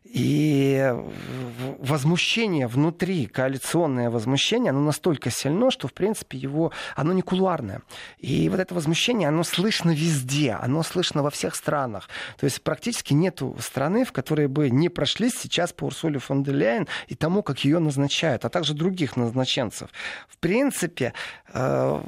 И 0.04 0.92
возмущение 1.78 2.66
внутри, 2.66 3.26
коалиционное 3.26 4.10
возмущение, 4.10 4.70
оно 4.70 4.80
настолько 4.80 5.30
сильно, 5.30 5.70
что, 5.70 5.88
в 5.88 5.94
принципе, 5.94 6.36
его, 6.36 6.72
оно 6.96 7.12
не 7.12 7.22
кулуарное. 7.22 7.80
И 8.18 8.48
вот 8.50 8.60
это 8.60 8.74
возмущение, 8.74 9.28
оно 9.28 9.42
слышно 9.42 9.90
везде, 9.90 10.52
оно 10.52 10.82
слышно 10.82 11.22
во 11.22 11.30
всех 11.30 11.54
странах. 11.54 12.10
То 12.38 12.44
есть 12.44 12.62
практически 12.62 13.14
нет 13.14 13.40
страны, 13.60 14.04
в 14.04 14.12
которой 14.12 14.48
бы 14.48 14.68
не 14.68 14.88
прошлись 14.90 15.34
сейчас 15.34 15.72
по 15.72 15.84
Урсуле 15.84 16.18
фон 16.18 16.42
де 16.42 16.52
Ляйен 16.52 16.88
и 17.08 17.14
тому, 17.14 17.42
как 17.42 17.64
ее 17.64 17.78
назначают, 17.78 18.44
а 18.44 18.48
также 18.48 18.74
других 18.74 19.16
назначенцев. 19.16 19.90
В 20.28 20.36
принципе, 20.38 21.12
э, 21.52 22.02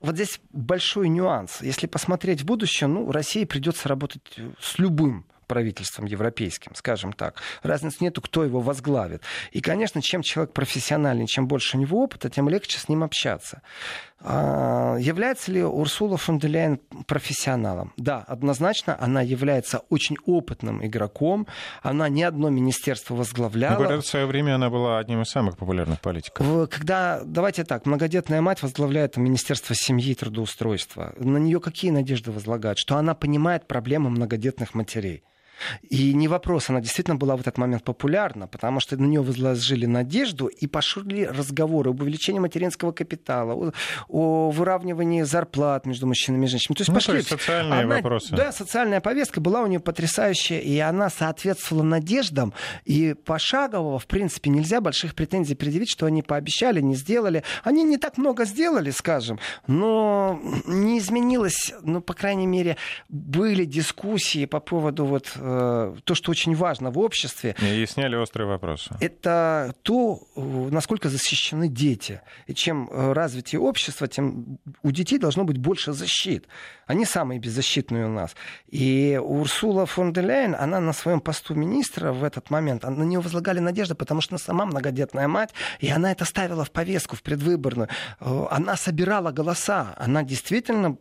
вот 0.00 0.14
здесь 0.14 0.40
большой 0.52 1.08
нюанс. 1.08 1.60
Если 1.60 1.86
посмотреть 1.86 2.42
в 2.42 2.44
будущее, 2.44 2.88
ну, 2.88 3.10
России 3.10 3.44
придется 3.44 3.88
работать 3.88 4.22
с 4.60 4.78
любым 4.78 5.24
правительством 5.48 6.04
европейским, 6.04 6.74
скажем 6.74 7.12
так. 7.12 7.42
Разницы 7.62 7.96
нету, 8.00 8.20
кто 8.20 8.44
его 8.44 8.60
возглавит. 8.60 9.22
И, 9.50 9.60
конечно, 9.60 10.00
чем 10.00 10.22
человек 10.22 10.52
профессиональный, 10.52 11.26
чем 11.26 11.48
больше 11.48 11.76
у 11.76 11.80
него 11.80 12.02
опыта, 12.02 12.30
тем 12.30 12.48
легче 12.48 12.78
с 12.78 12.88
ним 12.88 13.02
общаться. 13.02 13.62
А, 14.20 14.96
является 14.98 15.52
ли 15.52 15.62
Урсула 15.62 16.16
фон 16.16 16.38
де 16.38 16.48
Ляйен 16.48 16.80
профессионалом? 17.06 17.92
Да, 17.96 18.24
однозначно, 18.26 18.96
она 18.98 19.22
является 19.22 19.78
очень 19.90 20.16
опытным 20.26 20.84
игроком. 20.84 21.46
Она 21.82 22.08
не 22.08 22.24
одно 22.24 22.50
министерство 22.50 23.14
возглавляла. 23.14 23.74
Ну, 23.74 23.84
говорят, 23.84 24.04
в 24.04 24.08
свое 24.08 24.26
время 24.26 24.56
она 24.56 24.70
была 24.70 24.98
одним 24.98 25.22
из 25.22 25.28
самых 25.28 25.56
популярных 25.56 26.00
политиков. 26.00 26.68
Когда, 26.68 27.20
давайте 27.24 27.64
так, 27.64 27.86
многодетная 27.86 28.40
мать 28.40 28.62
возглавляет 28.62 29.16
Министерство 29.16 29.74
семьи 29.76 30.10
и 30.10 30.14
трудоустройства. 30.14 31.14
На 31.18 31.38
нее 31.38 31.60
какие 31.60 31.92
надежды 31.92 32.32
возлагают? 32.32 32.78
Что 32.78 32.96
она 32.96 33.14
понимает 33.14 33.68
проблемы 33.68 34.10
многодетных 34.10 34.74
матерей. 34.74 35.22
И 35.88 36.12
не 36.14 36.28
вопрос, 36.28 36.70
она 36.70 36.80
действительно 36.80 37.16
была 37.16 37.36
в 37.36 37.40
этот 37.40 37.58
момент 37.58 37.84
популярна, 37.84 38.46
потому 38.46 38.80
что 38.80 38.96
на 38.96 39.06
нее 39.06 39.22
возложили 39.22 39.86
надежду 39.86 40.46
и 40.46 40.66
пошли 40.66 41.26
разговоры 41.26 41.90
об 41.90 42.00
увеличении 42.00 42.38
материнского 42.38 42.92
капитала, 42.92 43.54
о, 43.54 43.72
о 44.08 44.50
выравнивании 44.50 45.22
зарплат 45.22 45.86
между 45.86 46.06
мужчинами 46.06 46.46
и 46.46 46.48
женщинами. 46.48 46.76
То 46.76 46.80
есть, 46.82 46.88
ну, 46.88 46.94
пошли... 46.94 47.12
то 47.12 47.16
есть 47.18 47.28
социальные 47.28 47.80
она, 47.84 47.96
вопросы. 47.96 48.34
Да, 48.34 48.52
социальная 48.52 49.00
повестка 49.00 49.40
была 49.40 49.62
у 49.62 49.66
нее 49.66 49.80
потрясающая, 49.80 50.60
и 50.60 50.78
она 50.78 51.10
соответствовала 51.10 51.82
надеждам. 51.82 52.52
И 52.84 53.14
пошагово, 53.14 53.98
в 53.98 54.06
принципе, 54.06 54.50
нельзя 54.50 54.80
больших 54.80 55.14
претензий 55.14 55.54
предъявить, 55.54 55.90
что 55.90 56.06
они 56.06 56.22
пообещали, 56.22 56.80
не 56.80 56.94
сделали. 56.94 57.42
Они 57.64 57.82
не 57.84 57.96
так 57.96 58.18
много 58.18 58.44
сделали, 58.44 58.90
скажем, 58.90 59.38
но 59.66 60.40
не 60.66 60.98
изменилось, 60.98 61.72
ну, 61.82 62.00
по 62.00 62.14
крайней 62.14 62.46
мере, 62.46 62.76
были 63.08 63.64
дискуссии 63.64 64.46
по 64.46 64.60
поводу 64.60 65.04
вот 65.04 65.32
Э, 65.50 65.94
то, 66.04 66.14
что 66.14 66.30
очень 66.30 66.54
важно 66.54 66.90
в 66.90 66.98
обществе. 66.98 67.56
И 67.62 67.86
сняли 67.86 68.16
острые 68.16 68.46
вопросы. 68.46 68.94
Это 69.00 69.74
то, 69.82 70.20
э, 70.36 70.40
насколько 70.70 71.08
защищены 71.08 71.68
дети. 71.68 72.20
И 72.46 72.54
чем 72.54 72.88
э, 72.90 73.12
развитие 73.12 73.60
общества, 73.60 74.08
тем 74.08 74.58
у 74.82 74.90
детей 74.90 75.18
должно 75.18 75.44
быть 75.44 75.56
больше 75.56 75.92
защит. 75.92 76.46
Они 76.86 77.06
самые 77.06 77.40
беззащитные 77.40 78.06
у 78.06 78.10
нас. 78.10 78.36
И 78.66 79.18
Урсула 79.22 79.86
фон 79.86 80.12
де 80.12 80.20
Ляйен, 80.20 80.54
она 80.54 80.80
на 80.80 80.92
своем 80.92 81.20
посту 81.20 81.54
министра 81.54 82.12
в 82.12 82.24
этот 82.24 82.50
момент, 82.50 82.82
на 82.82 83.04
нее 83.04 83.20
возлагали 83.20 83.60
надежды, 83.60 83.94
потому 83.94 84.20
что 84.20 84.34
она 84.34 84.38
сама 84.38 84.66
многодетная 84.66 85.28
мать, 85.28 85.54
и 85.80 85.88
она 85.88 86.12
это 86.12 86.24
ставила 86.26 86.64
в 86.64 86.70
повестку, 86.70 87.16
в 87.16 87.22
предвыборную. 87.22 87.88
Она 88.20 88.76
собирала 88.76 89.32
голоса. 89.32 89.94
Она 89.96 90.22
действительно 90.22 90.98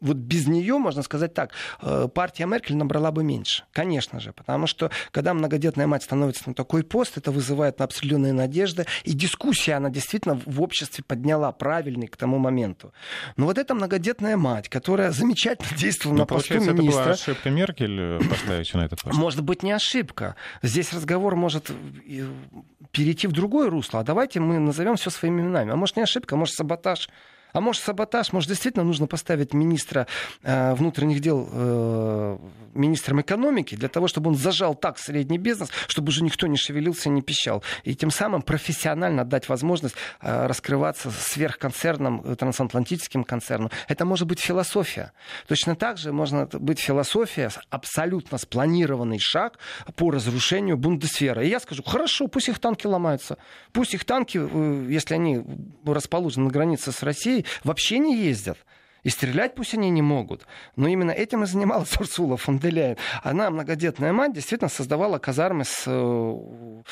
вот 0.00 0.16
без 0.16 0.46
нее, 0.46 0.78
можно 0.78 1.02
сказать 1.02 1.34
так, 1.34 1.52
э, 1.82 2.08
партия 2.12 2.46
Меркель 2.46 2.76
набрала 2.76 3.10
бы 3.10 3.22
меньше. 3.22 3.64
Конечно 3.72 4.20
же, 4.20 4.32
потому 4.32 4.66
что 4.66 4.90
когда 5.10 5.34
многодетная 5.34 5.86
мать 5.86 6.02
становится 6.02 6.48
на 6.48 6.54
такой 6.54 6.82
пост, 6.82 7.16
это 7.16 7.30
вызывает 7.30 7.80
определенные 7.80 8.32
надежды, 8.32 8.86
и 9.04 9.12
дискуссия 9.12 9.74
она 9.74 9.90
действительно 9.90 10.40
в 10.46 10.62
обществе 10.62 11.04
подняла 11.06 11.52
правильный 11.52 12.06
к 12.06 12.16
тому 12.16 12.38
моменту. 12.38 12.92
Но 13.36 13.46
вот 13.46 13.58
эта 13.58 13.74
многодетная 13.74 14.36
мать, 14.36 14.68
которая 14.68 15.10
замечательно 15.10 15.76
действовала 15.76 16.16
Но, 16.16 16.22
на 16.22 16.26
посту 16.26 16.54
министра... 16.54 16.72
это 16.72 16.82
была 16.82 17.04
ошибка 17.10 17.50
Меркель 17.50 18.00
э, 18.00 18.20
поставить 18.28 18.74
на 18.74 18.84
этот 18.84 19.02
пост? 19.02 19.16
Может 19.16 19.42
быть, 19.42 19.62
не 19.62 19.72
ошибка. 19.72 20.36
Здесь 20.62 20.92
разговор 20.92 21.36
может 21.36 21.70
э, 21.70 22.26
перейти 22.92 23.26
в 23.26 23.32
другое 23.32 23.70
русло. 23.70 24.00
А 24.00 24.02
давайте 24.02 24.40
мы 24.40 24.58
назовем 24.58 24.96
все 24.96 25.10
своими 25.10 25.42
именами. 25.42 25.72
А 25.72 25.76
может, 25.76 25.96
не 25.96 26.02
ошибка, 26.02 26.34
а 26.34 26.38
может, 26.38 26.54
саботаж. 26.54 27.08
А 27.52 27.60
может 27.60 27.82
саботаж, 27.82 28.32
может 28.32 28.48
действительно 28.48 28.84
нужно 28.84 29.06
поставить 29.06 29.54
министра 29.54 30.06
э, 30.42 30.74
внутренних 30.74 31.20
дел 31.20 31.48
э, 31.50 32.38
министром 32.74 33.20
экономики 33.20 33.74
для 33.74 33.88
того, 33.88 34.08
чтобы 34.08 34.30
он 34.30 34.36
зажал 34.36 34.74
так 34.74 34.98
средний 34.98 35.38
бизнес, 35.38 35.70
чтобы 35.86 36.08
уже 36.08 36.22
никто 36.22 36.46
не 36.46 36.56
шевелился 36.56 37.08
не 37.08 37.22
пищал. 37.22 37.62
И 37.84 37.94
тем 37.94 38.10
самым 38.10 38.42
профессионально 38.42 39.24
дать 39.24 39.48
возможность 39.48 39.94
э, 40.20 40.46
раскрываться 40.46 41.10
сверхконцерном, 41.10 42.22
э, 42.24 42.36
трансатлантическим 42.36 43.24
концерном. 43.24 43.70
Это 43.88 44.04
может 44.04 44.26
быть 44.26 44.40
философия. 44.40 45.12
Точно 45.48 45.74
так 45.74 45.98
же 45.98 46.12
можно 46.12 46.46
быть 46.52 46.78
философия, 46.78 47.50
абсолютно 47.70 48.38
спланированный 48.38 49.18
шаг 49.18 49.58
по 49.96 50.10
разрушению 50.10 50.76
бундесфера. 50.76 51.44
И 51.44 51.48
я 51.48 51.60
скажу, 51.60 51.82
хорошо, 51.82 52.28
пусть 52.28 52.48
их 52.48 52.58
танки 52.58 52.86
ломаются. 52.86 53.38
Пусть 53.72 53.94
их 53.94 54.04
танки, 54.04 54.38
если 54.90 55.14
они 55.14 55.44
расположены 55.84 56.46
на 56.46 56.50
границе 56.50 56.92
с 56.92 57.02
Россией, 57.02 57.39
вообще 57.64 57.98
не 57.98 58.16
ездят. 58.16 58.58
И 59.02 59.08
стрелять 59.08 59.54
пусть 59.54 59.74
они 59.74 59.90
не 59.90 60.02
могут. 60.02 60.46
Но 60.76 60.88
именно 60.88 61.10
этим 61.10 61.42
и 61.42 61.46
занималась 61.46 61.96
Урсула 61.98 62.36
фон 62.36 62.58
де. 62.58 62.96
Она, 63.22 63.50
многодетная 63.50 64.12
мать, 64.12 64.34
действительно 64.34 64.68
создавала 64.68 65.18
казармы 65.18 65.64
с, 65.64 65.84
э, 65.86 66.82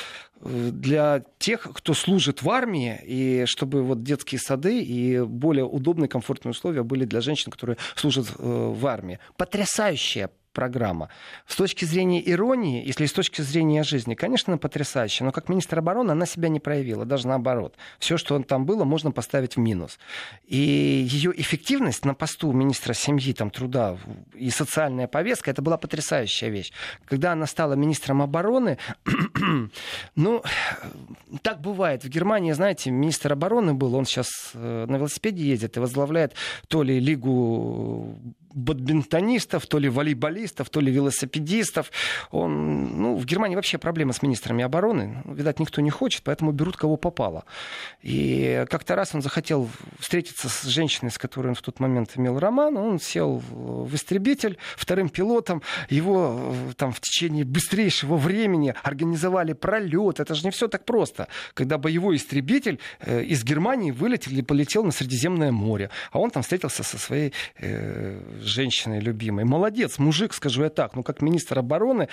для 0.41 1.23
тех, 1.37 1.67
кто 1.73 1.93
служит 1.93 2.41
в 2.41 2.49
армии, 2.49 2.99
и 3.05 3.45
чтобы 3.45 3.83
вот 3.83 4.03
детские 4.03 4.39
сады 4.39 4.81
и 4.81 5.21
более 5.21 5.65
удобные, 5.65 6.09
комфортные 6.09 6.51
условия 6.51 6.83
были 6.83 7.05
для 7.05 7.21
женщин, 7.21 7.51
которые 7.51 7.77
служат 7.95 8.27
э, 8.27 8.33
в 8.39 8.85
армии. 8.87 9.19
Потрясающая 9.37 10.29
программа. 10.59 11.07
С 11.47 11.55
точки 11.55 11.85
зрения 11.85 12.21
иронии, 12.29 12.85
если 12.85 13.05
с 13.05 13.13
точки 13.13 13.41
зрения 13.41 13.83
жизни, 13.83 14.13
конечно, 14.13 14.51
она 14.51 14.57
потрясающая, 14.57 15.25
но 15.25 15.31
как 15.31 15.47
министр 15.47 15.79
обороны 15.79 16.11
она 16.11 16.25
себя 16.25 16.49
не 16.49 16.59
проявила, 16.59 17.05
даже 17.05 17.29
наоборот. 17.29 17.75
Все, 17.97 18.17
что 18.17 18.37
там 18.43 18.65
было, 18.65 18.83
можно 18.83 19.11
поставить 19.11 19.55
в 19.55 19.59
минус. 19.59 19.99
И 20.47 20.57
ее 21.09 21.31
эффективность 21.33 22.03
на 22.03 22.13
посту 22.13 22.51
министра 22.51 22.93
семьи, 22.93 23.31
там, 23.31 23.51
труда 23.51 23.97
и 24.35 24.49
социальная 24.49 25.07
повестка, 25.07 25.49
это 25.49 25.61
была 25.61 25.77
потрясающая 25.77 26.49
вещь. 26.49 26.73
Когда 27.05 27.31
она 27.31 27.45
стала 27.45 27.75
министром 27.75 28.21
обороны, 28.21 28.77
ну, 30.15 30.43
так 31.41 31.61
бывает. 31.61 32.03
В 32.03 32.09
Германии, 32.09 32.51
знаете, 32.51 32.91
министр 32.91 33.31
обороны 33.31 33.73
был, 33.75 33.95
он 33.95 34.03
сейчас 34.03 34.27
э, 34.53 34.85
на 34.89 34.97
велосипеде 34.97 35.41
ездит 35.41 35.77
и 35.77 35.79
возглавляет 35.79 36.33
то 36.67 36.83
ли 36.83 36.99
Лигу 36.99 38.17
бадминтонистов, 38.53 39.65
то 39.67 39.79
ли 39.79 39.89
волейболистов, 39.89 40.69
то 40.69 40.79
ли 40.79 40.91
велосипедистов. 40.91 41.91
Он, 42.31 43.01
ну, 43.01 43.15
в 43.15 43.25
Германии 43.25 43.55
вообще 43.55 43.77
проблема 43.77 44.13
с 44.13 44.21
министрами 44.21 44.63
обороны. 44.63 45.21
Ну, 45.25 45.33
видать, 45.33 45.59
никто 45.59 45.81
не 45.81 45.89
хочет, 45.89 46.23
поэтому 46.23 46.51
берут 46.51 46.77
кого 46.77 46.97
попало. 46.97 47.45
И 48.01 48.65
как-то 48.69 48.95
раз 48.95 49.13
он 49.13 49.21
захотел 49.21 49.69
встретиться 49.99 50.49
с 50.49 50.63
женщиной, 50.63 51.11
с 51.11 51.17
которой 51.17 51.49
он 51.49 51.55
в 51.55 51.61
тот 51.61 51.79
момент 51.79 52.11
имел 52.15 52.39
роман. 52.39 52.77
Он 52.77 52.99
сел 52.99 53.41
в 53.49 53.93
истребитель 53.95 54.57
вторым 54.75 55.09
пилотом. 55.09 55.61
Его 55.89 56.53
там 56.77 56.91
в 56.91 56.99
течение 56.99 57.45
быстрейшего 57.45 58.17
времени 58.17 58.73
организовали 58.83 59.53
пролет. 59.53 60.19
Это 60.19 60.35
же 60.35 60.43
не 60.43 60.51
все 60.51 60.67
так 60.67 60.85
просто. 60.85 61.27
Когда 61.53 61.77
боевой 61.77 62.15
истребитель 62.15 62.79
э, 62.99 63.23
из 63.23 63.43
Германии 63.43 63.91
вылетел 63.91 64.31
и 64.31 64.41
полетел 64.41 64.83
на 64.83 64.91
Средиземное 64.91 65.51
море. 65.51 65.89
А 66.11 66.19
он 66.19 66.31
там 66.31 66.43
встретился 66.43 66.83
со 66.83 66.97
своей 66.97 67.33
э, 67.57 68.38
женщиной 68.41 68.99
любимой. 68.99 69.45
Молодец, 69.45 69.99
мужик, 69.99 70.33
скажу 70.33 70.63
я 70.63 70.69
так. 70.69 70.95
Ну, 70.95 71.03
как 71.03 71.21
министр 71.21 71.59
обороны, 71.59 72.09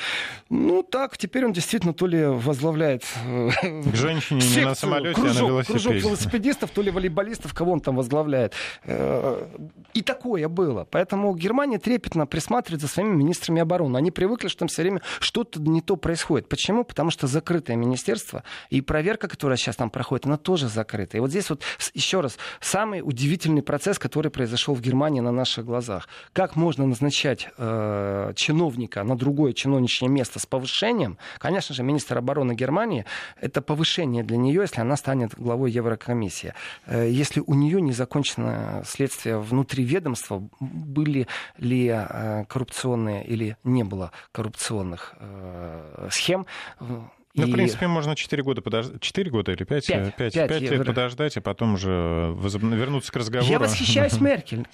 ну, 0.49 0.83
так, 0.83 1.16
теперь 1.18 1.45
он 1.45 1.53
действительно 1.53 1.93
то 1.95 2.07
ли 2.07 2.24
возглавляет... 2.24 3.05
Э, 3.24 3.51
К 3.62 3.95
женщине 3.95 4.41
секцию, 4.41 4.61
не 4.61 4.68
на 4.68 4.74
самолете, 4.74 5.14
кружок, 5.14 5.37
а 5.37 5.43
на 5.43 5.47
велосипеде. 5.49 5.72
Кружок 5.72 5.95
велосипедистов, 5.95 6.70
то 6.70 6.83
ли 6.83 6.91
волейболистов, 6.91 7.55
кого 7.55 7.72
он 7.72 7.81
там 7.81 7.97
возглавляет. 7.97 8.55
Э, 8.85 9.47
и 9.95 10.03
такое 10.03 10.49
было. 10.49 10.87
Поэтому 10.91 11.35
Германия 11.35 11.79
трепетно 11.79 12.27
присматривает 12.27 12.81
за 12.83 12.89
своими 12.89 13.14
министрами 13.14 13.61
обороны. 13.62 13.97
Они 13.97 14.11
привыкли, 14.11 14.49
что 14.49 14.61
там 14.61 14.68
все 14.68 14.83
время 14.83 15.03
что-то 15.20 15.61
не 15.61 15.81
то 15.81 15.97
происходит. 15.97 16.49
Почему? 16.49 16.85
Потому 16.85 17.11
что 17.11 17.27
закрытое 17.27 17.77
министерство 17.77 18.43
и 18.70 18.81
проверка, 18.81 19.29
которая 19.29 19.57
сейчас 19.57 19.77
там 19.77 19.91
проходит, 19.91 20.27
она 20.27 20.37
тоже 20.37 20.68
закрыта. 20.68 21.16
И 21.16 21.20
вот 21.20 21.31
здесь 21.31 21.51
вот 21.51 21.62
еще 21.95 22.20
раз 22.20 22.39
самый 22.61 23.01
удивительный 23.01 23.62
процесс, 23.62 23.99
который 23.99 24.31
произошел 24.31 24.74
в 24.74 24.81
Германии 24.81 25.20
на 25.20 25.33
наших 25.33 25.64
глазах. 25.64 26.09
Как 26.33 26.57
можно 26.57 26.87
назначать 26.87 27.49
э, 27.57 28.33
чиновника 28.35 29.03
на 29.03 29.17
другое 29.17 29.53
чиновничье 29.53 30.09
место 30.09 30.39
с 30.39 30.47
повышением? 30.47 31.19
Конечно 31.39 31.75
же, 31.75 31.83
министр 31.83 32.19
обороны 32.19 32.55
Германии 32.55 33.05
это 33.41 33.62
повышение 33.62 34.23
для 34.23 34.37
нее, 34.37 34.62
если 34.62 34.81
она 34.81 34.97
станет 34.97 35.35
главой 35.35 35.71
Еврокомиссии. 35.71 36.55
Э, 36.87 37.09
если 37.09 37.43
у 37.47 37.55
нее 37.55 37.81
не 37.81 37.93
закончено 37.93 38.83
следствие 38.87 39.39
внутри 39.39 39.85
ведомства, 39.85 40.43
были 40.61 41.27
ли 41.59 41.89
э, 41.89 42.45
коррупционные 42.49 43.27
или 43.27 43.57
не 43.64 43.85
было 43.85 44.12
коррупционных 44.33 45.14
э, 45.19 46.09
схем, 46.11 46.47
ну, 47.37 47.47
и... 47.47 47.51
в 47.51 47.53
принципе, 47.53 47.87
можно 47.87 48.16
4 48.16 48.43
года 48.43 48.62
подождать. 48.62 49.01
4 49.01 49.30
года 49.30 49.53
или 49.53 49.64
5? 49.64 49.87
5, 49.87 50.16
5, 50.16 50.32
5, 50.34 50.49
5 50.49 50.61
лет 50.62 50.87
подождать, 50.87 51.37
и 51.37 51.41
потом 51.41 51.74
уже 51.74 52.34
вернуться 52.37 53.12
к 53.12 53.16
разговору. 53.16 53.51
Я 53.51 53.59
восхищаюсь 53.59 54.20
Меркель. 54.20 54.66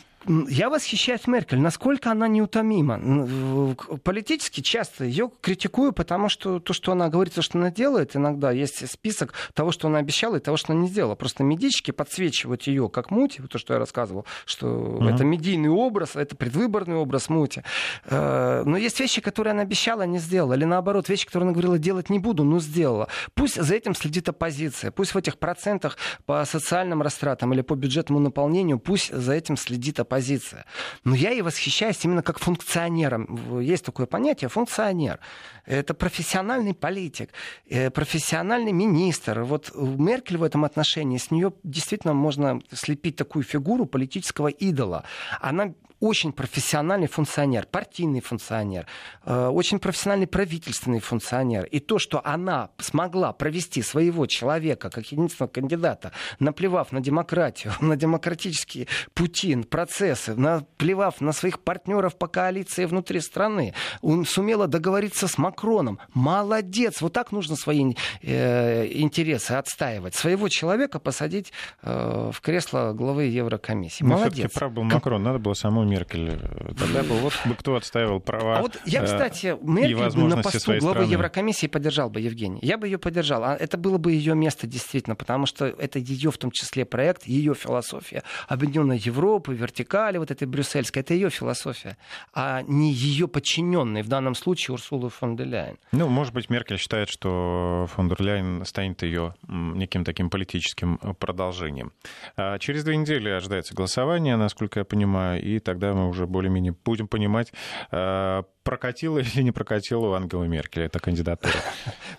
Я 0.48 0.70
восхищаюсь 0.70 1.26
Меркель. 1.26 1.58
Насколько 1.58 2.12
она 2.12 2.28
неутомима. 2.28 3.74
Политически 4.04 4.60
часто 4.60 5.04
ее 5.04 5.30
критикую, 5.40 5.92
потому 5.92 6.28
что 6.28 6.60
то, 6.60 6.72
что 6.72 6.92
она 6.92 7.08
говорит, 7.08 7.34
то, 7.34 7.42
что 7.42 7.58
она 7.58 7.70
делает, 7.70 8.14
иногда 8.14 8.52
есть 8.52 8.88
список 8.88 9.34
того, 9.54 9.72
что 9.72 9.88
она 9.88 9.98
обещала, 9.98 10.36
и 10.36 10.40
того, 10.40 10.56
что 10.56 10.72
она 10.72 10.82
не 10.82 10.88
сделала. 10.88 11.16
Просто 11.16 11.42
медички 11.42 11.90
подсвечивают 11.90 12.62
ее 12.64 12.88
как 12.88 13.10
муть, 13.10 13.40
то, 13.50 13.58
что 13.58 13.74
я 13.74 13.80
рассказывал, 13.80 14.24
что 14.44 14.66
mm-hmm. 14.66 15.14
это 15.14 15.24
медийный 15.24 15.70
образ, 15.70 16.14
это 16.14 16.36
предвыборный 16.36 16.96
образ 16.96 17.28
мути. 17.28 17.62
Э, 18.04 18.62
но 18.64 18.76
есть 18.76 19.00
вещи, 19.00 19.20
которые 19.20 19.52
она 19.52 19.62
обещала, 19.62 20.02
не 20.02 20.18
сделала. 20.18 20.54
Или 20.54 20.64
наоборот, 20.64 21.08
вещи, 21.08 21.26
которые 21.26 21.48
она 21.48 21.52
говорила, 21.52 21.78
делать 21.78 22.10
не 22.10 22.20
буду, 22.20 22.44
но 22.52 22.60
сделала. 22.60 23.08
Пусть 23.34 23.60
за 23.60 23.74
этим 23.74 23.94
следит 23.94 24.28
оппозиция. 24.28 24.90
Пусть 24.90 25.14
в 25.14 25.18
этих 25.18 25.38
процентах 25.38 25.96
по 26.26 26.44
социальным 26.44 27.02
растратам 27.02 27.52
или 27.52 27.62
по 27.62 27.74
бюджетному 27.74 28.20
наполнению, 28.20 28.78
пусть 28.78 29.12
за 29.12 29.32
этим 29.32 29.56
следит 29.56 30.00
оппозиция 30.00 30.22
позиция. 30.22 30.64
Но 31.04 31.14
я 31.14 31.30
и 31.30 31.42
восхищаюсь 31.42 32.04
именно 32.04 32.22
как 32.22 32.38
функционером. 32.38 33.60
Есть 33.60 33.84
такое 33.84 34.06
понятие 34.06 34.48
функционер. 34.48 35.18
Это 35.66 35.94
профессиональный 35.94 36.74
политик, 36.74 37.30
э, 37.70 37.90
профессиональный 37.90 38.72
министр. 38.72 39.42
Вот 39.42 39.72
Меркель 39.74 40.36
в 40.36 40.42
этом 40.42 40.64
отношении, 40.64 41.18
с 41.18 41.30
нее 41.30 41.52
действительно 41.64 42.14
можно 42.14 42.60
слепить 42.72 43.16
такую 43.16 43.44
фигуру 43.44 43.86
политического 43.86 44.48
идола. 44.48 45.04
Она 45.40 45.72
очень 46.02 46.32
профессиональный 46.32 47.06
функционер, 47.06 47.64
партийный 47.70 48.20
функционер, 48.20 48.86
э, 49.24 49.46
очень 49.46 49.78
профессиональный 49.78 50.26
правительственный 50.26 50.98
функционер. 50.98 51.64
И 51.66 51.78
то, 51.78 52.00
что 52.00 52.20
она 52.24 52.70
смогла 52.78 53.32
провести 53.32 53.82
своего 53.82 54.26
человека 54.26 54.90
как 54.90 55.06
единственного 55.12 55.52
кандидата, 55.52 56.10
наплевав 56.40 56.90
на 56.90 57.00
демократию, 57.00 57.72
на 57.80 57.96
демократические 57.96 58.88
пути, 59.14 59.54
процессы, 59.54 60.34
наплевав 60.34 61.20
на 61.20 61.32
своих 61.32 61.60
партнеров 61.60 62.16
по 62.16 62.26
коалиции 62.26 62.84
внутри 62.84 63.20
страны, 63.20 63.72
он 64.00 64.24
сумела 64.24 64.66
договориться 64.66 65.28
с 65.28 65.38
Макроном. 65.38 66.00
Молодец! 66.14 67.00
Вот 67.00 67.12
так 67.12 67.30
нужно 67.30 67.54
свои 67.54 67.94
э, 68.22 68.86
интересы 68.92 69.52
отстаивать. 69.52 70.16
Своего 70.16 70.48
человека 70.48 70.98
посадить 70.98 71.52
э, 71.82 72.30
в 72.32 72.40
кресло 72.40 72.92
главы 72.92 73.26
Еврокомиссии. 73.26 74.02
Молодец. 74.02 74.50
все 74.50 74.58
прав 74.58 74.72
был 74.72 74.82
Макрон, 74.82 75.22
надо 75.22 75.38
было 75.38 75.54
самому 75.54 75.91
Меркель. 75.92 76.38
Тогда 76.78 77.02
бы 77.02 77.16
вот 77.18 77.32
бы 77.44 77.54
кто 77.54 77.76
отстаивал 77.76 78.20
права. 78.20 78.58
А 78.58 78.62
вот 78.62 78.78
я, 78.84 79.02
э, 79.02 79.04
кстати, 79.04 79.56
Меркель 79.62 80.18
на 80.18 80.42
посту 80.42 80.72
главы 80.78 80.80
страны. 80.80 81.12
Еврокомиссии 81.12 81.66
поддержал 81.66 82.10
бы 82.10 82.20
Евгений. 82.20 82.60
Я 82.62 82.78
бы 82.78 82.86
ее 82.86 82.98
поддержал. 82.98 83.44
А 83.44 83.56
это 83.56 83.76
было 83.76 83.98
бы 83.98 84.12
ее 84.12 84.34
место 84.34 84.66
действительно, 84.66 85.16
потому 85.16 85.46
что 85.46 85.66
это 85.66 85.98
ее 85.98 86.30
в 86.30 86.38
том 86.38 86.50
числе 86.50 86.84
проект, 86.84 87.26
ее 87.26 87.54
философия. 87.54 88.22
Объединенная 88.48 88.98
Европа, 88.98 89.50
вертикали 89.50 90.18
вот 90.18 90.30
этой 90.30 90.46
брюссельской, 90.46 91.02
это 91.02 91.14
ее 91.14 91.30
философия, 91.30 91.96
а 92.34 92.62
не 92.62 92.92
ее 92.92 93.28
подчиненный, 93.28 94.02
в 94.02 94.08
данном 94.08 94.34
случае 94.34 94.74
Урсула 94.74 95.10
фон 95.10 95.36
дер 95.36 95.48
Ляйен. 95.48 95.78
Ну, 95.92 96.08
может 96.08 96.32
быть, 96.32 96.50
Меркель 96.50 96.78
считает, 96.78 97.08
что 97.08 97.86
фон 97.94 98.08
дер 98.08 98.22
Ляйен 98.22 98.64
станет 98.64 99.02
ее 99.02 99.34
неким 99.48 100.04
таким 100.04 100.30
политическим 100.30 100.98
продолжением. 101.18 101.92
А 102.36 102.58
через 102.58 102.84
две 102.84 102.96
недели 102.96 103.28
ожидается 103.28 103.74
голосование, 103.74 104.36
насколько 104.36 104.80
я 104.80 104.84
понимаю, 104.84 105.42
и 105.42 105.58
тогда 105.58 105.81
тогда 105.82 106.00
мы 106.00 106.08
уже 106.08 106.26
более-менее 106.26 106.74
будем 106.84 107.08
понимать, 107.08 107.52
э, 107.90 108.42
прокатила 108.62 109.18
или 109.18 109.42
не 109.42 109.52
прокатила 109.52 110.06
у 110.08 110.12
Ангелы 110.12 110.48
Меркель 110.48 110.82
эта 110.82 110.98
кандидатура. 110.98 111.54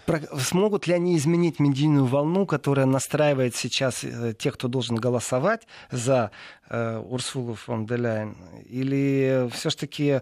Смогут 0.40 0.88
ли 0.88 0.94
они 0.94 1.18
изменить 1.18 1.60
медийную 1.60 2.06
волну, 2.06 2.46
которая 2.46 2.86
настраивает 2.86 3.56
сейчас 3.56 4.04
э, 4.04 4.34
тех, 4.38 4.56
кто 4.56 4.68
должен 4.68 4.96
голосовать 4.96 5.68
за 5.92 6.32
э, 6.70 6.98
Урсулу 6.98 7.56
фон 7.56 7.86
де 7.86 7.96
Ляйен? 7.96 8.38
Или 8.66 9.50
все-таки 9.54 10.22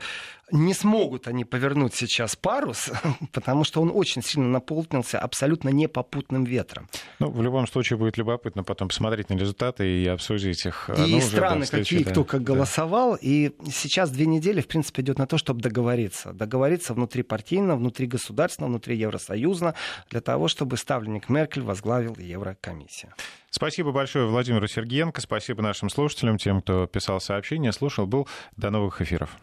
не 0.51 0.73
смогут 0.73 1.27
они 1.27 1.45
повернуть 1.45 1.93
сейчас 1.95 2.35
парус, 2.35 2.91
потому 3.31 3.63
что 3.63 3.81
он 3.81 3.91
очень 3.93 4.21
сильно 4.21 4.47
наполнился 4.47 5.19
абсолютно 5.19 5.69
непопутным 5.69 6.43
ветром. 6.43 6.87
Ну, 7.19 7.31
в 7.31 7.41
любом 7.41 7.67
случае 7.67 7.97
будет 7.97 8.17
любопытно 8.17 8.63
потом 8.63 8.89
посмотреть 8.89 9.29
на 9.29 9.35
результаты 9.35 9.87
и 9.87 10.07
обсудить 10.07 10.65
их. 10.65 10.89
И 10.89 11.15
ну, 11.15 11.21
страны, 11.21 11.61
уже, 11.61 11.71
да, 11.71 11.77
какие, 11.77 12.03
да, 12.03 12.11
кто 12.11 12.23
как 12.23 12.43
да. 12.43 12.53
голосовал. 12.53 13.17
И 13.19 13.51
сейчас 13.71 14.11
две 14.11 14.25
недели, 14.25 14.61
в 14.61 14.67
принципе, 14.67 15.01
идет 15.01 15.17
на 15.17 15.27
то, 15.27 15.37
чтобы 15.37 15.61
договориться 15.61 16.10
договориться. 16.11 16.33
Договориться 16.51 16.93
внутрипартийно, 16.93 17.75
внутри 17.75 18.07
государственно, 18.07 18.67
внутри 18.67 18.97
Евросоюзно, 18.97 19.73
для 20.09 20.21
того, 20.21 20.47
чтобы 20.47 20.77
ставленник 20.77 21.29
Меркель 21.29 21.63
возглавил 21.63 22.15
Еврокомиссию. 22.17 23.13
Спасибо 23.49 23.91
большое 23.91 24.27
Владимиру 24.27 24.67
Сергеенко, 24.67 25.21
спасибо 25.21 25.61
нашим 25.61 25.89
слушателям, 25.89 26.37
тем, 26.37 26.61
кто 26.61 26.87
писал 26.87 27.19
сообщения, 27.19 27.71
слушал, 27.71 28.05
был. 28.05 28.27
До 28.55 28.69
новых 28.69 29.01
эфиров. 29.01 29.37